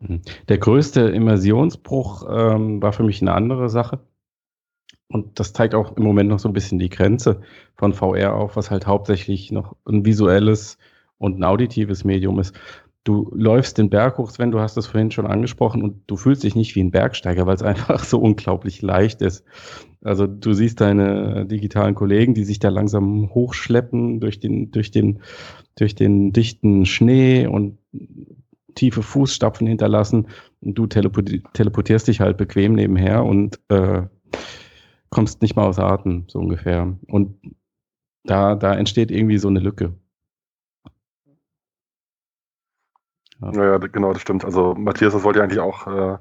Mhm. 0.00 0.20
Der 0.48 0.58
größte 0.58 1.00
Immersionsbruch 1.00 2.26
ähm, 2.28 2.82
war 2.82 2.92
für 2.92 3.04
mich 3.04 3.22
eine 3.22 3.34
andere 3.34 3.68
Sache. 3.68 4.00
Und 5.08 5.38
das 5.38 5.52
zeigt 5.52 5.74
auch 5.74 5.96
im 5.96 6.02
Moment 6.02 6.30
noch 6.30 6.38
so 6.38 6.48
ein 6.48 6.54
bisschen 6.54 6.78
die 6.78 6.88
Grenze 6.88 7.42
von 7.76 7.92
VR 7.92 8.34
auf, 8.34 8.56
was 8.56 8.70
halt 8.70 8.86
hauptsächlich 8.86 9.52
noch 9.52 9.76
ein 9.86 10.04
visuelles 10.04 10.78
und 11.18 11.38
ein 11.38 11.44
auditives 11.44 12.02
Medium 12.02 12.40
ist 12.40 12.54
du 13.04 13.30
läufst 13.34 13.78
den 13.78 13.90
Berg 13.90 14.18
hoch, 14.18 14.30
Sven, 14.30 14.52
du 14.52 14.60
hast 14.60 14.76
das 14.76 14.86
vorhin 14.86 15.10
schon 15.10 15.26
angesprochen 15.26 15.82
und 15.82 16.02
du 16.06 16.16
fühlst 16.16 16.44
dich 16.44 16.54
nicht 16.54 16.74
wie 16.76 16.82
ein 16.82 16.90
Bergsteiger, 16.90 17.46
weil 17.46 17.56
es 17.56 17.62
einfach 17.62 18.04
so 18.04 18.18
unglaublich 18.18 18.82
leicht 18.82 19.22
ist. 19.22 19.44
Also 20.02 20.26
du 20.26 20.52
siehst 20.52 20.80
deine 20.80 21.46
digitalen 21.46 21.94
Kollegen, 21.94 22.34
die 22.34 22.44
sich 22.44 22.58
da 22.58 22.68
langsam 22.68 23.30
hochschleppen 23.34 24.20
durch 24.20 24.40
den, 24.40 24.70
durch 24.70 24.90
den, 24.90 25.20
durch 25.76 25.94
den 25.94 26.32
dichten 26.32 26.86
Schnee 26.86 27.46
und 27.46 27.78
tiefe 28.74 29.02
Fußstapfen 29.02 29.66
hinterlassen 29.66 30.28
und 30.60 30.74
du 30.78 30.86
teleportierst 30.86 32.08
dich 32.08 32.20
halt 32.20 32.36
bequem 32.36 32.74
nebenher 32.74 33.24
und 33.24 33.60
äh, 33.68 34.02
kommst 35.10 35.42
nicht 35.42 35.56
mal 35.56 35.66
aus 35.66 35.78
Atem, 35.78 36.24
so 36.28 36.38
ungefähr. 36.38 36.96
Und 37.06 37.36
da, 38.24 38.54
da 38.54 38.74
entsteht 38.74 39.10
irgendwie 39.10 39.38
so 39.38 39.48
eine 39.48 39.60
Lücke. 39.60 39.94
Ja. 43.42 43.72
ja, 43.72 43.78
genau, 43.78 44.12
das 44.12 44.22
stimmt. 44.22 44.44
Also 44.44 44.74
Matthias, 44.74 45.12
das 45.12 45.24
wollte 45.24 45.38
ich 45.38 45.42
eigentlich 45.42 45.60
auch 45.60 45.86
äh, 45.86 46.18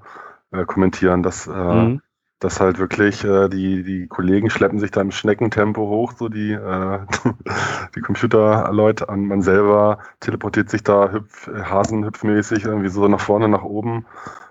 äh, 0.51 0.65
kommentieren, 0.65 1.23
dass, 1.23 1.47
äh, 1.47 1.51
mhm. 1.51 2.01
dass 2.39 2.59
halt 2.59 2.79
wirklich 2.79 3.23
äh, 3.23 3.47
die, 3.49 3.83
die 3.83 4.07
Kollegen 4.07 4.49
schleppen 4.49 4.79
sich 4.79 4.91
da 4.91 5.01
im 5.01 5.11
Schneckentempo 5.11 5.81
hoch, 5.81 6.13
so 6.17 6.29
die, 6.29 6.51
äh, 6.51 6.99
die 7.95 8.01
Computerleute 8.01 9.09
an. 9.09 9.25
Man 9.25 9.41
selber 9.41 9.99
teleportiert 10.19 10.69
sich 10.69 10.83
da 10.83 11.11
hüpf, 11.11 11.47
hasenhüpfmäßig 11.47 12.65
irgendwie 12.65 12.89
so 12.89 13.07
nach 13.07 13.21
vorne, 13.21 13.47
nach 13.47 13.63
oben. 13.63 14.05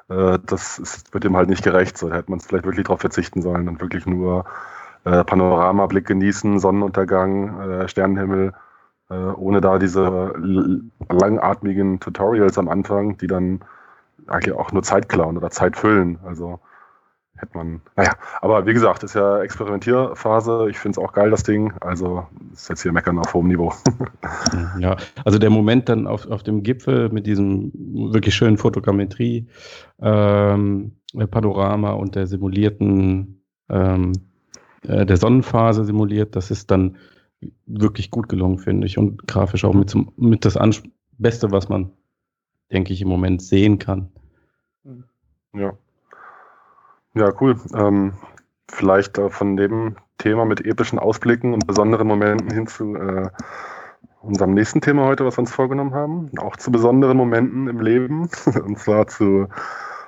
Äh, 0.09 0.39
das 0.47 0.79
ist, 0.79 1.13
wird 1.13 1.25
dem 1.25 1.37
halt 1.37 1.49
nicht 1.49 1.65
gerecht. 1.65 1.99
So 1.99 2.09
da 2.09 2.17
hätte 2.17 2.31
man 2.31 2.39
es 2.39 2.47
vielleicht 2.47 2.65
wirklich 2.65 2.87
darauf 2.87 3.01
verzichten 3.01 3.43
sollen 3.43 3.69
und 3.69 3.81
wirklich 3.81 4.07
nur 4.07 4.45
Panoramablick 5.03 6.07
genießen, 6.07 6.59
Sonnenuntergang, 6.59 7.89
Sternenhimmel 7.89 8.53
äh, 9.11 9.15
ohne 9.15 9.61
da 9.61 9.79
diese 9.79 10.33
langatmigen 11.09 12.01
Tutorials 12.01 12.59
am 12.59 12.69
Anfang, 12.69 13.19
die 13.19 13.27
dann 13.27 13.61
eigentlich 14.27 14.55
auch 14.55 14.73
nur 14.73 14.83
Zeit 14.83 15.09
klauen 15.09 15.37
oder 15.37 15.51
Zeit 15.51 15.77
füllen. 15.77 16.19
Also 16.25 16.61
hätte 17.37 17.57
man, 17.57 17.81
naja, 17.97 18.13
aber 18.41 18.67
wie 18.67 18.73
gesagt, 18.73 19.03
ist 19.03 19.15
ja 19.15 19.41
Experimentierphase. 19.41 20.69
Ich 20.71 20.79
finde 20.79 21.01
es 21.01 21.05
auch 21.05 21.13
geil, 21.13 21.31
das 21.31 21.43
Ding. 21.43 21.73
Also 21.81 22.27
ist 22.53 22.69
jetzt 22.69 22.83
hier 22.83 22.93
meckern 22.93 23.19
auf 23.19 23.35
hohem 23.35 23.49
Niveau. 23.49 23.73
ja, 24.79 24.97
also 25.25 25.39
der 25.39 25.51
Moment 25.51 25.89
dann 25.89 26.07
auf, 26.07 26.27
auf 26.31 26.43
dem 26.43 26.63
Gipfel 26.63 27.09
mit 27.09 27.27
diesem 27.27 27.73
wirklich 28.13 28.35
schönen 28.35 28.59
Fotogrammetrie, 28.59 29.49
ähm, 30.01 30.93
Panorama 31.31 31.93
und 31.93 32.15
der 32.15 32.27
simulierten, 32.27 33.43
ähm, 33.69 34.13
äh, 34.87 35.05
der 35.05 35.17
Sonnenphase 35.17 35.85
simuliert, 35.85 36.37
das 36.37 36.51
ist 36.51 36.71
dann 36.71 36.97
wirklich 37.67 38.11
gut 38.11 38.29
gelungen, 38.29 38.59
finde 38.59 38.87
ich. 38.87 38.99
Und 38.99 39.27
grafisch 39.27 39.65
auch 39.65 39.75
mit, 39.75 39.91
zum, 39.91 40.13
mit 40.17 40.45
das 40.45 40.57
Ans 40.57 40.83
Beste, 41.19 41.51
was 41.51 41.69
man, 41.69 41.91
denke 42.71 42.93
ich, 42.93 43.03
im 43.03 43.09
Moment 43.09 43.43
sehen 43.43 43.79
kann. 43.79 44.11
Ja. 45.53 45.73
Ja, 47.15 47.33
cool. 47.41 47.57
Ähm, 47.75 48.15
vielleicht 48.69 49.19
äh, 49.19 49.31
von 49.31 49.57
dem 49.57 49.97
Thema 50.19 50.45
mit 50.45 50.65
epischen 50.65 50.99
Ausblicken 50.99 51.55
und 51.55 51.67
besonderen 51.67 52.07
Momenten 52.07 52.51
hin 52.51 52.67
zu 52.67 52.95
äh, 52.95 53.31
unserem 54.23 54.55
nächsten 54.55 54.81
Thema 54.81 55.07
heute, 55.07 55.25
was 55.25 55.37
wir 55.37 55.41
uns 55.41 55.53
vorgenommen 55.53 55.95
haben. 55.95 56.31
Auch 56.39 56.57
zu 56.57 56.71
besonderen 56.71 57.17
Momenten 57.17 57.69
im 57.69 57.81
Leben, 57.81 58.29
und 58.65 58.79
zwar 58.79 59.07
zu 59.09 59.49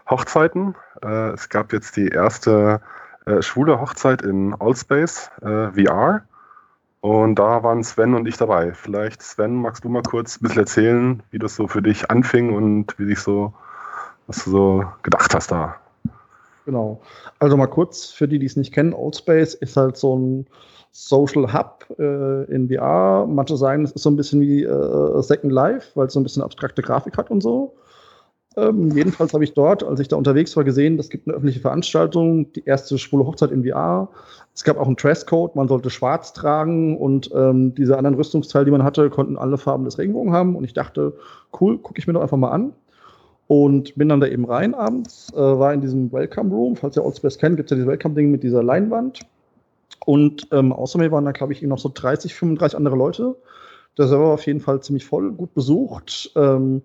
Hochzeiten. 0.08 0.74
Äh, 1.02 1.30
es 1.30 1.48
gab 1.48 1.72
jetzt 1.72 1.96
die 1.96 2.08
erste 2.08 2.80
äh, 3.26 3.42
schwule 3.42 3.80
Hochzeit 3.80 4.22
in 4.22 4.54
Allspace 4.54 5.30
äh, 5.40 5.72
VR. 5.72 6.22
Und 7.02 7.34
da 7.34 7.64
waren 7.64 7.82
Sven 7.82 8.14
und 8.14 8.28
ich 8.28 8.36
dabei. 8.36 8.72
Vielleicht, 8.74 9.22
Sven, 9.22 9.56
magst 9.56 9.84
du 9.84 9.88
mal 9.88 10.04
kurz 10.04 10.36
ein 10.36 10.42
bisschen 10.42 10.60
erzählen, 10.60 11.22
wie 11.32 11.40
das 11.40 11.56
so 11.56 11.66
für 11.66 11.82
dich 11.82 12.08
anfing 12.12 12.54
und 12.54 12.96
wie 12.96 13.06
dich 13.06 13.18
so, 13.18 13.52
was 14.28 14.44
du 14.44 14.50
so 14.50 14.84
gedacht 15.02 15.34
hast 15.34 15.50
da? 15.50 15.74
Genau. 16.64 17.00
Also 17.40 17.56
mal 17.56 17.66
kurz 17.66 18.06
für 18.06 18.28
die, 18.28 18.38
die 18.38 18.46
es 18.46 18.54
nicht 18.54 18.72
kennen, 18.72 18.94
Oldspace 18.94 19.54
ist 19.54 19.76
halt 19.76 19.96
so 19.96 20.16
ein 20.16 20.46
Social 20.92 21.52
Hub 21.52 21.86
äh, 21.98 22.44
in 22.44 22.68
VR. 22.68 23.26
Manche 23.26 23.56
sagen, 23.56 23.82
es 23.82 23.90
ist 23.90 24.04
so 24.04 24.10
ein 24.10 24.16
bisschen 24.16 24.40
wie 24.40 24.62
äh, 24.62 25.22
Second 25.22 25.52
Life, 25.52 25.90
weil 25.96 26.06
es 26.06 26.12
so 26.12 26.20
ein 26.20 26.22
bisschen 26.22 26.44
abstrakte 26.44 26.82
Grafik 26.82 27.18
hat 27.18 27.32
und 27.32 27.40
so. 27.40 27.74
Ähm, 28.56 28.90
jedenfalls 28.90 29.32
habe 29.32 29.44
ich 29.44 29.54
dort, 29.54 29.82
als 29.82 30.00
ich 30.00 30.08
da 30.08 30.16
unterwegs 30.16 30.56
war, 30.56 30.64
gesehen, 30.64 30.98
es 30.98 31.08
gibt 31.08 31.26
eine 31.26 31.36
öffentliche 31.36 31.60
Veranstaltung, 31.60 32.52
die 32.52 32.64
erste 32.64 32.98
schwule 32.98 33.26
Hochzeit 33.26 33.50
in 33.50 33.64
VR. 33.64 34.08
Es 34.54 34.64
gab 34.64 34.78
auch 34.78 34.86
einen 34.86 34.96
Dresscode, 34.96 35.56
man 35.56 35.68
sollte 35.68 35.88
schwarz 35.88 36.34
tragen 36.34 36.98
und 36.98 37.30
ähm, 37.34 37.74
diese 37.74 37.96
anderen 37.96 38.16
Rüstungsteile, 38.16 38.66
die 38.66 38.70
man 38.70 38.82
hatte, 38.82 39.08
konnten 39.08 39.38
alle 39.38 39.56
Farben 39.56 39.84
des 39.84 39.98
Regenbogen 39.98 40.32
haben. 40.32 40.56
Und 40.56 40.64
ich 40.64 40.74
dachte, 40.74 41.14
cool, 41.60 41.78
gucke 41.78 41.98
ich 41.98 42.06
mir 42.06 42.12
doch 42.12 42.20
einfach 42.20 42.36
mal 42.36 42.50
an. 42.50 42.72
Und 43.46 43.94
bin 43.96 44.08
dann 44.08 44.20
da 44.20 44.26
eben 44.26 44.44
rein 44.44 44.74
abends, 44.74 45.32
äh, 45.34 45.38
war 45.38 45.72
in 45.72 45.80
diesem 45.80 46.12
Welcome 46.12 46.54
Room. 46.54 46.76
Falls 46.76 46.96
ihr 46.96 47.04
Oldspace 47.04 47.38
kennt, 47.38 47.56
gibt 47.56 47.70
es 47.70 47.70
ja 47.70 47.76
dieses 47.76 47.88
Welcome-Ding 47.90 48.30
mit 48.30 48.42
dieser 48.42 48.62
Leinwand. 48.62 49.20
Und 50.04 50.48
ähm, 50.52 50.72
außer 50.72 50.98
mir 50.98 51.10
waren 51.12 51.24
da, 51.24 51.32
glaube 51.32 51.52
ich, 51.52 51.62
noch 51.62 51.78
so 51.78 51.90
30, 51.92 52.34
35 52.34 52.76
andere 52.76 52.96
Leute. 52.96 53.36
Der 53.98 54.06
Server 54.06 54.24
war 54.24 54.34
auf 54.34 54.46
jeden 54.46 54.60
Fall 54.60 54.80
ziemlich 54.80 55.04
voll, 55.04 55.32
gut 55.32 55.54
besucht. 55.54 56.32
Ähm, 56.34 56.82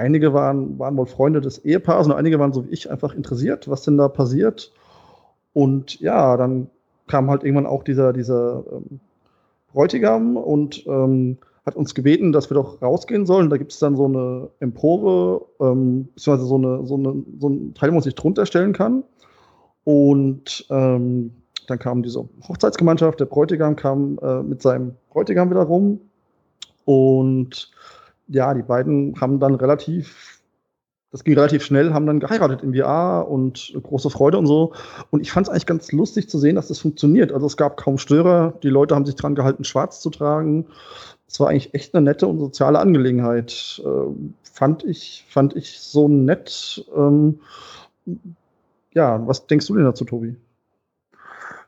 einige 0.00 0.32
waren, 0.32 0.78
waren 0.78 0.96
wohl 0.96 1.06
Freunde 1.06 1.40
des 1.40 1.64
Ehepaars 1.64 2.06
und 2.06 2.12
einige 2.12 2.38
waren 2.38 2.52
so 2.52 2.66
wie 2.66 2.70
ich 2.70 2.90
einfach 2.90 3.14
interessiert, 3.14 3.68
was 3.68 3.82
denn 3.82 3.98
da 3.98 4.08
passiert. 4.08 4.72
Und 5.52 6.00
ja, 6.00 6.36
dann 6.36 6.68
kam 7.06 7.30
halt 7.30 7.44
irgendwann 7.44 7.66
auch 7.66 7.84
dieser, 7.84 8.12
dieser 8.12 8.64
ähm, 8.72 9.00
Bräutigam 9.72 10.36
und 10.36 10.86
ähm, 10.86 11.38
hat 11.66 11.76
uns 11.76 11.94
gebeten, 11.94 12.32
dass 12.32 12.50
wir 12.50 12.54
doch 12.54 12.80
rausgehen 12.80 13.26
sollen. 13.26 13.50
Da 13.50 13.58
gibt 13.58 13.72
es 13.72 13.78
dann 13.78 13.96
so 13.96 14.06
eine 14.06 14.48
Empore, 14.60 15.46
ähm, 15.60 16.08
beziehungsweise 16.14 16.48
so, 16.48 16.56
eine, 16.56 16.86
so, 16.86 16.94
eine, 16.96 17.22
so 17.38 17.48
ein 17.48 17.74
Teil, 17.74 17.90
wo 17.90 17.94
man 17.94 18.02
sich 18.02 18.14
drunter 18.14 18.46
stellen 18.46 18.72
kann. 18.72 19.04
Und 19.84 20.66
ähm, 20.70 21.32
dann 21.66 21.78
kam 21.78 22.02
diese 22.02 22.28
Hochzeitsgemeinschaft, 22.48 23.20
der 23.20 23.26
Bräutigam 23.26 23.76
kam 23.76 24.18
äh, 24.22 24.42
mit 24.42 24.62
seinem 24.62 24.94
Bräutigam 25.10 25.50
wieder 25.50 25.62
rum. 25.62 26.00
Und 26.84 27.70
ja, 28.30 28.54
die 28.54 28.62
beiden 28.62 29.20
haben 29.20 29.40
dann 29.40 29.54
relativ, 29.56 30.40
das 31.10 31.24
ging 31.24 31.34
relativ 31.34 31.64
schnell, 31.64 31.92
haben 31.92 32.06
dann 32.06 32.20
geheiratet 32.20 32.62
in 32.62 32.74
VR 32.74 33.26
und 33.28 33.72
große 33.82 34.08
Freude 34.10 34.38
und 34.38 34.46
so. 34.46 34.72
Und 35.10 35.20
ich 35.20 35.32
fand 35.32 35.46
es 35.46 35.50
eigentlich 35.50 35.66
ganz 35.66 35.90
lustig 35.92 36.28
zu 36.30 36.38
sehen, 36.38 36.54
dass 36.54 36.68
das 36.68 36.78
funktioniert. 36.78 37.32
Also 37.32 37.46
es 37.46 37.56
gab 37.56 37.76
kaum 37.76 37.98
Störer, 37.98 38.54
die 38.62 38.68
Leute 38.68 38.94
haben 38.94 39.04
sich 39.04 39.16
dran 39.16 39.34
gehalten, 39.34 39.64
schwarz 39.64 40.00
zu 40.00 40.10
tragen. 40.10 40.66
Es 41.26 41.40
war 41.40 41.48
eigentlich 41.48 41.74
echt 41.74 41.94
eine 41.94 42.04
nette 42.04 42.26
und 42.28 42.38
soziale 42.38 42.78
Angelegenheit. 42.78 43.82
Äh, 43.84 44.12
fand 44.42 44.84
ich, 44.84 45.24
fand 45.28 45.56
ich 45.56 45.80
so 45.80 46.08
nett. 46.08 46.84
Ähm, 46.96 47.40
ja, 48.92 49.26
was 49.26 49.46
denkst 49.46 49.66
du 49.66 49.74
denn 49.74 49.84
dazu, 49.84 50.04
Tobi? 50.04 50.36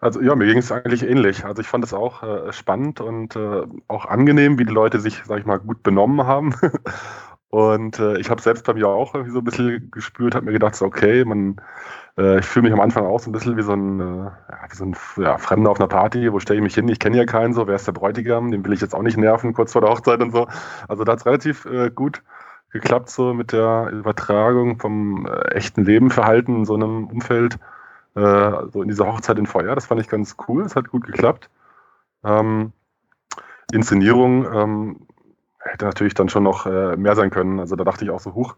Also 0.03 0.21
ja, 0.21 0.35
mir 0.35 0.47
ging 0.47 0.59
es 0.59 0.73
eigentlich 0.73 1.05
ähnlich. 1.05 1.45
Also 1.45 1.62
ich 1.62 1.69
fand 1.69 1.85
es 1.85 1.95
auch 1.95 2.25
äh, 2.25 2.53
spannend 2.53 3.01
und 3.01 3.37
äh, 3.37 3.62
auch 3.87 4.05
angenehm, 4.07 4.59
wie 4.59 4.65
die 4.65 4.73
Leute 4.73 4.99
sich, 4.99 5.23
sag 5.25 5.38
ich 5.38 5.47
mal, 5.47 5.61
gut 5.61 5.85
benommen 5.85 6.27
haben. 6.27 6.57
und 7.51 8.01
äh, 8.01 8.19
ich 8.19 8.29
habe 8.29 8.43
selbst 8.43 8.67
bei 8.67 8.75
mir 8.75 8.88
auch 8.88 9.15
irgendwie 9.15 9.33
so 9.33 9.38
ein 9.38 9.45
bisschen 9.45 9.93
gespürt, 9.93 10.35
habe 10.35 10.47
mir 10.47 10.53
gedacht, 10.53 10.75
so, 10.75 10.87
okay, 10.87 11.25
man, 11.25 11.61
äh, 12.19 12.41
ich 12.41 12.47
fühle 12.47 12.65
mich 12.65 12.73
am 12.73 12.81
Anfang 12.81 13.07
auch 13.07 13.21
so 13.21 13.31
ein 13.31 13.33
bisschen 13.33 13.57
wie 13.57 13.62
so 13.62 13.75
ein, 13.75 14.01
äh, 14.01 14.31
wie 14.71 14.77
so 14.77 14.87
ein 14.87 14.97
ja, 15.19 15.38
Fremder 15.38 15.71
auf 15.71 15.79
einer 15.79 15.87
Party, 15.87 16.33
wo 16.33 16.41
stelle 16.41 16.59
ich 16.59 16.65
mich 16.65 16.75
hin, 16.75 16.88
ich 16.88 16.99
kenne 16.99 17.17
ja 17.17 17.25
keinen 17.25 17.55
so, 17.55 17.69
wer 17.69 17.77
ist 17.77 17.87
der 17.87 17.93
Bräutigam, 17.93 18.51
den 18.51 18.65
will 18.65 18.73
ich 18.73 18.81
jetzt 18.81 18.97
auch 18.97 19.03
nicht 19.03 19.17
nerven, 19.17 19.55
kurz 19.55 19.71
vor 19.71 19.83
der 19.83 19.91
Hochzeit 19.91 20.21
und 20.21 20.33
so. 20.33 20.49
Also 20.88 21.05
da 21.05 21.12
hat 21.12 21.21
es 21.21 21.27
relativ 21.27 21.65
äh, 21.67 21.91
gut 21.91 22.25
geklappt, 22.73 23.09
so 23.09 23.35
mit 23.35 23.53
der 23.53 23.91
Übertragung 23.93 24.81
vom 24.81 25.29
echten 25.53 25.85
Lebenverhalten 25.85 26.57
in 26.57 26.65
so 26.65 26.75
einem 26.75 27.07
Umfeld 27.07 27.61
äh, 28.14 28.53
so 28.70 28.83
in 28.83 28.88
dieser 28.88 29.07
Hochzeit 29.07 29.38
in 29.38 29.46
VR. 29.46 29.75
Das 29.75 29.87
fand 29.87 30.01
ich 30.01 30.09
ganz 30.09 30.37
cool, 30.48 30.64
es 30.64 30.77
hat 30.77 30.88
gut 30.88 31.05
geklappt. 31.05 31.51
Ähm, 32.25 32.72
Inszenierung 33.72 34.46
ähm, 34.53 35.07
hätte 35.59 35.85
natürlich 35.85 36.14
dann 36.14 36.29
schon 36.29 36.42
noch 36.42 36.66
äh, 36.66 36.96
mehr 36.96 37.16
sein 37.16 37.31
können. 37.31 37.61
Also 37.61 37.77
da 37.77 37.85
dachte 37.85 38.05
ich 38.05 38.11
auch 38.11 38.20
so, 38.20 38.35
huch, 38.35 38.57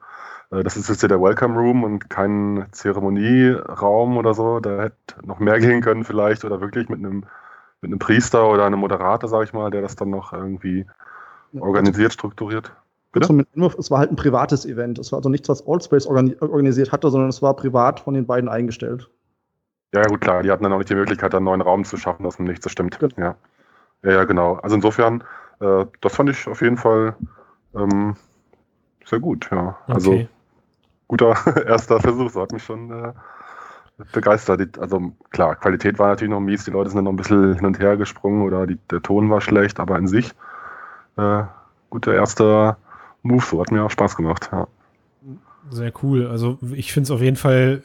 äh, 0.50 0.62
das 0.62 0.76
ist 0.76 0.88
jetzt 0.88 1.00
hier 1.00 1.08
der 1.08 1.20
Welcome 1.20 1.56
Room 1.58 1.84
und 1.84 2.10
kein 2.10 2.66
Zeremonieraum 2.72 4.16
oder 4.16 4.34
so. 4.34 4.60
Da 4.60 4.82
hätte 4.82 5.26
noch 5.26 5.38
mehr 5.38 5.58
gehen 5.60 5.82
können 5.82 6.04
vielleicht 6.04 6.44
oder 6.44 6.60
wirklich 6.60 6.88
mit 6.88 6.98
einem, 6.98 7.24
mit 7.80 7.90
einem 7.90 7.98
Priester 7.98 8.48
oder 8.48 8.64
einem 8.64 8.80
Moderator, 8.80 9.28
sage 9.28 9.44
ich 9.44 9.52
mal, 9.52 9.70
der 9.70 9.82
das 9.82 9.96
dann 9.96 10.10
noch 10.10 10.32
irgendwie 10.32 10.86
organisiert, 11.60 12.12
strukturiert. 12.12 12.72
Bitte? 13.12 13.46
Es 13.78 13.90
war 13.92 14.00
halt 14.00 14.10
ein 14.10 14.16
privates 14.16 14.66
Event. 14.66 14.98
Es 14.98 15.12
war 15.12 15.18
also 15.18 15.28
nichts, 15.28 15.48
was 15.48 15.64
Allspace 15.66 16.06
organisiert 16.06 16.90
hatte, 16.90 17.10
sondern 17.10 17.30
es 17.30 17.42
war 17.42 17.54
privat 17.54 18.00
von 18.00 18.14
den 18.14 18.26
beiden 18.26 18.48
eingestellt. 18.48 19.08
Ja, 19.94 20.02
gut, 20.02 20.20
klar. 20.20 20.42
Die 20.42 20.50
hatten 20.50 20.64
dann 20.64 20.72
auch 20.72 20.78
nicht 20.78 20.90
die 20.90 20.96
Möglichkeit, 20.96 21.34
einen 21.34 21.44
neuen 21.44 21.60
Raum 21.60 21.84
zu 21.84 21.96
schaffen, 21.96 22.24
dass 22.24 22.38
man 22.38 22.48
nichts, 22.48 22.64
das 22.64 22.72
stimmt. 22.72 22.98
Genau. 22.98 23.14
Ja. 23.16 23.36
ja, 24.02 24.10
ja, 24.10 24.24
genau. 24.24 24.54
Also 24.56 24.74
insofern, 24.74 25.22
äh, 25.60 25.86
das 26.00 26.16
fand 26.16 26.30
ich 26.30 26.48
auf 26.48 26.62
jeden 26.62 26.76
Fall 26.76 27.14
ähm, 27.76 28.16
sehr 29.04 29.20
gut, 29.20 29.48
ja. 29.52 29.76
Also 29.86 30.12
okay. 30.12 30.28
guter 31.06 31.36
erster 31.66 32.00
Versuch, 32.00 32.30
so 32.30 32.42
hat 32.42 32.50
mich 32.50 32.64
schon 32.64 32.90
äh, 32.90 33.12
begeistert. 34.12 34.78
Also 34.78 35.12
klar, 35.30 35.54
Qualität 35.54 36.00
war 36.00 36.08
natürlich 36.08 36.32
noch 36.32 36.40
mies, 36.40 36.64
die 36.64 36.72
Leute 36.72 36.90
sind 36.90 36.96
dann 36.96 37.04
noch 37.04 37.12
ein 37.12 37.16
bisschen 37.16 37.54
hin 37.54 37.66
und 37.66 37.78
her 37.78 37.96
gesprungen 37.96 38.42
oder 38.42 38.66
die, 38.66 38.78
der 38.90 39.00
Ton 39.00 39.30
war 39.30 39.40
schlecht, 39.40 39.78
aber 39.78 39.96
in 39.96 40.08
sich 40.08 40.32
äh, 41.16 41.44
guter 41.90 42.14
erster 42.14 42.78
Move, 43.22 43.44
so 43.44 43.60
hat 43.60 43.70
mir 43.70 43.84
auch 43.84 43.90
Spaß 43.90 44.16
gemacht, 44.16 44.48
ja. 44.50 44.66
Sehr 45.70 45.92
cool. 46.02 46.26
Also 46.26 46.58
ich 46.72 46.92
finde 46.92 47.04
es 47.04 47.10
auf 47.12 47.22
jeden 47.22 47.36
Fall 47.36 47.84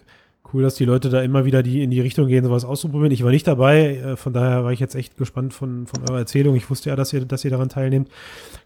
cool, 0.53 0.63
dass 0.63 0.75
die 0.75 0.85
Leute 0.85 1.09
da 1.09 1.21
immer 1.21 1.45
wieder 1.45 1.63
die 1.63 1.83
in 1.83 1.91
die 1.91 2.01
Richtung 2.01 2.27
gehen, 2.27 2.43
sowas 2.43 2.65
auszuprobieren. 2.65 3.11
Ich 3.11 3.23
war 3.23 3.31
nicht 3.31 3.47
dabei, 3.47 3.97
äh, 3.97 4.15
von 4.15 4.33
daher 4.33 4.63
war 4.63 4.71
ich 4.71 4.79
jetzt 4.79 4.95
echt 4.95 5.17
gespannt 5.17 5.53
von, 5.53 5.87
von 5.87 6.03
eurer 6.09 6.19
Erzählung. 6.19 6.55
Ich 6.55 6.69
wusste 6.69 6.89
ja, 6.89 6.95
dass 6.95 7.13
ihr, 7.13 7.25
dass 7.25 7.45
ihr 7.45 7.51
daran 7.51 7.69
teilnehmt. 7.69 8.09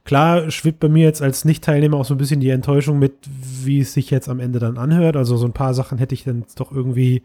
Klar 0.06 0.52
schwippt 0.52 0.80
bei 0.80 0.90
mir 0.90 1.04
jetzt 1.04 1.22
als 1.22 1.46
Nicht-Teilnehmer 1.46 1.98
auch 1.98 2.06
so 2.06 2.14
ein 2.14 2.18
bisschen 2.18 2.40
die 2.40 2.50
Enttäuschung 2.50 3.00
mit, 3.00 3.14
wie 3.64 3.80
es 3.80 3.94
sich 3.94 4.10
jetzt 4.10 4.30
am 4.30 4.40
Ende 4.40 4.60
dann 4.60 4.78
anhört. 4.78 5.16
Also 5.16 5.38
so 5.38 5.46
ein 5.46 5.54
paar 5.54 5.74
Sachen 5.74 5.98
hätte 5.98 6.16
ich 6.16 6.24
dann 6.24 6.46
doch 6.56 6.72
irgendwie 6.72 7.24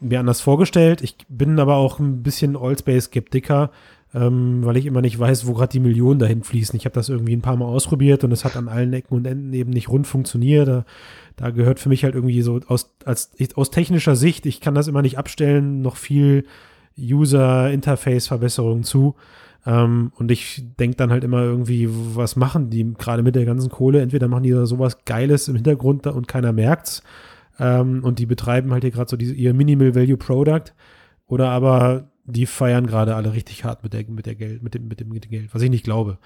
mir 0.00 0.20
anders 0.20 0.40
vorgestellt. 0.40 1.02
Ich 1.02 1.16
bin 1.28 1.58
aber 1.58 1.76
auch 1.76 1.98
ein 1.98 2.22
bisschen 2.22 2.56
Allspace-Skeptiker 2.56 3.70
ähm, 4.14 4.64
weil 4.64 4.76
ich 4.76 4.86
immer 4.86 5.00
nicht 5.00 5.18
weiß, 5.18 5.46
wo 5.46 5.54
gerade 5.54 5.72
die 5.72 5.80
Millionen 5.80 6.20
dahin 6.20 6.44
fließen. 6.44 6.76
Ich 6.76 6.84
habe 6.84 6.94
das 6.94 7.08
irgendwie 7.08 7.34
ein 7.34 7.42
paar 7.42 7.56
Mal 7.56 7.66
ausprobiert 7.66 8.22
und 8.22 8.30
es 8.30 8.44
hat 8.44 8.56
an 8.56 8.68
allen 8.68 8.92
Ecken 8.92 9.16
und 9.16 9.26
Enden 9.26 9.52
eben 9.52 9.70
nicht 9.70 9.88
rund 9.88 10.06
funktioniert. 10.06 10.68
Da, 10.68 10.84
da 11.36 11.50
gehört 11.50 11.80
für 11.80 11.88
mich 11.88 12.04
halt 12.04 12.14
irgendwie 12.14 12.40
so 12.42 12.60
aus, 12.68 12.94
als, 13.04 13.32
aus 13.56 13.70
technischer 13.70 14.14
Sicht, 14.14 14.46
ich 14.46 14.60
kann 14.60 14.76
das 14.76 14.86
immer 14.86 15.02
nicht 15.02 15.18
abstellen, 15.18 15.82
noch 15.82 15.96
viel 15.96 16.44
User-Interface-Verbesserungen 16.96 18.84
zu. 18.84 19.16
Ähm, 19.66 20.12
und 20.16 20.30
ich 20.30 20.62
denke 20.78 20.96
dann 20.96 21.10
halt 21.10 21.24
immer 21.24 21.42
irgendwie, 21.42 21.88
was 21.90 22.36
machen 22.36 22.70
die 22.70 22.94
gerade 22.94 23.24
mit 23.24 23.34
der 23.34 23.44
ganzen 23.44 23.70
Kohle? 23.70 24.00
Entweder 24.00 24.28
machen 24.28 24.44
die 24.44 24.50
da 24.50 24.66
sowas 24.66 24.98
Geiles 25.04 25.48
im 25.48 25.56
Hintergrund 25.56 26.06
und 26.06 26.28
keiner 26.28 26.52
merkt's. 26.52 27.02
Ähm, 27.58 28.04
und 28.04 28.20
die 28.20 28.26
betreiben 28.26 28.70
halt 28.72 28.84
hier 28.84 28.92
gerade 28.92 29.10
so 29.10 29.16
diese, 29.16 29.34
ihr 29.34 29.54
Minimal 29.54 29.96
Value 29.96 30.16
Product. 30.16 30.72
Oder 31.26 31.48
aber 31.48 32.10
die 32.26 32.46
feiern 32.46 32.86
gerade 32.86 33.14
alle 33.14 33.32
richtig 33.32 33.64
hart 33.64 33.82
mit 33.82 33.92
der, 33.92 34.04
mit 34.08 34.26
der 34.26 34.34
Geld, 34.34 34.62
mit 34.62 34.74
dem, 34.74 34.88
mit 34.88 35.00
dem, 35.00 35.08
mit 35.08 35.24
dem 35.24 35.30
Geld, 35.30 35.54
was 35.54 35.62
ich 35.62 35.70
nicht 35.70 35.84
glaube. 35.84 36.18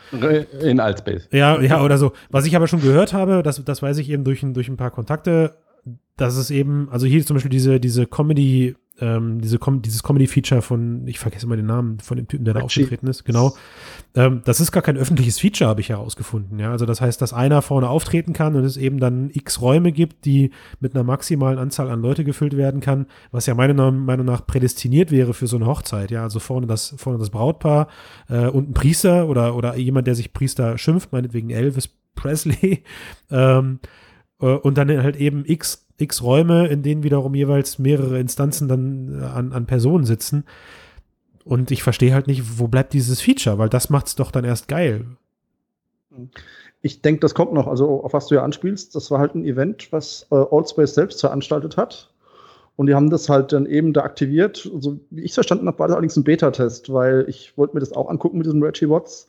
In 0.62 0.80
Altspace. 0.80 1.28
Ja, 1.32 1.60
ja, 1.60 1.82
oder 1.82 1.98
so. 1.98 2.12
Was 2.30 2.46
ich 2.46 2.54
aber 2.54 2.68
schon 2.68 2.80
gehört 2.80 3.12
habe, 3.12 3.42
das, 3.42 3.62
das 3.64 3.82
weiß 3.82 3.98
ich 3.98 4.08
eben 4.10 4.24
durch, 4.24 4.40
durch 4.42 4.68
ein 4.68 4.76
paar 4.76 4.90
Kontakte, 4.90 5.56
dass 6.16 6.36
es 6.36 6.50
eben, 6.50 6.88
also 6.90 7.06
hier 7.06 7.24
zum 7.24 7.34
Beispiel 7.34 7.50
diese, 7.50 7.80
diese 7.80 8.06
Comedy, 8.06 8.76
ähm, 9.00 9.40
diese 9.40 9.58
Com 9.58 9.82
dieses 9.82 10.02
Comedy-Feature 10.02 10.62
von, 10.62 11.06
ich 11.06 11.18
vergesse 11.18 11.46
mal 11.46 11.56
den 11.56 11.66
Namen 11.66 12.00
von 12.00 12.16
dem 12.16 12.26
Typen, 12.28 12.44
der 12.44 12.54
da 12.54 12.60
aufgetreten 12.60 13.06
ist, 13.06 13.24
genau. 13.24 13.56
Ähm, 14.14 14.42
das 14.44 14.60
ist 14.60 14.72
gar 14.72 14.82
kein 14.82 14.96
öffentliches 14.96 15.38
Feature, 15.38 15.70
habe 15.70 15.80
ich 15.80 15.90
herausgefunden. 15.90 16.58
Ja? 16.58 16.70
Also 16.72 16.86
das 16.86 17.00
heißt, 17.00 17.20
dass 17.20 17.32
einer 17.32 17.62
vorne 17.62 17.88
auftreten 17.88 18.32
kann 18.32 18.56
und 18.56 18.64
es 18.64 18.76
eben 18.76 18.98
dann 18.98 19.30
x 19.32 19.60
Räume 19.60 19.92
gibt, 19.92 20.24
die 20.24 20.50
mit 20.80 20.94
einer 20.94 21.04
maximalen 21.04 21.58
Anzahl 21.58 21.90
an 21.90 22.00
Leute 22.00 22.24
gefüllt 22.24 22.56
werden 22.56 22.80
kann, 22.80 23.06
was 23.30 23.46
ja 23.46 23.54
meiner 23.54 23.90
Meinung 23.90 24.26
nach 24.26 24.46
prädestiniert 24.46 25.10
wäre 25.10 25.34
für 25.34 25.46
so 25.46 25.56
eine 25.56 25.66
Hochzeit. 25.66 26.10
Ja, 26.10 26.22
also 26.22 26.40
vorne 26.40 26.66
das, 26.66 26.94
vorne 26.96 27.18
das 27.18 27.30
Brautpaar 27.30 27.88
äh, 28.28 28.46
und 28.48 28.70
ein 28.70 28.74
Priester 28.74 29.28
oder, 29.28 29.54
oder 29.54 29.76
jemand, 29.76 30.06
der 30.06 30.14
sich 30.14 30.32
Priester 30.32 30.78
schimpft, 30.78 31.12
meinetwegen 31.12 31.50
Elvis 31.50 31.88
Presley. 32.14 32.82
ähm, 33.30 33.80
äh, 34.40 34.46
und 34.46 34.78
dann 34.78 35.02
halt 35.02 35.16
eben 35.16 35.44
x, 35.46 35.87
x 35.98 36.22
Räume, 36.22 36.68
in 36.68 36.82
denen 36.82 37.02
wiederum 37.02 37.34
jeweils 37.34 37.78
mehrere 37.78 38.18
Instanzen 38.18 38.68
dann 38.68 39.20
äh, 39.20 39.24
an, 39.24 39.52
an 39.52 39.66
Personen 39.66 40.04
sitzen. 40.04 40.44
Und 41.44 41.70
ich 41.70 41.82
verstehe 41.82 42.12
halt 42.12 42.26
nicht, 42.26 42.58
wo 42.58 42.68
bleibt 42.68 42.92
dieses 42.92 43.20
Feature, 43.20 43.58
weil 43.58 43.68
das 43.68 43.90
macht 43.90 44.06
es 44.06 44.14
doch 44.14 44.30
dann 44.30 44.44
erst 44.44 44.68
geil. 44.68 45.06
Ich 46.82 47.00
denke, 47.02 47.20
das 47.20 47.34
kommt 47.34 47.52
noch. 47.52 47.66
Also, 47.66 48.04
auf 48.04 48.12
was 48.12 48.26
du 48.26 48.34
ja 48.34 48.42
anspielst, 48.42 48.94
das 48.94 49.10
war 49.10 49.18
halt 49.18 49.34
ein 49.34 49.44
Event, 49.44 49.90
was 49.90 50.26
äh, 50.30 50.34
Allspace 50.34 50.94
selbst 50.94 51.20
veranstaltet 51.20 51.76
hat. 51.76 52.12
Und 52.76 52.86
die 52.86 52.94
haben 52.94 53.10
das 53.10 53.28
halt 53.28 53.52
dann 53.52 53.66
eben 53.66 53.92
da 53.92 54.02
aktiviert. 54.02 54.58
So 54.58 54.74
also, 54.74 55.00
wie 55.10 55.22
ich 55.22 55.30
es 55.30 55.34
verstanden 55.34 55.66
habe, 55.66 55.78
war 55.78 55.88
das 55.88 55.94
allerdings 55.94 56.16
ein 56.16 56.24
Beta-Test, 56.24 56.92
weil 56.92 57.24
ich 57.28 57.56
wollte 57.56 57.74
mir 57.74 57.80
das 57.80 57.92
auch 57.92 58.08
angucken 58.08 58.38
mit 58.38 58.46
diesen 58.46 58.62
Reggie 58.62 58.88
Watts 58.88 59.28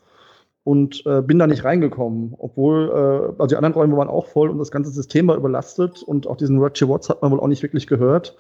und 0.64 1.06
äh, 1.06 1.22
bin 1.22 1.40
da 1.40 1.48
nicht 1.48 1.64
reingekommen, 1.64 2.36
obwohl 2.38 2.90
äh, 2.90 3.42
also 3.42 3.48
die 3.48 3.56
anderen 3.56 3.74
Räume 3.74 3.98
waren 3.98 4.10
auch 4.10 4.28
voll 4.28 4.50
und 4.50 4.60
das 4.60 4.72
ganze 4.72 4.92
System 4.92 5.28
war 5.28 5.36
überlastet 5.36 6.04
und 6.04 6.28
auch 6.28 6.38
diesen 6.38 6.60
Reggie 6.60 6.88
Watts 6.88 7.10
hat 7.10 7.22
man 7.22 7.32
wohl 7.32 7.40
auch 7.40 7.48
nicht 7.48 7.64
wirklich 7.64 7.88
gehört. 7.88 8.36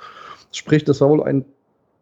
Sprich, 0.51 0.83
das 0.83 1.01
war 1.01 1.09
wohl 1.09 1.23
ein 1.23 1.45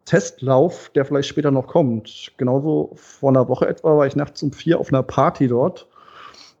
Testlauf, 0.08 0.90
der 0.94 1.04
vielleicht 1.04 1.28
später 1.28 1.50
noch 1.50 1.66
kommt. 1.66 2.32
Genauso 2.38 2.92
vor 2.94 3.28
einer 3.30 3.48
Woche 3.48 3.68
etwa 3.68 3.96
war 3.96 4.06
ich 4.06 4.16
nachts 4.16 4.42
um 4.42 4.52
vier 4.52 4.80
auf 4.80 4.88
einer 4.88 5.02
Party 5.02 5.48
dort. 5.48 5.86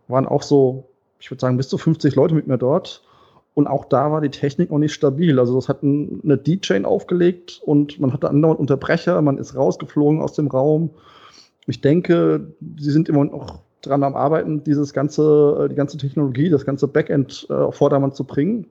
Waren 0.06 0.26
auch 0.26 0.42
so, 0.42 0.84
ich 1.18 1.30
würde 1.30 1.40
sagen, 1.40 1.56
bis 1.56 1.68
zu 1.68 1.78
50 1.78 2.14
Leute 2.14 2.34
mit 2.34 2.46
mir 2.46 2.58
dort. 2.58 3.02
Und 3.54 3.66
auch 3.66 3.86
da 3.86 4.12
war 4.12 4.20
die 4.20 4.28
Technik 4.28 4.70
noch 4.70 4.78
nicht 4.78 4.92
stabil. 4.92 5.38
Also 5.40 5.54
das 5.54 5.68
hat 5.68 5.82
eine 5.82 6.36
D-Chain 6.36 6.84
aufgelegt 6.84 7.60
und 7.64 7.98
man 7.98 8.12
hatte 8.12 8.28
andauernd 8.28 8.60
Unterbrecher, 8.60 9.20
man 9.22 9.38
ist 9.38 9.56
rausgeflogen 9.56 10.20
aus 10.20 10.34
dem 10.34 10.48
Raum. 10.48 10.90
Ich 11.68 11.80
denke, 11.80 12.52
sie 12.78 12.90
sind 12.90 13.08
immer 13.08 13.24
noch 13.24 13.60
dran 13.82 14.02
am 14.02 14.16
Arbeiten, 14.16 14.64
dieses 14.64 14.92
ganze, 14.92 15.64
äh, 15.64 15.68
die 15.68 15.76
ganze 15.76 15.96
Technologie, 15.98 16.50
das 16.50 16.64
ganze 16.64 16.88
Backend 16.88 17.46
äh, 17.50 17.52
auf 17.52 17.76
Vordermann 17.76 18.12
zu 18.12 18.24
bringen. 18.24 18.66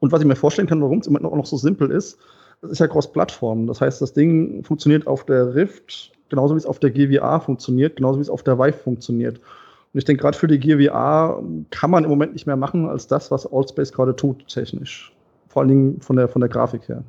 Und 0.00 0.12
was 0.12 0.20
ich 0.20 0.26
mir 0.26 0.36
vorstellen 0.36 0.68
kann, 0.68 0.82
warum 0.82 0.98
es 0.98 1.06
immer 1.06 1.20
noch 1.20 1.46
so 1.46 1.56
simpel 1.56 1.90
ist, 1.90 2.18
das 2.62 2.72
ist 2.72 2.78
ja 2.80 2.88
Cross-Plattform. 2.88 3.66
Das 3.66 3.80
heißt, 3.80 4.02
das 4.02 4.12
Ding 4.12 4.64
funktioniert 4.64 5.06
auf 5.06 5.24
der 5.24 5.54
Rift 5.54 6.12
genauso 6.28 6.54
wie 6.54 6.58
es 6.58 6.66
auf 6.66 6.78
der 6.78 6.90
GWA 6.90 7.40
funktioniert, 7.40 7.96
genauso 7.96 8.18
wie 8.18 8.22
es 8.22 8.30
auf 8.30 8.42
der 8.42 8.58
Vive 8.58 8.76
funktioniert. 8.76 9.38
Und 9.38 9.98
ich 9.98 10.04
denke, 10.04 10.22
gerade 10.22 10.36
für 10.36 10.48
die 10.48 10.58
GWA 10.58 11.42
kann 11.70 11.90
man 11.90 12.04
im 12.04 12.10
Moment 12.10 12.32
nicht 12.32 12.46
mehr 12.46 12.56
machen 12.56 12.88
als 12.88 13.06
das, 13.06 13.30
was 13.30 13.50
Allspace 13.50 13.92
gerade 13.92 14.14
tut, 14.14 14.46
technisch. 14.48 15.12
Vor 15.48 15.62
allen 15.62 15.68
Dingen 15.68 16.00
von 16.00 16.16
der, 16.16 16.28
von 16.28 16.40
der 16.40 16.48
Grafik 16.48 16.88
her. 16.88 17.02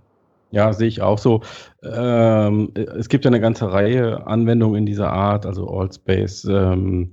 Ja, 0.51 0.71
sehe 0.71 0.87
ich 0.87 1.01
auch 1.01 1.17
so. 1.17 1.41
Ähm, 1.83 2.71
es 2.75 3.09
gibt 3.09 3.25
ja 3.25 3.29
eine 3.29 3.41
ganze 3.41 3.71
Reihe 3.71 4.25
Anwendungen 4.27 4.79
in 4.79 4.85
dieser 4.85 5.11
Art, 5.11 5.45
also 5.45 5.67
Allspace, 5.67 6.45
ähm, 6.45 7.11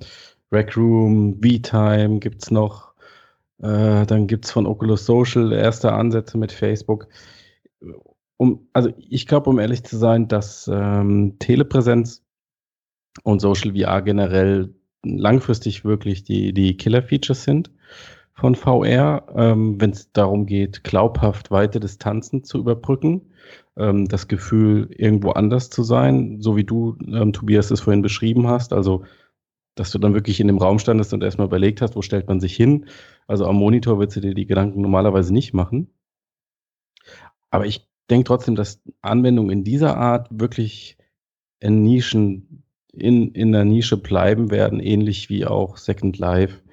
Rec 0.53 0.77
Room, 0.77 1.41
VTime 1.43 2.21
gibt 2.21 2.45
es 2.45 2.51
noch. 2.51 2.95
Äh, 3.61 4.07
dann 4.07 4.27
gibt 4.27 4.45
es 4.45 4.53
von 4.53 4.67
Oculus 4.67 5.07
Social 5.07 5.53
erste 5.53 5.93
Ansätze 5.93 6.39
mit 6.39 6.53
Facebook. 6.53 7.09
Um, 8.37 8.69
also 8.73 8.91
ich 8.99 9.27
glaube, 9.27 9.51
um 9.51 9.59
ehrlich 9.59 9.85
zu 9.85 9.97
sein, 9.97 10.29
dass 10.29 10.71
ähm, 10.73 11.37
Telepräsenz 11.39 12.25
und 13.23 13.41
Social 13.41 13.75
VR 13.75 14.03
generell 14.03 14.75
langfristig 15.05 15.85
wirklich 15.85 16.25
die, 16.25 16.53
die 16.53 16.77
Killer-Features 16.77 17.45
sind 17.45 17.71
von 18.35 18.57
VR, 18.57 19.27
ähm, 19.37 19.81
wenn 19.81 19.91
es 19.91 20.13
darum 20.13 20.47
geht, 20.47 20.85
glaubhaft 20.85 21.51
weite 21.51 21.79
Distanzen 21.81 22.43
zu 22.43 22.59
überbrücken, 22.59 23.33
ähm, 23.77 24.07
das 24.07 24.29
Gefühl, 24.29 24.91
irgendwo 24.91 25.31
anders 25.31 25.71
zu 25.71 25.85
sein, 25.85 26.41
so 26.41 26.57
wie 26.57 26.65
du, 26.65 26.97
ähm, 27.07 27.33
Tobias, 27.33 27.71
es 27.71 27.81
vorhin 27.81 28.03
beschrieben 28.03 28.49
hast, 28.49 28.73
also 28.73 29.05
dass 29.77 29.91
du 29.91 29.99
dann 29.99 30.15
wirklich 30.15 30.41
in 30.41 30.47
dem 30.47 30.59
Raum 30.59 30.79
standest 30.79 31.13
und 31.15 31.23
erstmal 31.23 31.49
überlegt 31.49 31.81
hast, 31.81 31.97
wo 31.97 32.03
stellt 32.03 32.29
man 32.29 32.41
sich 32.41 32.55
hin. 32.55 32.87
Also 33.27 33.47
am 33.47 33.57
Monitor 33.57 33.99
würdest 33.99 34.17
du 34.17 34.21
dir 34.21 34.35
die 34.35 34.47
Gedanken 34.47 34.81
normalerweise 34.81 35.33
nicht 35.33 35.53
machen. 35.53 35.89
Aber 37.51 37.67
ich 37.67 37.89
denke 38.11 38.25
trotzdem, 38.25 38.55
dass 38.55 38.83
Anwendungen 39.03 39.51
in 39.51 39.65
dieser 39.65 39.97
Art 39.97 40.29
wirklich 40.31 40.97
in 41.61 41.83
Nischen, 41.83 42.63
in, 42.93 43.33
in 43.33 43.53
der 43.53 43.65
Nische 43.65 43.97
bleiben 43.97 44.51
werden, 44.51 44.79
ähnlich 44.79 45.29
wie 45.29 45.45
auch 45.45 45.77
Second 45.77 46.19
Life 46.19 46.64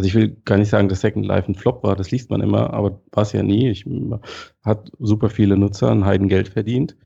also 0.00 0.08
ich 0.08 0.14
will 0.14 0.34
gar 0.46 0.56
nicht 0.56 0.70
sagen, 0.70 0.88
dass 0.88 1.02
Second 1.02 1.26
Life 1.26 1.46
ein 1.46 1.54
Flop 1.54 1.82
war, 1.82 1.94
das 1.94 2.10
liest 2.10 2.30
man 2.30 2.40
immer, 2.40 2.72
aber 2.72 3.02
war 3.12 3.22
es 3.22 3.32
ja 3.32 3.42
nie. 3.42 3.68
Ich, 3.68 3.84
hat 4.64 4.90
super 4.98 5.28
viele 5.28 5.58
Nutzer, 5.58 5.90
ein 5.90 6.06
Heidengeld 6.06 6.48
verdient. 6.48 6.96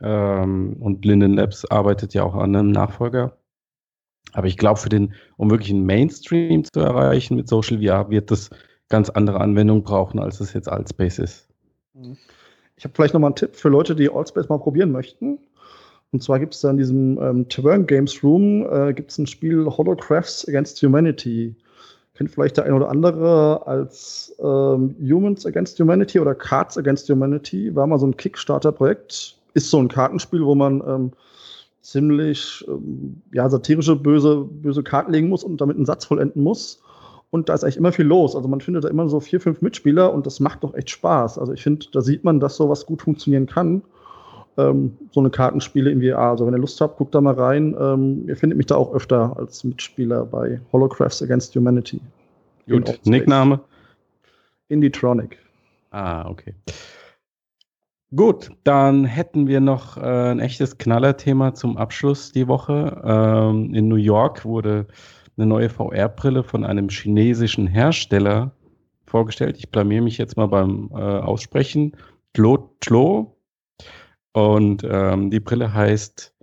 Ähm, 0.00 0.78
und 0.80 1.04
Linden 1.04 1.34
Labs 1.34 1.66
arbeitet 1.66 2.14
ja 2.14 2.22
auch 2.22 2.34
an 2.34 2.56
einem 2.56 2.70
Nachfolger. 2.72 3.36
Aber 4.32 4.46
ich 4.46 4.56
glaube, 4.56 4.80
für 4.80 4.88
den, 4.88 5.12
um 5.36 5.50
wirklich 5.50 5.68
einen 5.70 5.84
Mainstream 5.84 6.64
zu 6.64 6.80
erreichen 6.80 7.36
mit 7.36 7.46
Social 7.46 7.82
VR, 7.82 8.08
wird 8.08 8.30
das 8.30 8.48
ganz 8.88 9.10
andere 9.10 9.38
Anwendungen 9.42 9.82
brauchen, 9.82 10.18
als 10.18 10.40
es 10.40 10.54
jetzt 10.54 10.70
Altspace 10.70 11.18
ist. 11.18 11.48
Mhm. 11.92 12.16
Ich 12.76 12.84
habe 12.84 12.94
vielleicht 12.94 13.12
nochmal 13.12 13.28
einen 13.28 13.36
Tipp 13.36 13.54
für 13.54 13.68
Leute, 13.68 13.94
die 13.94 14.08
Altspace 14.08 14.48
mal 14.48 14.56
probieren 14.56 14.92
möchten. 14.92 15.40
Und 16.10 16.22
zwar 16.22 16.38
gibt 16.38 16.54
es 16.54 16.62
da 16.62 16.70
in 16.70 16.78
diesem 16.78 17.20
ähm, 17.20 17.48
Tavern 17.50 17.86
Games 17.86 18.24
Room 18.24 18.66
äh, 18.66 18.94
gibt 18.94 19.18
ein 19.18 19.26
Spiel 19.26 19.66
Holocrafts 19.66 20.48
Against 20.48 20.82
Humanity 20.82 21.54
kennt 22.20 22.32
vielleicht 22.32 22.58
der 22.58 22.66
ein 22.66 22.74
oder 22.74 22.90
andere 22.90 23.66
als 23.66 24.36
ähm, 24.40 24.94
Humans 25.00 25.46
Against 25.46 25.80
Humanity 25.80 26.20
oder 26.20 26.34
Cards 26.34 26.76
Against 26.76 27.08
Humanity. 27.08 27.74
War 27.74 27.86
mal 27.86 27.98
so 27.98 28.06
ein 28.06 28.14
Kickstarter-Projekt. 28.14 29.38
Ist 29.54 29.70
so 29.70 29.78
ein 29.78 29.88
Kartenspiel, 29.88 30.44
wo 30.44 30.54
man 30.54 30.82
ähm, 30.86 31.12
ziemlich 31.80 32.62
ähm, 32.68 33.22
ja, 33.32 33.48
satirische, 33.48 33.96
böse, 33.96 34.36
böse 34.36 34.82
Karten 34.82 35.12
legen 35.12 35.30
muss 35.30 35.42
und 35.42 35.62
damit 35.62 35.76
einen 35.76 35.86
Satz 35.86 36.04
vollenden 36.04 36.42
muss. 36.42 36.82
Und 37.30 37.48
da 37.48 37.54
ist 37.54 37.64
eigentlich 37.64 37.78
immer 37.78 37.92
viel 37.92 38.04
los. 38.04 38.36
Also 38.36 38.48
man 38.48 38.60
findet 38.60 38.84
da 38.84 38.88
immer 38.88 39.08
so 39.08 39.20
vier, 39.20 39.40
fünf 39.40 39.62
Mitspieler 39.62 40.12
und 40.12 40.26
das 40.26 40.40
macht 40.40 40.62
doch 40.62 40.74
echt 40.74 40.90
Spaß. 40.90 41.38
Also 41.38 41.54
ich 41.54 41.62
finde, 41.62 41.86
da 41.90 42.02
sieht 42.02 42.22
man, 42.22 42.38
dass 42.38 42.56
sowas 42.56 42.84
gut 42.84 43.00
funktionieren 43.00 43.46
kann. 43.46 43.80
Ähm, 44.68 44.96
so 45.12 45.20
eine 45.20 45.30
Kartenspiele 45.30 45.90
in 45.90 46.02
VR. 46.02 46.18
Also 46.18 46.46
wenn 46.46 46.54
ihr 46.54 46.60
Lust 46.60 46.80
habt, 46.80 46.98
guckt 46.98 47.14
da 47.14 47.20
mal 47.20 47.34
rein. 47.34 47.76
Ähm, 47.78 48.24
ihr 48.28 48.36
findet 48.36 48.56
mich 48.56 48.66
da 48.66 48.76
auch 48.76 48.92
öfter 48.92 49.36
als 49.38 49.64
Mitspieler 49.64 50.24
bei 50.24 50.60
Holocrafts 50.72 51.22
Against 51.22 51.54
Humanity. 51.54 52.00
Gut, 52.68 53.00
Nickname? 53.04 53.60
Indietronic. 54.68 55.38
Ah, 55.90 56.28
okay. 56.28 56.54
Gut, 58.14 58.50
dann 58.64 59.04
hätten 59.04 59.46
wir 59.46 59.60
noch 59.60 59.96
äh, 59.96 60.30
ein 60.30 60.40
echtes 60.40 60.78
Knallerthema 60.78 61.54
zum 61.54 61.76
Abschluss 61.76 62.32
die 62.32 62.48
Woche. 62.48 63.00
Ähm, 63.04 63.74
in 63.74 63.88
New 63.88 63.96
York 63.96 64.44
wurde 64.44 64.86
eine 65.36 65.46
neue 65.46 65.68
VR-Brille 65.68 66.42
von 66.42 66.64
einem 66.64 66.88
chinesischen 66.88 67.66
Hersteller 67.66 68.52
vorgestellt. 69.06 69.56
Ich 69.58 69.70
blamier 69.70 70.02
mich 70.02 70.18
jetzt 70.18 70.36
mal 70.36 70.46
beim 70.46 70.90
äh, 70.92 70.96
Aussprechen. 70.96 71.96
Tlo, 72.32 72.74
Tlo 72.80 73.36
und 74.32 74.84
ähm, 74.88 75.30
die 75.30 75.40
Brille 75.40 75.72
heißt 75.72 76.34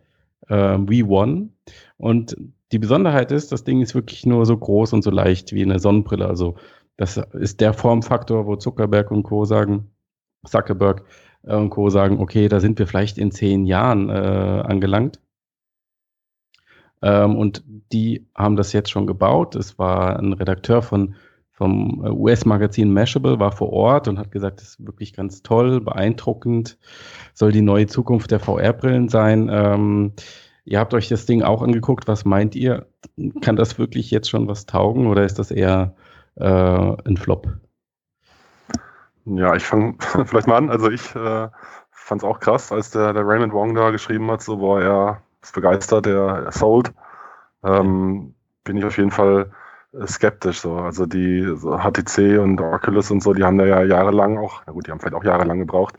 ähm, 0.50 0.88
V1. 0.88 1.50
Und 1.98 2.38
die 2.72 2.80
Besonderheit 2.80 3.32
ist, 3.32 3.52
das 3.52 3.64
Ding 3.64 3.82
ist 3.82 3.96
wirklich 3.96 4.26
nur 4.26 4.46
so 4.46 4.58
groß 4.58 4.94
und 4.94 5.04
so 5.04 5.12
leicht 5.12 5.54
wie 5.54 5.64
eine 5.64 5.80
Sonnenbrille. 5.80 6.28
Also 6.28 6.56
das 6.98 7.18
ist 7.18 7.62
der 7.62 7.74
Formfaktor, 7.74 8.46
wo 8.46 8.56
Zuckerberg 8.56 9.12
und 9.12 9.24
Co. 9.24 9.46
sagen, 9.46 9.92
Zuckerberg 10.46 11.04
äh, 11.44 11.56
und 11.56 11.70
Co. 11.70 11.90
sagen, 11.90 12.20
okay, 12.20 12.50
da 12.50 12.60
sind 12.60 12.80
wir 12.80 12.88
vielleicht 12.88 13.18
in 13.18 13.32
zehn 13.32 13.66
Jahren 13.66 14.10
äh, 14.10 14.14
angelangt. 14.14 15.22
Ähm, 17.02 17.36
und 17.38 17.64
die 17.94 18.28
haben 18.36 18.56
das 18.56 18.74
jetzt 18.74 18.90
schon 18.90 19.08
gebaut. 19.08 19.56
Es 19.56 19.78
war 19.78 20.20
ein 20.20 20.34
Redakteur 20.34 20.82
von 20.82 21.16
vom 21.58 22.04
äh, 22.06 22.10
US-Magazin 22.10 22.94
Mashable 22.94 23.40
war 23.40 23.52
vor 23.52 23.74
Ort 23.74 24.08
und 24.08 24.20
hat 24.20 24.32
gesagt, 24.32 24.62
das 24.62 24.70
ist 24.70 24.86
wirklich 24.86 25.14
ganz 25.14 25.42
toll, 25.42 25.82
beeindruckend, 25.82 26.78
soll 27.34 27.52
die 27.52 27.64
neue 27.64 27.88
Zukunft 27.88 28.30
der 28.30 28.40
VR-Brillen 28.40 29.10
sein. 29.10 29.50
Ähm, 29.52 30.14
ihr 30.66 30.80
habt 30.80 30.94
euch 30.94 31.08
das 31.08 31.26
Ding 31.26 31.42
auch 31.42 31.64
angeguckt. 31.64 32.08
Was 32.08 32.26
meint 32.26 32.56
ihr? 32.56 32.86
Kann 33.42 33.56
das 33.56 33.80
wirklich 33.80 34.12
jetzt 34.12 34.30
schon 34.30 34.48
was 34.48 34.68
taugen 34.68 35.08
oder 35.08 35.26
ist 35.26 35.40
das 35.40 35.50
eher 35.50 35.96
äh, 36.36 36.44
ein 36.46 37.18
Flop? 37.18 37.48
Ja, 39.26 39.56
ich 39.56 39.64
fange 39.64 39.96
vielleicht 40.26 40.48
mal 40.48 40.58
an. 40.58 40.70
Also 40.70 40.92
ich 40.92 41.16
äh, 41.16 41.48
fand 41.90 42.22
es 42.22 42.24
auch 42.24 42.40
krass, 42.40 42.72
als 42.72 42.92
der, 42.92 43.14
der 43.14 43.28
Raymond 43.28 43.54
Wong 43.54 43.74
da 43.74 43.90
geschrieben 43.90 44.30
hat, 44.30 44.44
so 44.44 44.62
war 44.62 44.84
er 44.84 45.22
ist 45.42 45.56
begeistert, 45.56 46.06
er, 46.06 46.44
er 46.46 46.52
sold. 46.52 46.94
Ähm, 47.64 48.36
bin 48.64 48.78
ich 48.78 48.86
auf 48.86 48.98
jeden 48.98 49.12
Fall 49.12 49.52
skeptisch. 50.06 50.62
So. 50.62 50.76
Also 50.76 51.06
die 51.06 51.56
so 51.56 51.78
HTC 51.78 52.40
und 52.40 52.60
Oculus 52.62 53.12
und 53.12 53.22
so, 53.22 53.34
die 53.34 53.44
haben 53.44 53.58
da 53.58 53.66
ja 53.66 53.84
jahrelang 53.84 54.38
auch, 54.38 54.62
na 54.66 54.74
gut, 54.74 54.88
die 54.88 54.92
haben 54.92 55.00
vielleicht 55.00 55.16
auch 55.16 55.24
jahrelang 55.24 55.60
gebraucht, 55.60 55.96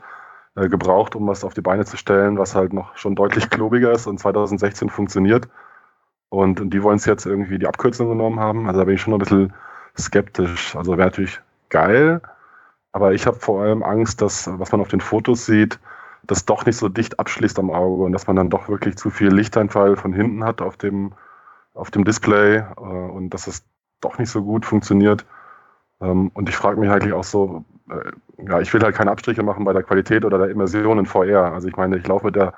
äh, 0.55 0.69
gebraucht, 0.69 1.15
um 1.15 1.27
was 1.27 1.43
auf 1.43 1.53
die 1.53 1.61
Beine 1.61 1.85
zu 1.85 1.97
stellen, 1.97 2.37
was 2.37 2.55
halt 2.55 2.73
noch 2.73 2.95
schon 2.97 3.15
deutlich 3.15 3.49
klobiger 3.49 3.91
ist 3.91 4.07
und 4.07 4.19
2016 4.19 4.89
funktioniert. 4.89 5.47
Und, 6.29 6.61
und 6.61 6.69
die 6.71 6.83
wollen 6.83 6.97
es 6.97 7.05
jetzt 7.05 7.25
irgendwie 7.25 7.59
die 7.59 7.67
Abkürzung 7.67 8.09
genommen 8.09 8.39
haben. 8.39 8.67
Also 8.67 8.79
da 8.79 8.85
bin 8.85 8.95
ich 8.95 9.01
schon 9.01 9.13
ein 9.13 9.19
bisschen 9.19 9.53
skeptisch. 9.97 10.75
Also 10.75 10.91
wäre 10.97 11.07
natürlich 11.07 11.41
geil, 11.69 12.21
aber 12.91 13.13
ich 13.13 13.27
habe 13.27 13.37
vor 13.37 13.61
allem 13.61 13.83
Angst, 13.83 14.21
dass, 14.21 14.49
was 14.59 14.71
man 14.71 14.81
auf 14.81 14.87
den 14.87 15.01
Fotos 15.01 15.45
sieht, 15.45 15.79
das 16.23 16.45
doch 16.45 16.65
nicht 16.65 16.77
so 16.77 16.89
dicht 16.89 17.19
abschließt 17.19 17.57
am 17.59 17.71
Auge 17.71 18.03
und 18.03 18.11
dass 18.11 18.27
man 18.27 18.35
dann 18.35 18.49
doch 18.49 18.69
wirklich 18.69 18.97
zu 18.97 19.09
viel 19.09 19.33
Lichteinfall 19.33 19.95
von 19.95 20.13
hinten 20.13 20.43
hat 20.43 20.61
auf 20.61 20.77
dem, 20.77 21.13
auf 21.73 21.91
dem 21.91 22.03
Display 22.03 22.57
äh, 22.57 22.79
und 22.79 23.31
dass 23.31 23.47
es 23.47 23.63
doch 24.01 24.17
nicht 24.17 24.29
so 24.29 24.43
gut 24.43 24.65
funktioniert. 24.65 25.25
Ähm, 26.01 26.31
und 26.33 26.49
ich 26.49 26.55
frage 26.55 26.79
mich 26.79 26.89
eigentlich 26.89 27.13
auch 27.13 27.23
so, 27.23 27.65
äh, 27.89 28.11
ja, 28.47 28.59
ich 28.59 28.73
will 28.73 28.81
halt 28.81 28.95
keine 28.95 29.11
Abstriche 29.11 29.43
machen 29.43 29.65
bei 29.65 29.73
der 29.73 29.83
Qualität 29.83 30.25
oder 30.25 30.37
der 30.37 30.49
Immersion 30.49 30.99
in 30.99 31.05
VR. 31.05 31.53
Also 31.53 31.67
ich 31.67 31.75
meine, 31.75 31.97
ich 31.97 32.07
laufe 32.07 32.25
mit 32.25 32.35
der 32.35 32.53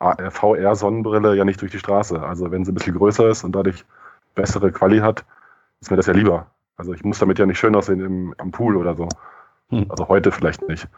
äh, 0.00 0.30
VR-Sonnenbrille 0.30 1.34
ja 1.34 1.44
nicht 1.44 1.60
durch 1.60 1.72
die 1.72 1.78
Straße. 1.78 2.22
Also 2.22 2.50
wenn 2.50 2.64
sie 2.64 2.72
ein 2.72 2.74
bisschen 2.74 2.96
größer 2.96 3.28
ist 3.28 3.44
und 3.44 3.52
dadurch 3.52 3.84
bessere 4.34 4.72
Quali 4.72 4.98
hat, 4.98 5.24
ist 5.80 5.90
mir 5.90 5.96
das 5.96 6.06
ja 6.06 6.14
lieber. 6.14 6.46
Also 6.76 6.94
ich 6.94 7.04
muss 7.04 7.18
damit 7.18 7.38
ja 7.38 7.46
nicht 7.46 7.58
schön 7.58 7.76
aussehen 7.76 8.00
im, 8.00 8.34
am 8.38 8.50
Pool 8.50 8.76
oder 8.76 8.96
so. 8.96 9.08
Hm. 9.68 9.86
Also 9.88 10.08
heute 10.08 10.32
vielleicht 10.32 10.66
nicht. 10.66 10.88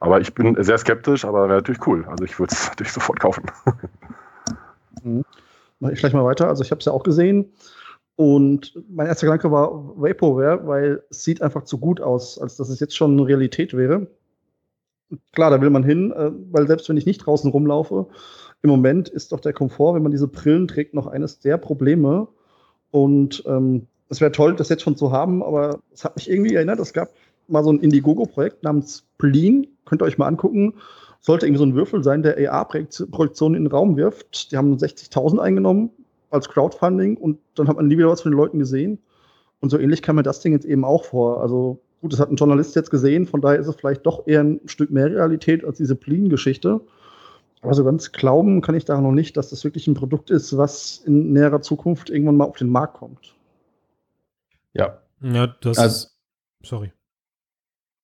Aber 0.00 0.20
ich 0.20 0.34
bin 0.34 0.62
sehr 0.62 0.78
skeptisch, 0.78 1.24
aber 1.24 1.48
wäre 1.48 1.58
natürlich 1.58 1.86
cool. 1.86 2.06
Also 2.08 2.24
ich 2.24 2.38
würde 2.38 2.54
es 2.54 2.68
natürlich 2.68 2.92
sofort 2.92 3.20
kaufen. 3.20 3.44
Mhm. 5.02 5.24
Mach 5.78 5.90
ich 5.90 5.98
gleich 5.98 6.14
mal 6.14 6.24
weiter. 6.24 6.48
Also 6.48 6.62
ich 6.62 6.70
habe 6.70 6.78
es 6.78 6.86
ja 6.86 6.92
auch 6.92 7.02
gesehen. 7.02 7.52
Und 8.16 8.82
mein 8.88 9.06
erster 9.06 9.26
Gedanke 9.26 9.50
war 9.50 9.94
Vaporware, 9.96 10.66
weil 10.66 11.02
es 11.10 11.22
sieht 11.22 11.42
einfach 11.42 11.64
zu 11.64 11.78
gut 11.78 12.00
aus, 12.00 12.38
als 12.38 12.56
dass 12.56 12.70
es 12.70 12.80
jetzt 12.80 12.96
schon 12.96 13.20
Realität 13.20 13.76
wäre. 13.76 14.06
klar, 15.32 15.50
da 15.50 15.60
will 15.60 15.70
man 15.70 15.84
hin, 15.84 16.12
äh, 16.12 16.32
weil 16.50 16.66
selbst 16.66 16.88
wenn 16.88 16.96
ich 16.96 17.06
nicht 17.06 17.18
draußen 17.18 17.50
rumlaufe, 17.50 18.06
im 18.62 18.70
Moment 18.70 19.08
ist 19.10 19.32
doch 19.32 19.40
der 19.40 19.52
Komfort, 19.52 19.94
wenn 19.94 20.02
man 20.02 20.12
diese 20.12 20.28
Brillen 20.28 20.66
trägt, 20.66 20.94
noch 20.94 21.06
eines 21.06 21.38
der 21.40 21.58
Probleme. 21.58 22.26
Und 22.90 23.44
ähm, 23.46 23.86
es 24.08 24.20
wäre 24.22 24.32
toll, 24.32 24.56
das 24.56 24.70
jetzt 24.70 24.82
schon 24.82 24.96
zu 24.96 25.12
haben, 25.12 25.42
aber 25.42 25.80
es 25.92 26.04
hat 26.04 26.16
mich 26.16 26.30
irgendwie 26.30 26.54
erinnert, 26.54 26.80
es 26.80 26.94
gab 26.94 27.10
mal 27.48 27.62
so 27.62 27.70
ein 27.70 27.80
Indiegogo-Projekt 27.80 28.62
namens 28.62 29.04
Spleen, 29.14 29.66
könnt 29.84 30.02
ihr 30.02 30.06
euch 30.06 30.18
mal 30.18 30.26
angucken. 30.26 30.74
Sollte 31.20 31.46
irgendwie 31.46 31.58
so 31.58 31.66
ein 31.66 31.74
Würfel 31.74 32.02
sein, 32.02 32.22
der 32.22 32.38
AR-Projektionen 32.52 33.56
in 33.56 33.64
den 33.64 33.72
Raum 33.72 33.96
wirft. 33.96 34.52
Die 34.52 34.56
haben 34.56 34.76
60.000 34.76 35.38
eingenommen 35.38 35.90
als 36.36 36.48
Crowdfunding 36.48 37.16
und 37.16 37.38
dann 37.54 37.68
hat 37.68 37.76
man 37.76 37.86
nie 37.86 37.98
wieder 37.98 38.08
was 38.08 38.22
von 38.22 38.30
den 38.30 38.36
Leuten 38.36 38.58
gesehen. 38.58 38.98
Und 39.60 39.70
so 39.70 39.78
ähnlich 39.78 40.02
kam 40.02 40.16
mir 40.16 40.22
das 40.22 40.40
Ding 40.40 40.52
jetzt 40.52 40.66
eben 40.66 40.84
auch 40.84 41.04
vor. 41.04 41.40
Also 41.40 41.80
gut, 42.00 42.12
das 42.12 42.20
hat 42.20 42.30
ein 42.30 42.36
Journalist 42.36 42.76
jetzt 42.76 42.90
gesehen, 42.90 43.26
von 43.26 43.40
daher 43.40 43.58
ist 43.58 43.66
es 43.66 43.76
vielleicht 43.76 44.06
doch 44.06 44.26
eher 44.26 44.42
ein 44.42 44.60
Stück 44.66 44.90
mehr 44.90 45.06
Realität 45.06 45.64
als 45.64 45.78
diese 45.78 45.96
Pleen-Geschichte. 45.96 46.80
Aber 47.62 47.74
so 47.74 47.84
ganz 47.84 48.12
glauben 48.12 48.60
kann 48.60 48.74
ich 48.74 48.84
daran 48.84 49.02
noch 49.02 49.12
nicht, 49.12 49.36
dass 49.36 49.50
das 49.50 49.64
wirklich 49.64 49.88
ein 49.88 49.94
Produkt 49.94 50.30
ist, 50.30 50.56
was 50.56 50.98
in 50.98 51.32
näherer 51.32 51.62
Zukunft 51.62 52.10
irgendwann 52.10 52.36
mal 52.36 52.44
auf 52.44 52.58
den 52.58 52.68
Markt 52.68 52.94
kommt. 52.94 53.34
Ja. 54.74 55.00
Ja, 55.22 55.46
das 55.46 55.78
also, 55.78 56.06
ist. 56.06 56.18
Sorry. 56.62 56.92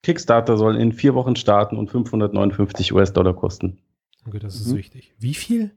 Kickstarter 0.03 0.57
soll 0.57 0.77
in 0.77 0.93
vier 0.93 1.15
Wochen 1.15 1.37
starten 1.37 1.77
und 1.77 1.91
559 1.91 2.93
US-Dollar 2.93 3.35
kosten. 3.35 3.79
Okay, 4.27 4.39
das 4.39 4.57
ist 4.57 4.73
mhm. 4.73 4.79
wichtig. 4.79 5.15
Wie 5.19 5.35
viel? 5.35 5.73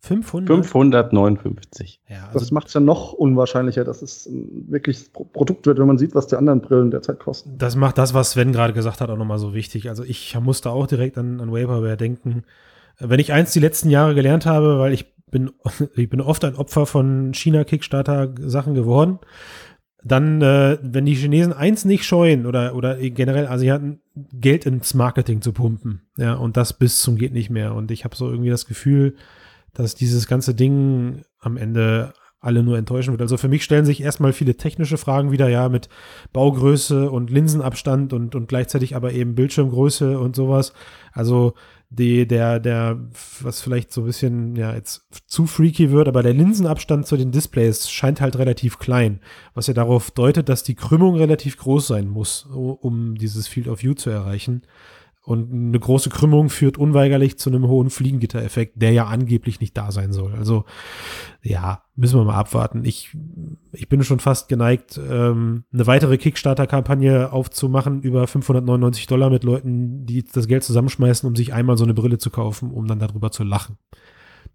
500? 0.00 0.66
559. 0.66 2.00
Ja, 2.08 2.26
also 2.26 2.40
das 2.40 2.50
macht 2.50 2.68
es 2.68 2.74
ja 2.74 2.80
noch 2.80 3.12
unwahrscheinlicher, 3.12 3.84
dass 3.84 4.02
es 4.02 4.26
ein 4.26 4.66
wirkliches 4.68 5.10
Produkt 5.10 5.66
wird, 5.66 5.78
wenn 5.78 5.86
man 5.86 5.96
sieht, 5.96 6.14
was 6.14 6.26
die 6.26 6.34
anderen 6.34 6.60
Brillen 6.60 6.90
derzeit 6.90 7.20
kosten. 7.20 7.56
Das 7.56 7.76
macht 7.76 7.96
das, 7.96 8.12
was 8.12 8.32
Sven 8.32 8.52
gerade 8.52 8.72
gesagt 8.72 9.00
hat, 9.00 9.10
auch 9.10 9.16
nochmal 9.16 9.38
so 9.38 9.54
wichtig. 9.54 9.88
Also 9.88 10.02
ich 10.02 10.36
musste 10.40 10.70
auch 10.70 10.88
direkt 10.88 11.18
an, 11.18 11.40
an 11.40 11.52
Vaporware 11.52 11.96
denken. 11.96 12.42
Wenn 12.98 13.20
ich 13.20 13.32
eins 13.32 13.52
die 13.52 13.60
letzten 13.60 13.90
Jahre 13.90 14.16
gelernt 14.16 14.44
habe, 14.44 14.80
weil 14.80 14.92
ich 14.92 15.14
bin, 15.30 15.52
ich 15.94 16.10
bin 16.10 16.20
oft 16.20 16.44
ein 16.44 16.56
Opfer 16.56 16.86
von 16.86 17.32
China-Kickstarter-Sachen 17.32 18.74
geworden, 18.74 19.20
dann, 20.02 20.42
äh, 20.42 20.78
wenn 20.82 21.06
die 21.06 21.14
Chinesen 21.14 21.52
eins 21.52 21.84
nicht 21.84 22.04
scheuen 22.04 22.46
oder, 22.46 22.74
oder 22.74 22.96
generell 22.96 23.46
Asiaten, 23.46 24.00
Geld 24.32 24.66
ins 24.66 24.94
Marketing 24.94 25.42
zu 25.42 25.52
pumpen, 25.52 26.02
ja, 26.16 26.34
und 26.34 26.56
das 26.56 26.72
bis 26.72 27.00
zum 27.02 27.16
geht 27.16 27.32
nicht 27.32 27.50
mehr. 27.50 27.74
Und 27.74 27.90
ich 27.90 28.04
habe 28.04 28.16
so 28.16 28.30
irgendwie 28.30 28.50
das 28.50 28.66
Gefühl, 28.66 29.14
dass 29.74 29.94
dieses 29.94 30.26
ganze 30.26 30.54
Ding 30.54 31.22
am 31.40 31.56
Ende 31.56 32.12
alle 32.40 32.62
nur 32.62 32.78
enttäuschen 32.78 33.12
wird. 33.12 33.20
Also 33.20 33.36
für 33.36 33.48
mich 33.48 33.64
stellen 33.64 33.84
sich 33.84 34.02
erstmal 34.02 34.32
viele 34.32 34.56
technische 34.56 34.96
Fragen 34.96 35.30
wieder, 35.30 35.48
ja, 35.48 35.68
mit 35.68 35.88
Baugröße 36.32 37.10
und 37.10 37.30
Linsenabstand 37.30 38.12
und, 38.14 38.34
und 38.34 38.48
gleichzeitig 38.48 38.96
aber 38.96 39.12
eben 39.12 39.34
Bildschirmgröße 39.34 40.18
und 40.18 40.34
sowas. 40.34 40.72
Also 41.12 41.52
die, 41.90 42.26
der, 42.26 42.60
der, 42.60 42.98
was 43.40 43.60
vielleicht 43.60 43.92
so 43.92 44.02
ein 44.02 44.06
bisschen, 44.06 44.56
ja, 44.56 44.74
jetzt 44.74 45.02
zu 45.26 45.46
freaky 45.46 45.90
wird, 45.90 46.08
aber 46.08 46.22
der 46.22 46.32
Linsenabstand 46.32 47.06
zu 47.06 47.16
den 47.16 47.32
Displays 47.32 47.90
scheint 47.90 48.20
halt 48.20 48.38
relativ 48.38 48.78
klein, 48.78 49.20
was 49.54 49.66
ja 49.66 49.74
darauf 49.74 50.10
deutet, 50.10 50.48
dass 50.48 50.62
die 50.62 50.76
Krümmung 50.76 51.16
relativ 51.16 51.58
groß 51.58 51.88
sein 51.88 52.08
muss, 52.08 52.46
um 52.46 53.16
dieses 53.16 53.48
Field 53.48 53.68
of 53.68 53.82
View 53.82 53.94
zu 53.94 54.08
erreichen. 54.08 54.62
Und 55.30 55.52
eine 55.52 55.78
große 55.78 56.10
Krümmung 56.10 56.48
führt 56.48 56.76
unweigerlich 56.76 57.38
zu 57.38 57.50
einem 57.50 57.68
hohen 57.68 57.88
Fliegengittereffekt, 57.88 58.82
der 58.82 58.90
ja 58.90 59.06
angeblich 59.06 59.60
nicht 59.60 59.76
da 59.76 59.92
sein 59.92 60.12
soll. 60.12 60.34
Also 60.34 60.64
ja, 61.40 61.84
müssen 61.94 62.18
wir 62.18 62.24
mal 62.24 62.34
abwarten. 62.34 62.84
Ich, 62.84 63.16
ich 63.70 63.88
bin 63.88 64.02
schon 64.02 64.18
fast 64.18 64.48
geneigt, 64.48 64.98
ähm, 64.98 65.62
eine 65.72 65.86
weitere 65.86 66.18
Kickstarter-Kampagne 66.18 67.30
aufzumachen 67.30 68.02
über 68.02 68.26
599 68.26 69.06
Dollar 69.06 69.30
mit 69.30 69.44
Leuten, 69.44 70.04
die 70.04 70.24
das 70.24 70.48
Geld 70.48 70.64
zusammenschmeißen, 70.64 71.28
um 71.28 71.36
sich 71.36 71.54
einmal 71.54 71.76
so 71.76 71.84
eine 71.84 71.94
Brille 71.94 72.18
zu 72.18 72.30
kaufen, 72.30 72.72
um 72.72 72.88
dann 72.88 72.98
darüber 72.98 73.30
zu 73.30 73.44
lachen. 73.44 73.78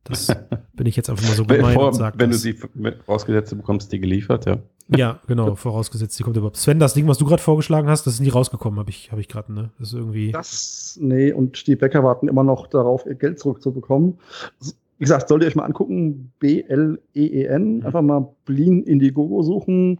Das 0.03 0.27
bin 0.73 0.87
ich 0.87 0.97
jetzt 0.97 1.09
einfach 1.09 1.25
mal 1.25 1.35
so 1.35 1.45
gemein 1.45 1.73
Vor, 1.73 1.87
und 1.87 1.93
sag 1.93 2.19
Wenn 2.19 2.31
das. 2.31 2.41
du 2.41 2.51
sie 2.51 2.59
rausgesetzt 3.07 3.55
bekommst, 3.55 3.93
die 3.93 4.01
geliefert, 4.01 4.45
ja. 4.45 4.57
Ja, 4.87 5.19
genau, 5.27 5.55
vorausgesetzt, 5.55 6.17
die 6.19 6.23
kommt 6.23 6.37
überhaupt. 6.37 6.57
Sven, 6.57 6.79
das 6.79 6.93
Ding, 6.93 7.07
was 7.07 7.17
du 7.17 7.25
gerade 7.25 7.41
vorgeschlagen 7.41 7.89
hast, 7.89 8.05
das 8.05 8.15
ist 8.15 8.19
nie 8.19 8.29
rausgekommen, 8.29 8.79
habe 8.79 8.91
ich, 8.91 9.11
hab 9.11 9.19
ich 9.19 9.27
gerade, 9.27 9.51
ne? 9.51 9.71
Das 9.79 9.89
ist 9.89 9.95
irgendwie. 9.95 10.31
Das, 10.31 10.97
nee, 11.01 11.31
und 11.31 11.65
die 11.65 11.75
Bäcker 11.75 12.03
warten 12.03 12.27
immer 12.27 12.43
noch 12.43 12.67
darauf, 12.67 13.05
ihr 13.05 13.15
Geld 13.15 13.39
zurückzubekommen. 13.39 14.19
Wie 14.59 15.03
gesagt, 15.03 15.27
solltet 15.27 15.47
ihr 15.47 15.49
euch 15.49 15.55
mal 15.55 15.65
angucken, 15.65 16.31
B-L-E-E-N, 16.39 17.77
mhm. 17.77 17.85
einfach 17.85 18.01
mal 18.01 18.29
Blin 18.45 18.83
Indiegogo 18.83 19.41
suchen 19.41 19.99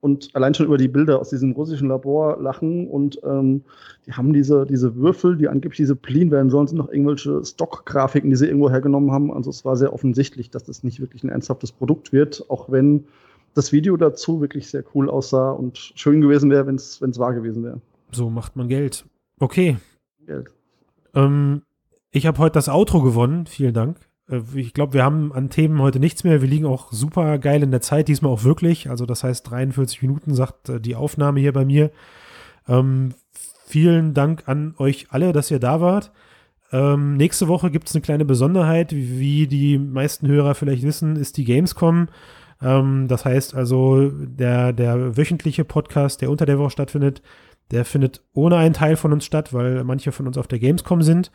und 0.00 0.30
allein 0.34 0.54
schon 0.54 0.66
über 0.66 0.76
die 0.76 0.88
Bilder 0.88 1.18
aus 1.18 1.30
diesem 1.30 1.52
russischen 1.52 1.88
Labor 1.88 2.40
lachen 2.40 2.86
und 2.88 3.18
ähm, 3.24 3.64
die 4.06 4.12
haben 4.12 4.32
diese, 4.32 4.66
diese 4.66 4.94
Würfel, 4.96 5.36
die 5.36 5.48
angeblich 5.48 5.78
diese 5.78 5.96
Plin 5.96 6.30
werden 6.30 6.50
sollen, 6.50 6.68
sind 6.68 6.76
noch 6.78 6.90
irgendwelche 6.90 7.44
Stockgrafiken, 7.44 8.30
die 8.30 8.36
sie 8.36 8.46
irgendwo 8.46 8.70
hergenommen 8.70 9.10
haben. 9.10 9.32
Also 9.32 9.50
es 9.50 9.64
war 9.64 9.76
sehr 9.76 9.92
offensichtlich, 9.92 10.50
dass 10.50 10.62
das 10.62 10.84
nicht 10.84 11.00
wirklich 11.00 11.24
ein 11.24 11.30
ernsthaftes 11.30 11.72
Produkt 11.72 12.12
wird, 12.12 12.44
auch 12.48 12.70
wenn 12.70 13.06
das 13.56 13.72
Video 13.72 13.96
dazu 13.96 14.40
wirklich 14.40 14.68
sehr 14.68 14.84
cool 14.94 15.08
aussah 15.08 15.50
und 15.50 15.92
schön 15.94 16.20
gewesen 16.20 16.50
wäre, 16.50 16.66
wenn 16.66 16.76
es 16.76 17.00
wahr 17.18 17.34
gewesen 17.34 17.64
wäre. 17.64 17.80
So 18.12 18.30
macht 18.30 18.56
man 18.56 18.68
Geld. 18.68 19.06
Okay. 19.38 19.78
Geld. 20.26 20.50
Ähm, 21.14 21.62
ich 22.10 22.26
habe 22.26 22.38
heute 22.38 22.54
das 22.54 22.68
Outro 22.68 23.02
gewonnen. 23.02 23.46
Vielen 23.46 23.74
Dank. 23.74 23.98
Äh, 24.28 24.42
ich 24.54 24.74
glaube, 24.74 24.92
wir 24.94 25.04
haben 25.04 25.32
an 25.32 25.50
Themen 25.50 25.80
heute 25.80 26.00
nichts 26.00 26.24
mehr. 26.24 26.42
Wir 26.42 26.48
liegen 26.48 26.66
auch 26.66 26.92
super 26.92 27.38
geil 27.38 27.62
in 27.62 27.70
der 27.70 27.80
Zeit, 27.80 28.08
diesmal 28.08 28.32
auch 28.32 28.44
wirklich. 28.44 28.90
Also 28.90 29.06
das 29.06 29.24
heißt 29.24 29.50
43 29.50 30.02
Minuten, 30.02 30.34
sagt 30.34 30.68
äh, 30.68 30.80
die 30.80 30.94
Aufnahme 30.94 31.40
hier 31.40 31.52
bei 31.52 31.64
mir. 31.64 31.90
Ähm, 32.68 33.14
vielen 33.32 34.14
Dank 34.14 34.44
an 34.46 34.74
euch 34.78 35.06
alle, 35.10 35.32
dass 35.32 35.50
ihr 35.50 35.60
da 35.60 35.80
wart. 35.80 36.12
Ähm, 36.72 37.16
nächste 37.16 37.48
Woche 37.48 37.70
gibt 37.70 37.88
es 37.88 37.94
eine 37.94 38.02
kleine 38.02 38.24
Besonderheit. 38.24 38.92
Wie 38.92 39.46
die 39.46 39.78
meisten 39.78 40.28
Hörer 40.28 40.54
vielleicht 40.54 40.82
wissen, 40.82 41.16
ist 41.16 41.36
die 41.36 41.44
Gamescom. 41.44 42.08
Ähm, 42.62 43.08
das 43.08 43.24
heißt 43.24 43.54
also, 43.54 44.10
der, 44.10 44.72
der 44.72 45.16
wöchentliche 45.16 45.64
Podcast, 45.64 46.22
der 46.22 46.30
unter 46.30 46.46
der 46.46 46.58
Woche 46.58 46.70
stattfindet, 46.70 47.22
der 47.70 47.84
findet 47.84 48.22
ohne 48.32 48.56
einen 48.56 48.74
Teil 48.74 48.96
von 48.96 49.12
uns 49.12 49.24
statt, 49.24 49.52
weil 49.52 49.82
manche 49.84 50.12
von 50.12 50.26
uns 50.26 50.38
auf 50.38 50.46
der 50.46 50.58
Gamescom 50.58 51.02
sind. 51.02 51.30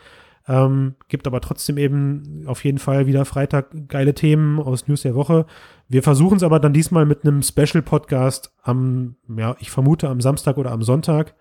Ähm, 0.47 0.95
gibt 1.07 1.27
aber 1.27 1.39
trotzdem 1.39 1.77
eben 1.77 2.43
auf 2.47 2.63
jeden 2.63 2.79
Fall 2.79 3.05
wieder 3.05 3.25
Freitag 3.25 3.87
geile 3.87 4.15
Themen 4.15 4.59
aus 4.59 4.87
News 4.87 5.03
der 5.03 5.13
Woche. 5.13 5.45
Wir 5.87 6.01
versuchen 6.01 6.37
es 6.37 6.43
aber 6.43 6.59
dann 6.59 6.73
diesmal 6.73 7.05
mit 7.05 7.23
einem 7.23 7.43
Special-Podcast 7.43 8.51
am, 8.63 9.17
ja, 9.37 9.55
ich 9.59 9.69
vermute 9.69 10.09
am 10.09 10.19
Samstag 10.19 10.57
oder 10.57 10.71
am 10.71 10.81
Sonntag 10.81 11.35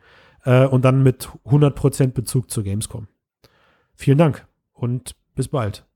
äh, 0.44 0.66
und 0.66 0.84
dann 0.84 1.02
mit 1.02 1.30
100% 1.46 2.08
Bezug 2.08 2.50
zur 2.50 2.64
Gamescom. 2.64 3.06
Vielen 3.94 4.18
Dank 4.18 4.46
und 4.74 5.16
bis 5.34 5.48
bald. 5.48 5.89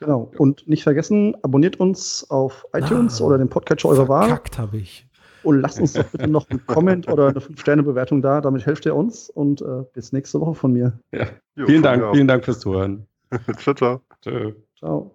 Genau. 0.00 0.32
Und 0.38 0.66
nicht 0.66 0.82
vergessen, 0.82 1.36
abonniert 1.42 1.78
uns 1.78 2.26
auf 2.30 2.66
iTunes 2.72 3.20
ah, 3.20 3.24
oder 3.26 3.38
den 3.38 3.48
Podcatcher 3.48 3.90
eurer 3.90 4.08
Wahl. 4.08 4.28
Verkackt 4.28 4.58
habe 4.58 4.78
ich. 4.78 5.06
Und 5.42 5.60
lasst 5.60 5.78
uns 5.78 5.92
doch 5.92 6.04
bitte 6.04 6.28
noch 6.28 6.48
einen 6.50 6.66
Comment 6.66 7.08
oder 7.08 7.28
eine 7.28 7.38
5-Sterne-Bewertung 7.38 8.22
da. 8.22 8.40
Damit 8.40 8.66
helft 8.66 8.86
ihr 8.86 8.94
uns. 8.94 9.30
Und 9.30 9.62
äh, 9.62 9.84
bis 9.92 10.12
nächste 10.12 10.40
Woche 10.40 10.54
von 10.54 10.72
mir. 10.72 10.98
Ja. 11.12 11.26
Jo, 11.54 11.66
vielen 11.66 11.82
Dank. 11.82 12.04
Vielen 12.12 12.28
Dank 12.28 12.44
fürs 12.44 12.60
Zuhören. 12.60 13.06
ciao, 13.58 13.74
ciao. 13.74 14.00
Ciao. 14.22 15.08